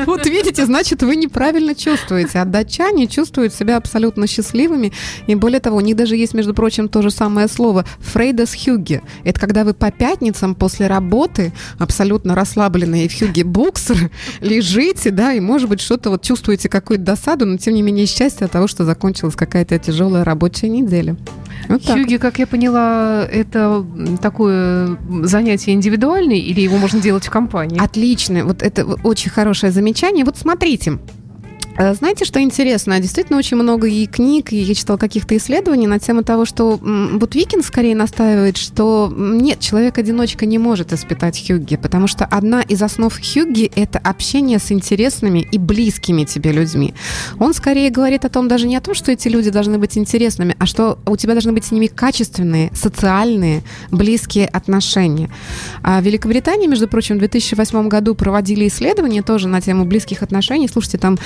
Вот 0.06 0.26
видите, 0.26 0.64
значит, 0.64 1.02
вы 1.02 1.16
неправильно 1.16 1.74
чувствуете. 1.74 2.38
А 2.38 2.44
датчане 2.44 3.08
чувствуют 3.08 3.52
себя 3.52 3.76
абсолютно 3.76 4.28
счастливыми. 4.28 4.92
И 5.26 5.34
более 5.34 5.58
того, 5.58 5.78
у 5.78 5.80
них 5.80 5.96
даже 5.96 6.16
есть, 6.16 6.34
между 6.34 6.54
прочим, 6.54 6.88
то 6.88 7.02
же 7.02 7.10
самое 7.10 7.48
слово 7.48 7.84
«фрейдас 7.98 8.54
хюги». 8.54 9.02
Это 9.24 9.40
когда 9.40 9.64
вы 9.64 9.74
по 9.74 9.90
пятницам 9.90 10.54
после 10.54 10.86
работы 10.86 11.52
абсолютно 11.78 12.36
расслабленные 12.36 13.08
в 13.08 13.18
хюге 13.18 13.42
буксер 13.42 14.10
лежите, 14.40 15.10
да, 15.10 15.32
и, 15.32 15.40
может 15.40 15.68
быть, 15.68 15.80
что-то 15.80 16.10
вот 16.10 16.22
чувствуете 16.22 16.68
какую-то 16.68 17.04
досаду, 17.04 17.44
но, 17.46 17.56
тем 17.56 17.74
не 17.74 17.82
менее, 17.82 18.06
счастье 18.06 18.44
от 18.44 18.52
того, 18.52 18.68
что 18.68 18.84
закончилась 18.84 19.34
какая-то 19.34 19.78
тяжелая 19.78 20.22
рабочая 20.22 20.68
неделя. 20.68 21.16
Вот 21.68 21.84
Хюги, 21.84 22.16
как 22.16 22.38
я 22.38 22.46
поняла, 22.46 23.26
это 23.30 23.84
такое 24.22 24.96
занятие 25.22 25.72
индивидуальное 25.72 26.36
или 26.36 26.60
его 26.60 26.78
можно 26.78 27.00
делать 27.00 27.26
в 27.26 27.30
компании? 27.30 27.82
Отлично. 27.82 28.44
Вот 28.44 28.62
это 28.62 28.84
очень 28.84 29.30
хорошее 29.30 29.72
замечание. 29.72 30.24
Вот 30.24 30.36
смотрите, 30.38 30.98
знаете, 31.78 32.24
что 32.24 32.40
интересно? 32.40 32.98
Действительно, 32.98 33.38
очень 33.38 33.56
много 33.56 33.86
и 33.86 34.06
книг, 34.06 34.52
и 34.52 34.56
я 34.56 34.74
читала 34.74 34.96
каких-то 34.96 35.36
исследований 35.36 35.86
на 35.86 35.98
тему 35.98 36.24
того, 36.24 36.44
что 36.44 36.78
вот 36.80 37.34
Викин 37.34 37.62
скорее 37.62 37.94
настаивает, 37.94 38.56
что 38.56 39.12
нет, 39.16 39.60
человек-одиночка 39.60 40.44
не 40.46 40.58
может 40.58 40.92
испытать 40.92 41.40
хюгги, 41.46 41.76
потому 41.76 42.08
что 42.08 42.24
одна 42.24 42.62
из 42.62 42.82
основ 42.82 43.12
хюгги– 43.14 43.70
это 43.76 43.98
общение 43.98 44.58
с 44.58 44.72
интересными 44.72 45.46
и 45.52 45.58
близкими 45.58 46.24
тебе 46.24 46.52
людьми. 46.52 46.94
Он 47.38 47.54
скорее 47.54 47.90
говорит 47.90 48.24
о 48.24 48.28
том, 48.28 48.48
даже 48.48 48.66
не 48.66 48.76
о 48.76 48.80
том, 48.80 48.94
что 48.94 49.12
эти 49.12 49.28
люди 49.28 49.50
должны 49.50 49.78
быть 49.78 49.96
интересными, 49.96 50.56
а 50.58 50.66
что 50.66 50.98
у 51.06 51.16
тебя 51.16 51.34
должны 51.34 51.52
быть 51.52 51.64
с 51.64 51.70
ними 51.70 51.86
качественные, 51.86 52.72
социальные, 52.74 53.62
близкие 53.90 54.46
отношения. 54.46 55.30
А 55.82 56.00
в 56.00 56.04
Великобритании, 56.04 56.66
между 56.66 56.88
прочим, 56.88 57.16
в 57.16 57.18
2008 57.20 57.88
году 57.88 58.14
проводили 58.14 58.66
исследования 58.66 59.22
тоже 59.22 59.46
на 59.46 59.60
тему 59.60 59.84
близких 59.84 60.22
отношений. 60.22 60.68
Слушайте, 60.68 60.98
там 60.98 61.18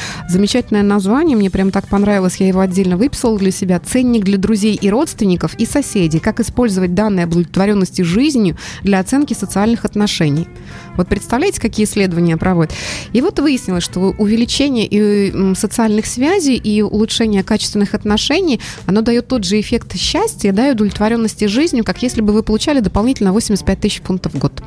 замечательное 0.43 0.83
название, 0.83 1.37
мне 1.37 1.51
прям 1.51 1.71
так 1.71 1.87
понравилось, 1.87 2.39
я 2.39 2.49
его 2.49 2.59
отдельно 2.59 2.97
выписала 2.97 3.39
для 3.39 3.53
себя. 3.53 3.79
Ценник 3.79 4.25
для 4.25 4.39
друзей 4.39 4.75
и 4.75 4.91
родственников 4.91 5.55
и 5.55 5.65
соседей. 5.65 6.19
Как 6.19 6.41
использовать 6.41 6.95
данные 6.95 7.27
удовлетворенности 7.27 8.03
жизнью 8.03 8.57
для 8.83 8.99
оценки 8.99 9.35
социальных 9.35 9.85
отношений. 9.85 10.49
Вот 10.97 11.07
представляете, 11.07 11.61
какие 11.61 11.87
исследования 11.87 12.37
проводят? 12.37 12.75
И 13.13 13.21
вот 13.21 13.39
выяснилось, 13.39 13.85
что 13.85 14.01
увеличение 14.19 14.89
и 14.91 15.55
социальных 15.55 16.07
связей 16.07 16.57
и 16.57 16.83
улучшение 16.83 17.45
качественных 17.45 17.95
отношений, 17.95 18.59
оно 18.87 19.01
дает 19.01 19.29
тот 19.29 19.45
же 19.45 19.61
эффект 19.61 19.97
счастья 19.97 20.53
да, 20.53 20.71
и 20.71 20.73
удовлетворенности 20.73 21.45
жизнью, 21.45 21.85
как 21.85 22.03
если 22.03 22.21
бы 22.21 22.33
вы 22.33 22.43
получали 22.43 22.81
дополнительно 22.81 23.33
85 23.33 23.79
тысяч 23.79 24.03
фунтов 24.03 24.35
в 24.35 24.39
год. 24.39 24.61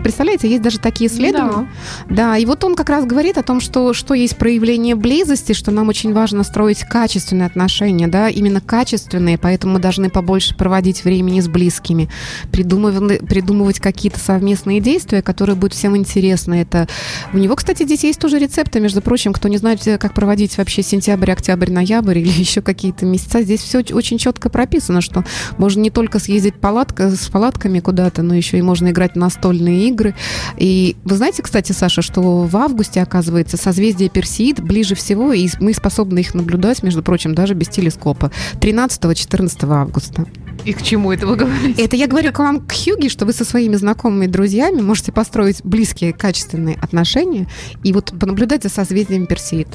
Представляете, 0.00 0.48
есть 0.48 0.62
даже 0.62 0.78
такие 0.78 1.10
исследования. 1.10 1.68
Да. 2.08 2.14
да, 2.14 2.36
и 2.36 2.46
вот 2.46 2.64
он 2.64 2.74
как 2.74 2.88
раз 2.88 3.04
говорит 3.04 3.38
о 3.38 3.42
том, 3.42 3.60
что, 3.60 3.92
что 3.92 4.14
есть 4.14 4.36
проявление 4.36 4.94
близости, 4.94 5.52
что 5.52 5.70
нам 5.70 5.88
очень 5.88 6.12
важно 6.12 6.42
строить 6.42 6.80
качественные 6.80 7.46
отношения, 7.46 8.08
да, 8.08 8.28
именно 8.28 8.60
качественные, 8.60 9.38
поэтому 9.38 9.74
мы 9.74 9.78
должны 9.78 10.10
побольше 10.10 10.54
проводить 10.54 11.04
времени 11.04 11.40
с 11.40 11.48
близкими, 11.48 12.08
придумывать, 12.52 13.26
придумывать 13.26 13.80
какие-то 13.80 14.18
совместные 14.18 14.80
действия, 14.80 15.22
которые 15.22 15.56
будут 15.56 15.74
всем 15.74 15.96
интересны. 15.96 16.62
Это 16.62 16.88
у 17.32 17.38
него, 17.38 17.56
кстати, 17.56 17.84
здесь 17.84 18.04
есть 18.04 18.20
тоже 18.20 18.38
рецепты, 18.38 18.80
между 18.80 19.00
прочим, 19.02 19.32
кто 19.32 19.48
не 19.48 19.56
знает, 19.56 19.82
как 19.98 20.14
проводить 20.14 20.58
вообще 20.58 20.82
сентябрь, 20.82 21.30
октябрь, 21.32 21.70
ноябрь 21.70 22.18
или 22.18 22.28
еще 22.38 22.62
какие-то 22.62 23.06
месяца, 23.06 23.42
здесь 23.42 23.60
все 23.60 23.78
очень 23.92 24.18
четко 24.18 24.48
прописано, 24.48 25.00
что 25.00 25.24
можно 25.56 25.80
не 25.80 25.90
только 25.90 26.18
съездить 26.18 26.54
палатка, 26.54 27.10
с 27.10 27.28
палатками 27.28 27.80
куда-то, 27.80 28.22
но 28.22 28.34
еще 28.34 28.58
и 28.58 28.62
можно 28.62 28.90
играть 28.90 29.12
в 29.12 29.16
настольные 29.16 29.87
игры. 29.88 30.14
И 30.56 30.96
вы 31.04 31.16
знаете, 31.16 31.42
кстати, 31.42 31.72
Саша, 31.72 32.02
что 32.02 32.42
в 32.42 32.56
августе, 32.56 33.02
оказывается, 33.02 33.56
созвездие 33.56 34.08
Персеид 34.08 34.60
ближе 34.60 34.94
всего, 34.94 35.32
и 35.32 35.48
мы 35.60 35.72
способны 35.74 36.20
их 36.20 36.34
наблюдать, 36.34 36.82
между 36.82 37.02
прочим, 37.02 37.34
даже 37.34 37.54
без 37.54 37.68
телескопа. 37.68 38.30
13-14 38.60 39.72
августа. 39.72 40.26
И 40.64 40.72
к 40.72 40.82
чему 40.82 41.12
это 41.12 41.26
вы 41.26 41.36
говорите? 41.36 41.82
Это 41.82 41.96
я 41.96 42.06
говорю 42.06 42.32
к 42.32 42.38
вам, 42.38 42.60
к 42.60 42.72
Хьюге, 42.72 43.08
что 43.08 43.24
вы 43.24 43.32
со 43.32 43.44
своими 43.44 43.76
знакомыми 43.76 44.26
друзьями 44.26 44.80
можете 44.80 45.12
построить 45.12 45.64
близкие, 45.64 46.12
качественные 46.12 46.76
отношения 46.76 47.46
и 47.82 47.92
вот 47.92 48.12
понаблюдать 48.18 48.64
за 48.64 48.68
созвездием 48.68 49.26
Персеид 49.26 49.68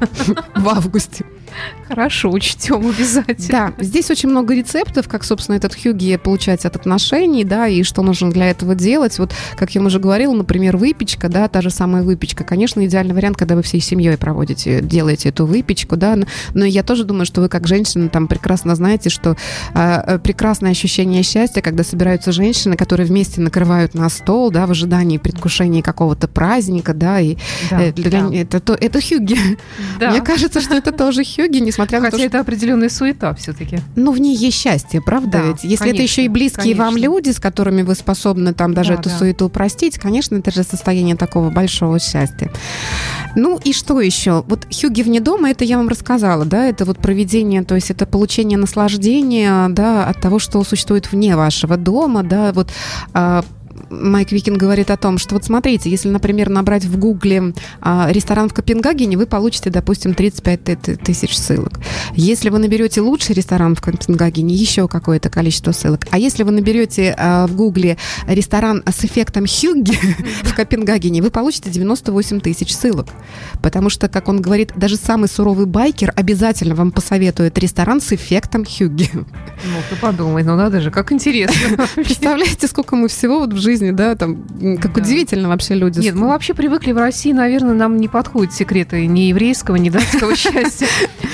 в 0.56 0.68
августе. 0.68 1.24
Хорошо, 1.88 2.30
учтем 2.30 2.86
обязательно. 2.88 3.48
Да, 3.48 3.72
здесь 3.78 4.10
очень 4.10 4.28
много 4.28 4.54
рецептов, 4.54 5.08
как, 5.08 5.22
собственно, 5.24 5.56
этот 5.56 5.74
хюги 5.74 6.16
получать 6.16 6.64
от 6.64 6.76
отношений, 6.76 7.44
да, 7.44 7.68
и 7.68 7.82
что 7.82 8.02
нужно 8.02 8.30
для 8.30 8.50
этого 8.50 8.74
делать. 8.74 9.18
Вот, 9.18 9.32
как 9.56 9.74
я 9.74 9.82
уже 9.82 10.00
говорила, 10.00 10.34
например, 10.34 10.76
выпечка, 10.76 11.28
да, 11.28 11.46
та 11.48 11.60
же 11.60 11.70
самая 11.70 12.02
выпечка. 12.02 12.42
Конечно, 12.42 12.84
идеальный 12.84 13.14
вариант, 13.14 13.36
когда 13.36 13.54
вы 13.54 13.62
всей 13.62 13.80
семьей 13.80 14.16
проводите, 14.16 14.80
делаете 14.80 15.28
эту 15.28 15.46
выпечку, 15.46 15.96
да, 15.96 16.18
но 16.54 16.64
я 16.64 16.82
тоже 16.82 17.04
думаю, 17.04 17.26
что 17.26 17.40
вы 17.40 17.48
как 17.48 17.66
женщина 17.66 18.08
там 18.08 18.28
прекрасно 18.28 18.74
знаете, 18.74 19.10
что 19.10 19.36
э, 19.74 20.13
прекрасное 20.18 20.70
ощущение 20.70 21.22
счастья, 21.22 21.60
когда 21.60 21.84
собираются 21.84 22.32
женщины, 22.32 22.76
которые 22.76 23.06
вместе 23.06 23.40
накрывают 23.40 23.94
на 23.94 24.08
стол, 24.08 24.50
да, 24.50 24.66
в 24.66 24.70
ожидании, 24.70 25.18
предвкушении 25.18 25.80
какого-то 25.80 26.28
праздника, 26.28 26.94
да, 26.94 27.20
и 27.20 27.36
да, 27.70 27.82
э, 27.82 27.92
для, 27.92 28.10
да. 28.10 28.34
это, 28.34 28.60
то, 28.60 28.74
это 28.74 29.00
хюги. 29.00 29.38
Да. 29.98 30.10
Мне 30.10 30.22
кажется, 30.22 30.60
что 30.60 30.74
это 30.74 30.92
тоже 30.92 31.22
хюги 31.24 31.58
несмотря 31.58 31.98
Хотя 31.98 32.06
на 32.06 32.10
то, 32.10 32.16
что... 32.18 32.26
это 32.26 32.40
определенная 32.40 32.88
суета 32.88 33.34
все-таки. 33.34 33.78
Ну, 33.96 34.12
в 34.12 34.18
ней 34.18 34.36
есть 34.36 34.56
счастье, 34.56 35.00
правда 35.00 35.30
да, 35.30 35.42
ведь? 35.42 35.64
Если 35.64 35.76
конечно, 35.76 35.94
это 35.94 36.02
еще 36.02 36.24
и 36.24 36.28
близкие 36.28 36.62
конечно. 36.62 36.84
вам 36.84 36.96
люди, 36.96 37.30
с 37.30 37.38
которыми 37.38 37.82
вы 37.82 37.94
способны 37.94 38.54
там 38.54 38.74
даже 38.74 38.94
да, 38.94 39.00
эту 39.00 39.08
да. 39.08 39.18
суету 39.18 39.46
упростить, 39.46 39.98
конечно, 39.98 40.36
это 40.36 40.50
же 40.50 40.64
состояние 40.64 41.16
такого 41.16 41.50
большого 41.50 41.98
счастья. 41.98 42.50
Ну 43.36 43.58
и 43.62 43.72
что 43.72 44.00
еще? 44.00 44.44
Вот 44.46 44.66
хюги 44.72 45.02
вне 45.02 45.20
дома, 45.20 45.50
это 45.50 45.64
я 45.64 45.76
вам 45.76 45.88
рассказала, 45.88 46.44
да, 46.44 46.66
это 46.66 46.84
вот 46.84 46.98
проведение, 46.98 47.62
то 47.62 47.74
есть 47.74 47.90
это 47.90 48.06
получение 48.06 48.58
наслаждения, 48.58 49.68
да, 49.70 50.06
от 50.06 50.20
того, 50.20 50.38
что 50.38 50.62
существует 50.64 51.10
вне 51.10 51.36
вашего 51.36 51.76
дома, 51.76 52.22
да, 52.22 52.52
вот 52.52 52.70
а, 53.12 53.44
Майк 54.02 54.32
Викин 54.32 54.56
говорит 54.56 54.90
о 54.90 54.96
том, 54.96 55.18
что 55.18 55.34
вот 55.34 55.44
смотрите, 55.44 55.90
если, 55.90 56.08
например, 56.08 56.48
набрать 56.50 56.84
в 56.84 56.98
Гугле 56.98 57.54
а, 57.80 58.08
ресторан 58.10 58.48
в 58.48 58.54
Копенгагене, 58.54 59.16
вы 59.16 59.26
получите, 59.26 59.70
допустим, 59.70 60.14
35 60.14 61.02
тысяч 61.02 61.36
ссылок. 61.36 61.80
Если 62.14 62.48
вы 62.48 62.58
наберете 62.58 63.00
лучший 63.00 63.34
ресторан 63.34 63.74
в 63.74 63.80
Копенгагене, 63.80 64.54
еще 64.54 64.88
какое-то 64.88 65.30
количество 65.30 65.72
ссылок. 65.72 66.06
А 66.10 66.18
если 66.18 66.42
вы 66.42 66.50
наберете 66.52 67.14
а, 67.16 67.46
в 67.46 67.54
Гугле 67.54 67.96
ресторан 68.26 68.82
с 68.86 69.04
эффектом 69.04 69.46
Хьюги 69.46 69.98
в 70.42 70.54
Копенгагене, 70.54 71.22
вы 71.22 71.30
получите 71.30 71.70
98 71.70 72.40
тысяч 72.40 72.74
ссылок. 72.74 73.08
Потому 73.62 73.90
что, 73.90 74.08
как 74.08 74.28
он 74.28 74.40
говорит, 74.40 74.72
даже 74.76 74.96
самый 74.96 75.28
суровый 75.28 75.66
байкер 75.66 76.12
обязательно 76.16 76.74
вам 76.74 76.92
посоветует 76.92 77.58
ресторан 77.58 78.00
с 78.00 78.12
эффектом 78.12 78.64
Хьюги. 78.64 79.10
Ну, 79.12 79.78
ты 79.90 79.96
подумай, 79.96 80.42
ну 80.42 80.56
надо 80.56 80.80
же, 80.80 80.90
как 80.90 81.12
интересно. 81.12 81.86
Представляете, 81.94 82.66
сколько 82.66 82.96
мы 82.96 83.08
всего 83.08 83.40
вот 83.40 83.52
в 83.52 83.58
жизни, 83.58 83.83
да, 83.92 84.14
там, 84.14 84.44
как 84.80 84.94
да. 84.94 85.00
удивительно 85.00 85.48
вообще 85.48 85.74
люди. 85.74 86.00
Нет, 86.00 86.14
мы 86.14 86.28
вообще 86.28 86.54
привыкли 86.54 86.92
в 86.92 86.98
России, 86.98 87.32
наверное, 87.32 87.74
нам 87.74 87.96
не 87.96 88.08
подходят 88.08 88.52
секреты 88.52 89.06
ни 89.06 89.20
еврейского, 89.20 89.76
ни 89.76 89.90
датского 89.90 90.34
счастья, 90.36 90.86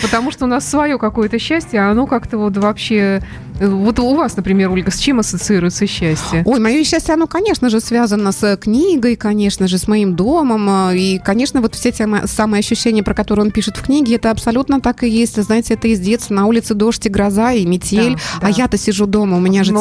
потому 0.03 0.31
что 0.31 0.45
у 0.45 0.49
нас 0.49 0.69
свое 0.69 0.99
какое-то 0.99 1.39
счастье, 1.39 1.81
а 1.81 1.91
оно 1.91 2.07
как-то 2.07 2.39
вот 2.39 2.57
вообще 2.57 3.23
вот 3.61 3.99
у 3.99 4.15
вас, 4.15 4.37
например, 4.37 4.71
Ольга, 4.71 4.91
с 4.91 4.99
чем 4.99 5.21
ассоциируется 5.21 5.87
счастье? 5.87 6.43
Ой, 6.47 6.59
мое 6.59 6.83
счастье, 6.83 7.13
оно, 7.15 7.27
конечно 7.27 7.69
же, 7.69 7.81
связано 7.81 8.33
с 8.33 8.57
книгой, 8.57 9.17
конечно 9.17 9.69
же, 9.69 9.77
с 9.77 9.87
моим 9.87 10.17
домом. 10.17 10.67
А, 10.69 10.95
и, 10.95 11.19
конечно, 11.19 11.61
вот 11.61 11.75
все 11.75 11.93
те 11.93 12.09
самые 12.25 12.61
ощущения, 12.61 13.03
про 13.03 13.15
которые 13.15 13.45
он 13.45 13.53
пишет 13.53 13.77
в 13.77 13.83
книге, 13.83 14.17
это 14.17 14.31
абсолютно 14.31 14.81
так 14.81 15.03
и 15.03 15.09
есть. 15.09 15.41
Знаете, 15.43 15.75
это 15.75 15.89
из 15.89 16.01
детства. 16.01 16.35
На 16.35 16.47
улице 16.47 16.75
дождь 16.75 17.05
и 17.05 17.11
гроза, 17.11 17.53
и 17.53 17.67
метель. 17.67 18.15
Да, 18.15 18.21
а 18.39 18.41
да. 18.43 18.49
я-то 18.49 18.79
сижу 18.79 19.07
дома, 19.07 19.37
у 19.37 19.41
меня 19.41 19.63
же 19.63 19.75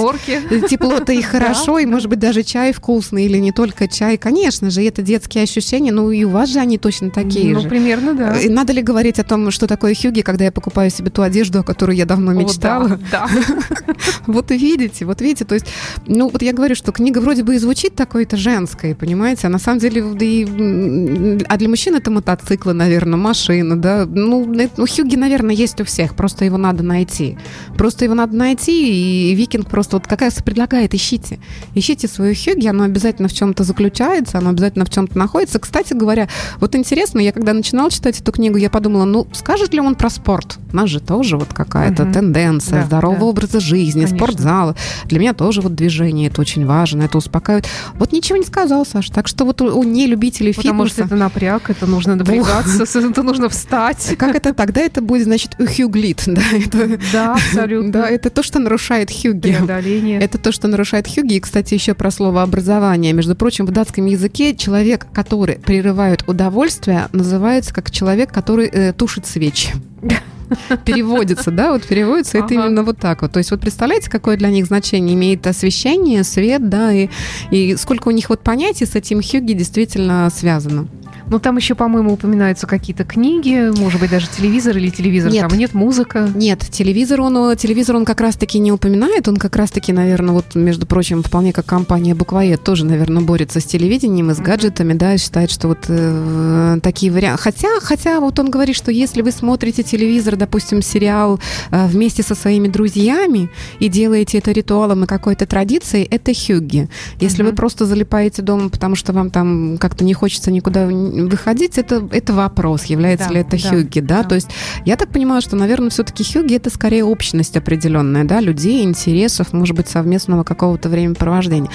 тепло-то 0.70 1.14
и 1.14 1.22
хорошо, 1.22 1.80
и, 1.80 1.86
может 1.86 2.10
быть, 2.10 2.20
даже 2.20 2.44
чай 2.44 2.74
вкусный, 2.74 3.26
или 3.26 3.38
не 3.38 3.52
только 3.52 3.88
чай. 3.88 4.18
Конечно 4.18 4.70
же, 4.70 4.84
это 4.84 5.02
детские 5.02 5.44
ощущения. 5.44 5.92
Ну, 5.92 6.12
и 6.12 6.26
у 6.26 6.30
вас 6.30 6.50
же 6.50 6.60
они 6.60 6.78
точно 6.78 7.12
такие 7.12 7.54
ну, 7.54 7.62
же. 7.62 7.66
Ну, 7.66 7.70
примерно, 7.70 8.14
да. 8.14 8.36
Надо 8.50 8.74
ли 8.74 8.82
говорить 8.82 9.20
о 9.20 9.24
том, 9.24 9.52
что 9.52 9.68
такое 9.68 9.96
хюги, 9.96 10.22
когда 10.22 10.46
я 10.46 10.52
покупаю 10.52 10.90
себе 10.90 11.10
ту 11.10 11.22
одежду, 11.22 11.60
о 11.60 11.64
которой 11.64 11.96
я 11.96 12.06
давно 12.06 12.34
мечтала? 12.34 13.00
Да. 13.12 13.28
Вот 14.28 14.52
видите, 14.52 15.06
вот 15.06 15.22
видите, 15.22 15.46
то 15.46 15.56
есть, 15.56 15.68
ну, 16.06 16.30
вот 16.30 16.42
я 16.42 16.54
говорю, 16.54 16.76
что 16.76 16.92
книга 16.92 17.20
вроде 17.20 17.44
бы 17.44 17.56
и 17.56 17.58
звучит 17.58 17.96
такой-то 17.96 18.38
женской, 18.38 18.96
понимаете, 18.96 19.48
а 19.48 19.50
на 19.50 19.60
самом 19.60 19.80
деле, 19.80 20.04
и, 20.20 21.44
а 21.48 21.58
для 21.58 21.70
мужчин 21.70 21.96
это 21.96 22.12
мотоциклы, 22.12 22.74
наверное, 22.74 23.18
машины, 23.18 23.76
да, 23.76 24.06
ну, 24.06 24.46
ну, 24.78 24.86
Хьюги, 24.88 25.16
наверное, 25.16 25.56
есть 25.56 25.80
у 25.82 25.86
всех, 25.86 26.16
просто 26.16 26.46
его 26.46 26.58
надо 26.58 26.84
найти. 26.84 27.38
Просто 27.78 28.06
его 28.06 28.14
надо 28.14 28.36
найти, 28.36 29.32
и 29.32 29.36
Викинг 29.36 29.70
просто 29.70 29.98
вот 29.98 30.08
как 30.08 30.22
раз 30.22 30.36
предлагает, 30.36 30.94
ищите, 30.94 31.40
ищите 31.76 32.08
свою 32.08 32.36
Хьюги, 32.36 32.68
оно 32.68 32.84
обязательно 32.84 33.28
в 33.28 33.34
чем-то 33.34 33.64
заключается, 33.64 34.38
оно 34.38 34.50
обязательно 34.52 34.86
в 34.86 34.90
чем-то 34.90 35.18
находится. 35.18 35.60
Кстати 35.60 35.94
говоря, 35.94 36.28
вот 36.60 36.76
интересно, 36.76 37.20
я 37.20 37.32
когда 37.32 37.54
начинала 37.54 37.92
читать 37.92 38.20
эту 38.20 38.32
книгу, 38.32 38.58
я 38.58 38.70
подумала, 38.70 39.06
ну, 39.06 39.28
скажет 39.34 39.74
ли 39.74 39.80
он 39.80 39.96
про 39.96 40.10
спорт? 40.10 40.58
У 40.72 40.76
нас 40.76 40.90
же 40.90 41.00
тоже 41.00 41.38
вот 41.38 41.54
какая-то 41.54 42.04
угу. 42.04 42.14
тенденция 42.14 42.82
да, 42.82 42.86
здорового 42.86 43.20
да. 43.20 43.26
образа 43.26 43.59
жизни, 43.60 43.90
жизни, 43.90 44.06
Конечно. 44.06 44.18
спортзалы. 44.18 44.76
Для 45.06 45.20
меня 45.20 45.34
тоже 45.34 45.62
вот 45.62 45.76
движение, 45.76 46.28
это 46.28 46.42
очень 46.42 46.66
важно, 46.66 47.04
это 47.04 47.18
успокаивает. 47.18 47.68
Вот 47.96 48.12
ничего 48.12 48.38
не 48.38 48.46
сказал, 48.46 48.86
Саша. 48.86 49.12
Так 49.12 49.28
что 49.28 49.46
вот 49.46 49.62
у, 49.62 49.84
не 49.84 50.08
любителей 50.08 50.54
Потому 50.54 50.86
фитнеса... 50.86 50.94
что 50.96 51.04
это 51.06 51.16
напряг, 51.16 51.70
это 51.70 51.86
нужно 51.86 52.16
напрягаться, 52.16 52.84
это 52.84 53.24
нужно 53.24 53.50
встать. 53.50 54.16
Как 54.18 54.36
это 54.36 54.54
тогда? 54.54 54.82
Это 54.82 55.02
будет, 55.02 55.26
значит, 55.26 55.56
хюглит. 55.58 56.24
Да, 56.40 56.44
это, 56.54 57.00
да 57.12 57.34
абсолютно. 57.34 57.92
Да, 57.92 58.10
это 58.10 58.30
то, 58.30 58.44
что 58.44 58.60
нарушает 58.60 59.10
хюги. 59.12 59.54
Преодоление. 59.54 60.22
Это 60.22 60.38
то, 60.38 60.52
что 60.52 60.68
нарушает 60.68 61.08
хюги. 61.08 61.34
И, 61.34 61.40
кстати, 61.40 61.74
еще 61.74 61.94
про 61.94 62.12
слово 62.12 62.44
образование. 62.44 63.12
Между 63.14 63.36
прочим, 63.36 63.66
в 63.66 63.72
датском 63.72 64.06
языке 64.06 64.56
человек, 64.56 65.08
который 65.12 65.56
прерывает 65.56 66.24
удовольствие, 66.28 67.08
называется 67.12 67.74
как 67.74 67.92
человек, 67.92 68.32
который 68.32 68.68
э, 68.68 68.94
тушит 68.94 69.26
свечи 69.26 69.72
переводится, 70.86 71.52
да, 71.52 71.72
вот 71.72 71.86
переводится 71.86 72.38
это 72.38 72.54
именно 72.54 72.84
вот 72.84 72.98
так 72.98 73.22
вот. 73.22 73.32
То 73.32 73.40
есть 73.40 73.52
вот 73.52 73.62
представляете, 73.62 74.10
какое 74.10 74.38
для 74.38 74.50
них 74.50 74.66
значение 74.66 75.16
имеет 75.16 75.46
освещение, 75.48 76.24
свет, 76.24 76.70
да, 76.70 76.92
и, 76.92 77.10
и 77.52 77.76
сколько 77.76 78.08
у 78.10 78.12
них 78.12 78.30
вот 78.30 78.42
понятий 78.42 78.86
с 78.86 78.96
этим 78.96 79.22
Хьюги 79.22 79.54
действительно 79.54 80.30
связано. 80.30 80.88
Ну, 81.30 81.40
там 81.40 81.58
еще, 81.58 81.76
по-моему, 81.76 82.14
упоминаются 82.14 82.66
какие-то 82.68 83.04
книги, 83.04 83.72
может 83.78 84.00
быть, 84.00 84.10
даже 84.10 84.28
телевизор 84.28 84.78
или 84.78 84.90
телевизор 84.90 85.32
нет. 85.32 85.48
там 85.48 85.58
нет, 85.58 85.74
музыка. 85.74 86.30
Нет, 86.34 86.60
телевизор 86.70 87.22
он, 87.22 87.56
телевизор 87.56 87.96
он 87.96 88.06
как 88.06 88.22
раз-таки 88.22 88.60
не 88.60 88.72
упоминает, 88.72 89.28
он 89.28 89.38
как 89.38 89.56
раз-таки, 89.56 89.94
наверное, 89.94 90.34
вот, 90.34 90.56
между 90.56 90.86
прочим, 90.86 91.22
вполне 91.24 91.54
как 91.54 91.66
компания 91.66 92.16
Буквоед 92.16 92.64
тоже, 92.64 92.86
наверное, 92.86 93.22
борется 93.22 93.60
с 93.60 93.66
телевидением 93.66 94.32
и 94.32 94.34
с 94.34 94.40
гаджетами, 94.40 94.94
да, 94.94 95.14
и 95.14 95.18
считает, 95.18 95.52
что 95.52 95.68
вот 95.68 95.86
э, 95.88 96.80
такие 96.82 97.12
варианты. 97.12 97.44
Хотя, 97.44 97.80
хотя 97.82 98.20
вот 98.20 98.40
он 98.40 98.50
говорит, 98.50 98.76
что 98.76 98.92
если 98.92 99.22
вы 99.22 99.32
смотрите 99.32 99.84
телевизор, 99.84 100.36
допустим, 100.36 100.82
сериал 100.82 101.40
э, 101.72 101.88
вместе 101.88 102.24
со 102.24 102.36
своими 102.36 102.68
друзьями 102.68 103.50
и 103.80 103.88
делаете 103.88 104.40
это 104.40 104.52
ритуалом 104.52 105.04
и 105.04 105.08
какой-то 105.08 105.46
традицией, 105.46 106.08
это 106.10 106.34
хюгги. 106.34 106.90
Если 107.20 107.44
mm-hmm. 107.44 107.50
вы 107.50 107.56
просто 107.56 107.86
залипаете 107.86 108.42
дома, 108.42 108.70
потому 108.70 108.96
что 108.96 109.14
вам 109.14 109.30
там 109.30 109.78
как-то 109.78 110.04
не 110.04 110.14
хочется 110.14 110.52
никуда 110.52 110.88
выходить, 111.28 111.78
это, 111.78 112.08
это 112.12 112.34
вопрос, 112.34 112.86
является 112.86 113.28
да, 113.28 113.34
ли 113.34 113.40
это 113.42 113.52
да, 113.62 113.70
хюгги, 113.70 114.00
да? 114.00 114.24
да? 114.24 114.30
То 114.30 114.36
есть 114.36 114.50
я 114.86 114.96
так 114.96 115.10
понимаю, 115.10 115.42
что, 115.42 115.56
наверное, 115.56 115.90
все-таки 115.90 116.24
хюгги 116.24 116.56
это 116.56 116.70
скорее 116.70 117.04
общность 117.04 117.58
определенная, 117.58 118.24
да, 118.24 118.40
людей, 118.40 118.84
интересов, 118.84 119.54
может 119.54 119.76
быть, 119.76 119.88
совместного 119.88 120.44
какого-то 120.44 120.90
времяпровождения. 120.90 121.70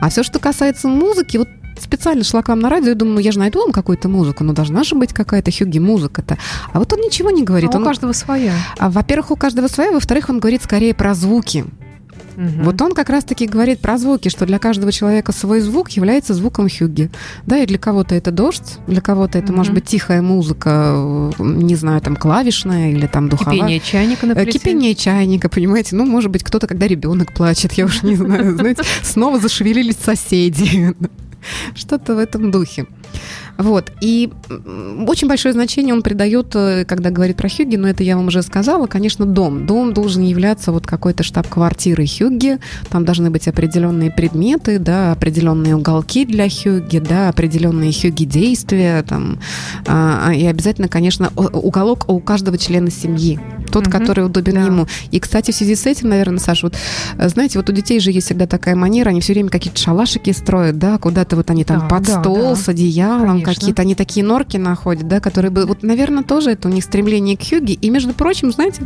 А 0.00 0.10
все, 0.10 0.22
что 0.22 0.38
касается 0.38 0.88
музыки, 0.88 1.38
вот 1.38 1.48
специально 1.78 2.24
шла 2.24 2.42
к 2.42 2.48
вам 2.48 2.60
на 2.60 2.68
радио 2.68 2.92
и 2.92 2.94
думаю, 2.94 3.14
ну 3.14 3.20
я 3.20 3.32
же 3.32 3.38
найду 3.38 3.60
вам 3.60 3.72
какую-то 3.72 4.08
музыку, 4.08 4.44
ну 4.44 4.52
должна 4.52 4.84
же 4.84 4.94
быть 4.94 5.12
какая-то 5.12 5.50
хюги 5.50 5.78
музыка-то. 5.78 6.38
А 6.72 6.78
вот 6.78 6.92
он 6.92 7.00
ничего 7.00 7.30
не 7.30 7.42
говорит. 7.42 7.74
А 7.74 7.78
он... 7.78 7.82
у 7.82 7.86
каждого 7.86 8.12
своя. 8.12 8.52
А, 8.78 8.90
во-первых, 8.90 9.30
у 9.30 9.36
каждого 9.36 9.68
своя, 9.68 9.92
во-вторых, 9.92 10.28
он 10.28 10.40
говорит 10.40 10.62
скорее 10.62 10.94
про 10.94 11.14
звуки. 11.14 11.64
Угу. 12.40 12.64
Вот 12.64 12.80
он 12.80 12.94
как 12.94 13.10
раз-таки 13.10 13.46
говорит 13.46 13.80
про 13.80 13.98
звуки, 13.98 14.30
что 14.30 14.46
для 14.46 14.58
каждого 14.58 14.92
человека 14.92 15.32
свой 15.32 15.60
звук 15.60 15.90
является 15.90 16.32
звуком 16.32 16.68
хюги. 16.70 17.10
Да, 17.44 17.58
и 17.58 17.66
для 17.66 17.76
кого-то 17.76 18.14
это 18.14 18.30
дождь, 18.30 18.78
для 18.86 19.02
кого-то 19.02 19.38
это 19.38 19.48
угу. 19.48 19.58
может 19.58 19.74
быть 19.74 19.84
тихая 19.84 20.22
музыка, 20.22 21.30
не 21.38 21.76
знаю, 21.76 22.00
там 22.00 22.16
клавишная 22.16 22.92
или 22.92 23.06
там 23.06 23.28
духовая. 23.28 23.56
Кипение 23.56 23.80
чайника, 23.80 24.26
например. 24.26 24.52
Кипение 24.52 24.94
чайника, 24.94 25.50
понимаете? 25.50 25.96
Ну, 25.96 26.06
может 26.06 26.30
быть, 26.30 26.42
кто-то, 26.42 26.66
когда 26.66 26.86
ребенок 26.86 27.34
плачет, 27.34 27.74
я 27.74 27.84
уж 27.84 28.02
не 28.02 28.16
знаю, 28.16 28.56
знаете, 28.56 28.84
снова 29.02 29.38
зашевелились 29.38 29.98
соседи. 30.02 30.94
Что-то 31.74 32.14
в 32.14 32.18
этом 32.18 32.50
духе. 32.50 32.86
Вот. 33.60 33.92
И 34.00 34.30
очень 35.06 35.28
большое 35.28 35.52
значение 35.52 35.94
он 35.94 36.02
придает, 36.02 36.54
э, 36.54 36.84
когда 36.86 37.10
говорит 37.10 37.36
про 37.36 37.48
Хюгги, 37.48 37.76
но 37.76 37.88
это 37.88 38.02
я 38.02 38.16
вам 38.16 38.28
уже 38.28 38.42
сказала, 38.42 38.86
конечно, 38.86 39.26
дом. 39.26 39.66
Дом 39.66 39.92
должен 39.92 40.22
являться 40.22 40.72
вот 40.72 40.86
какой-то 40.86 41.22
штаб-квартирой 41.22 42.08
Хюгги. 42.08 42.58
Там 42.88 43.04
должны 43.04 43.30
быть 43.30 43.48
определенные 43.48 44.10
предметы, 44.10 44.78
да, 44.78 45.12
определенные 45.12 45.76
уголки 45.76 46.24
для 46.24 46.48
Хюгги, 46.48 46.98
да, 46.98 47.28
определенные 47.28 47.92
Хюгги 47.92 48.24
действия, 48.24 49.02
там, 49.02 49.38
а, 49.86 50.28
а, 50.28 50.34
и 50.34 50.46
обязательно, 50.46 50.88
конечно, 50.88 51.30
уголок 51.36 52.08
у 52.08 52.18
каждого 52.20 52.56
члена 52.56 52.90
семьи 52.90 53.38
тот, 53.70 53.86
угу. 53.86 53.92
который 53.92 54.24
удобен 54.26 54.54
да. 54.54 54.66
ему. 54.66 54.86
И, 55.10 55.20
кстати, 55.20 55.50
в 55.50 55.54
связи 55.54 55.74
с 55.74 55.86
этим, 55.86 56.08
наверное, 56.08 56.38
Саша, 56.38 56.66
вот, 56.66 56.76
э, 57.16 57.28
знаете, 57.28 57.58
вот 57.58 57.68
у 57.68 57.72
детей 57.72 58.00
же 58.00 58.10
есть 58.10 58.26
всегда 58.26 58.46
такая 58.46 58.74
манера, 58.76 59.10
они 59.10 59.20
все 59.20 59.32
время 59.32 59.48
какие-то 59.48 59.80
шалашики 59.80 60.30
строят, 60.32 60.78
да, 60.78 60.98
куда-то 60.98 61.36
вот 61.36 61.50
они 61.50 61.64
там 61.64 61.80
да, 61.80 61.86
под 61.86 62.02
да, 62.04 62.20
стол 62.20 62.50
да. 62.50 62.56
с 62.56 62.68
одеялом, 62.68 63.42
какие-то 63.42 63.82
они 63.82 63.94
такие 63.94 64.24
норки 64.24 64.56
находят, 64.56 65.08
да, 65.08 65.20
которые 65.20 65.50
бы, 65.50 65.66
вот, 65.66 65.82
наверное, 65.82 66.22
тоже 66.22 66.52
это 66.52 66.68
у 66.68 66.70
них 66.70 66.84
стремление 66.84 67.36
к 67.36 67.42
юге. 67.42 67.74
И, 67.74 67.90
между 67.90 68.12
прочим, 68.12 68.52
знаете, 68.52 68.82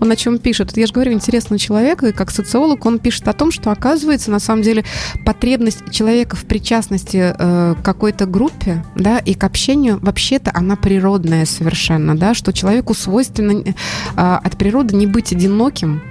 он 0.00 0.10
о 0.10 0.16
чем 0.16 0.38
пишет? 0.38 0.76
Я 0.76 0.86
же 0.86 0.92
говорю, 0.92 1.12
интересный 1.12 1.58
человек, 1.58 2.02
и 2.02 2.12
как 2.12 2.30
социолог 2.30 2.84
он 2.86 2.98
пишет 2.98 3.28
о 3.28 3.32
том, 3.32 3.50
что, 3.50 3.70
оказывается, 3.70 4.30
на 4.30 4.38
самом 4.38 4.62
деле, 4.62 4.84
потребность 5.24 5.90
человека 5.90 6.36
в 6.36 6.44
причастности 6.44 7.34
э, 7.36 7.74
к 7.80 7.84
какой-то 7.84 8.26
группе, 8.26 8.84
да, 8.96 9.18
и 9.18 9.34
к 9.34 9.44
общению, 9.44 9.98
вообще-то 10.00 10.50
она 10.54 10.76
природная 10.76 11.46
совершенно, 11.46 12.16
да, 12.16 12.34
что 12.34 12.52
человеку 12.52 12.94
свойственно 12.94 13.62
э, 13.64 13.72
от 14.16 14.56
природы 14.56 14.96
не 14.96 15.06
быть 15.06 15.32
одиноким, 15.32 16.02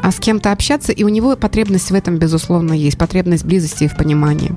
а 0.00 0.10
с 0.12 0.20
кем-то 0.20 0.52
общаться, 0.52 0.92
и 0.92 1.04
у 1.04 1.08
него 1.08 1.36
потребность 1.36 1.90
в 1.90 1.94
этом, 1.94 2.18
безусловно, 2.18 2.72
есть, 2.72 2.98
потребность 2.98 3.44
близости 3.44 3.84
и 3.84 3.88
в 3.88 3.96
понимании. 3.96 4.54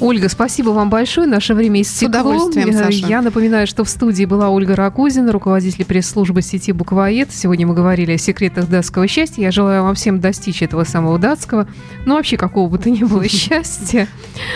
Ольга, 0.00 0.28
спасибо 0.28 0.70
вам 0.70 0.88
большое. 0.90 1.26
Наше 1.26 1.54
время 1.54 1.82
истекло. 1.82 2.06
С 2.06 2.08
удовольствием, 2.08 2.72
Саша. 2.72 3.06
Я 3.06 3.22
напоминаю, 3.22 3.66
что 3.66 3.84
в 3.84 3.88
студии 3.88 4.24
была 4.24 4.48
Ольга 4.50 4.74
Ракузина, 4.74 5.30
руководитель 5.32 5.84
пресс-службы 5.84 6.42
сети 6.42 6.72
«Буквоед». 6.72 7.30
Сегодня 7.32 7.66
мы 7.66 7.74
говорили 7.74 8.12
о 8.12 8.18
секретах 8.18 8.68
датского 8.68 9.06
счастья. 9.06 9.42
Я 9.42 9.50
желаю 9.50 9.82
вам 9.82 9.94
всем 9.94 10.20
достичь 10.20 10.62
этого 10.62 10.84
самого 10.84 11.18
датского, 11.18 11.68
ну 12.06 12.14
вообще 12.14 12.36
какого 12.36 12.68
бы 12.68 12.78
то 12.78 12.88
ни 12.90 13.04
было 13.04 13.28
счастья. 13.28 14.08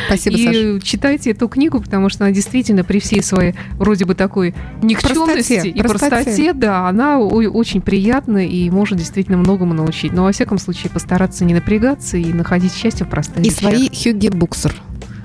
Спасибо, 0.07 0.37
И 0.37 0.47
Саша. 0.47 0.81
читайте 0.81 1.31
эту 1.33 1.49
книгу, 1.49 1.81
потому 1.81 2.09
что 2.09 2.25
она 2.25 2.33
действительно 2.33 2.83
при 2.85 2.99
всей 2.99 3.23
своей 3.23 3.55
вроде 3.73 4.07
бы 4.07 4.15
такой 4.15 4.55
никчемности 4.83 5.55
простоте, 5.57 5.69
и 5.69 5.83
простоте, 5.83 6.11
простоте, 6.11 6.53
да, 6.55 6.89
она 6.89 7.19
очень 7.19 7.83
приятна 7.83 8.47
и 8.47 8.71
может 8.71 8.99
действительно 8.99 9.37
многому 9.37 9.75
научить. 9.75 10.13
Но 10.13 10.25
во 10.25 10.33
всяком 10.33 10.59
случае 10.59 10.91
постараться 10.91 11.45
не 11.45 11.53
напрягаться 11.55 12.17
и 12.17 12.33
находить 12.33 12.73
счастье 12.75 13.05
в 13.05 13.11
простых 13.11 13.45
И 13.45 13.49
вещах. 13.51 13.59
свои 13.59 13.89
Хьюги 13.89 14.29
Буксер. 14.29 14.75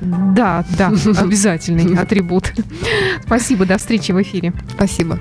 Да, 0.01 0.65
да, 0.77 0.87
обязательный 1.17 1.97
атрибут. 1.97 2.53
Спасибо, 3.25 3.65
до 3.65 3.77
встречи 3.77 4.11
в 4.11 4.21
эфире. 4.21 4.53
Спасибо. 4.75 5.19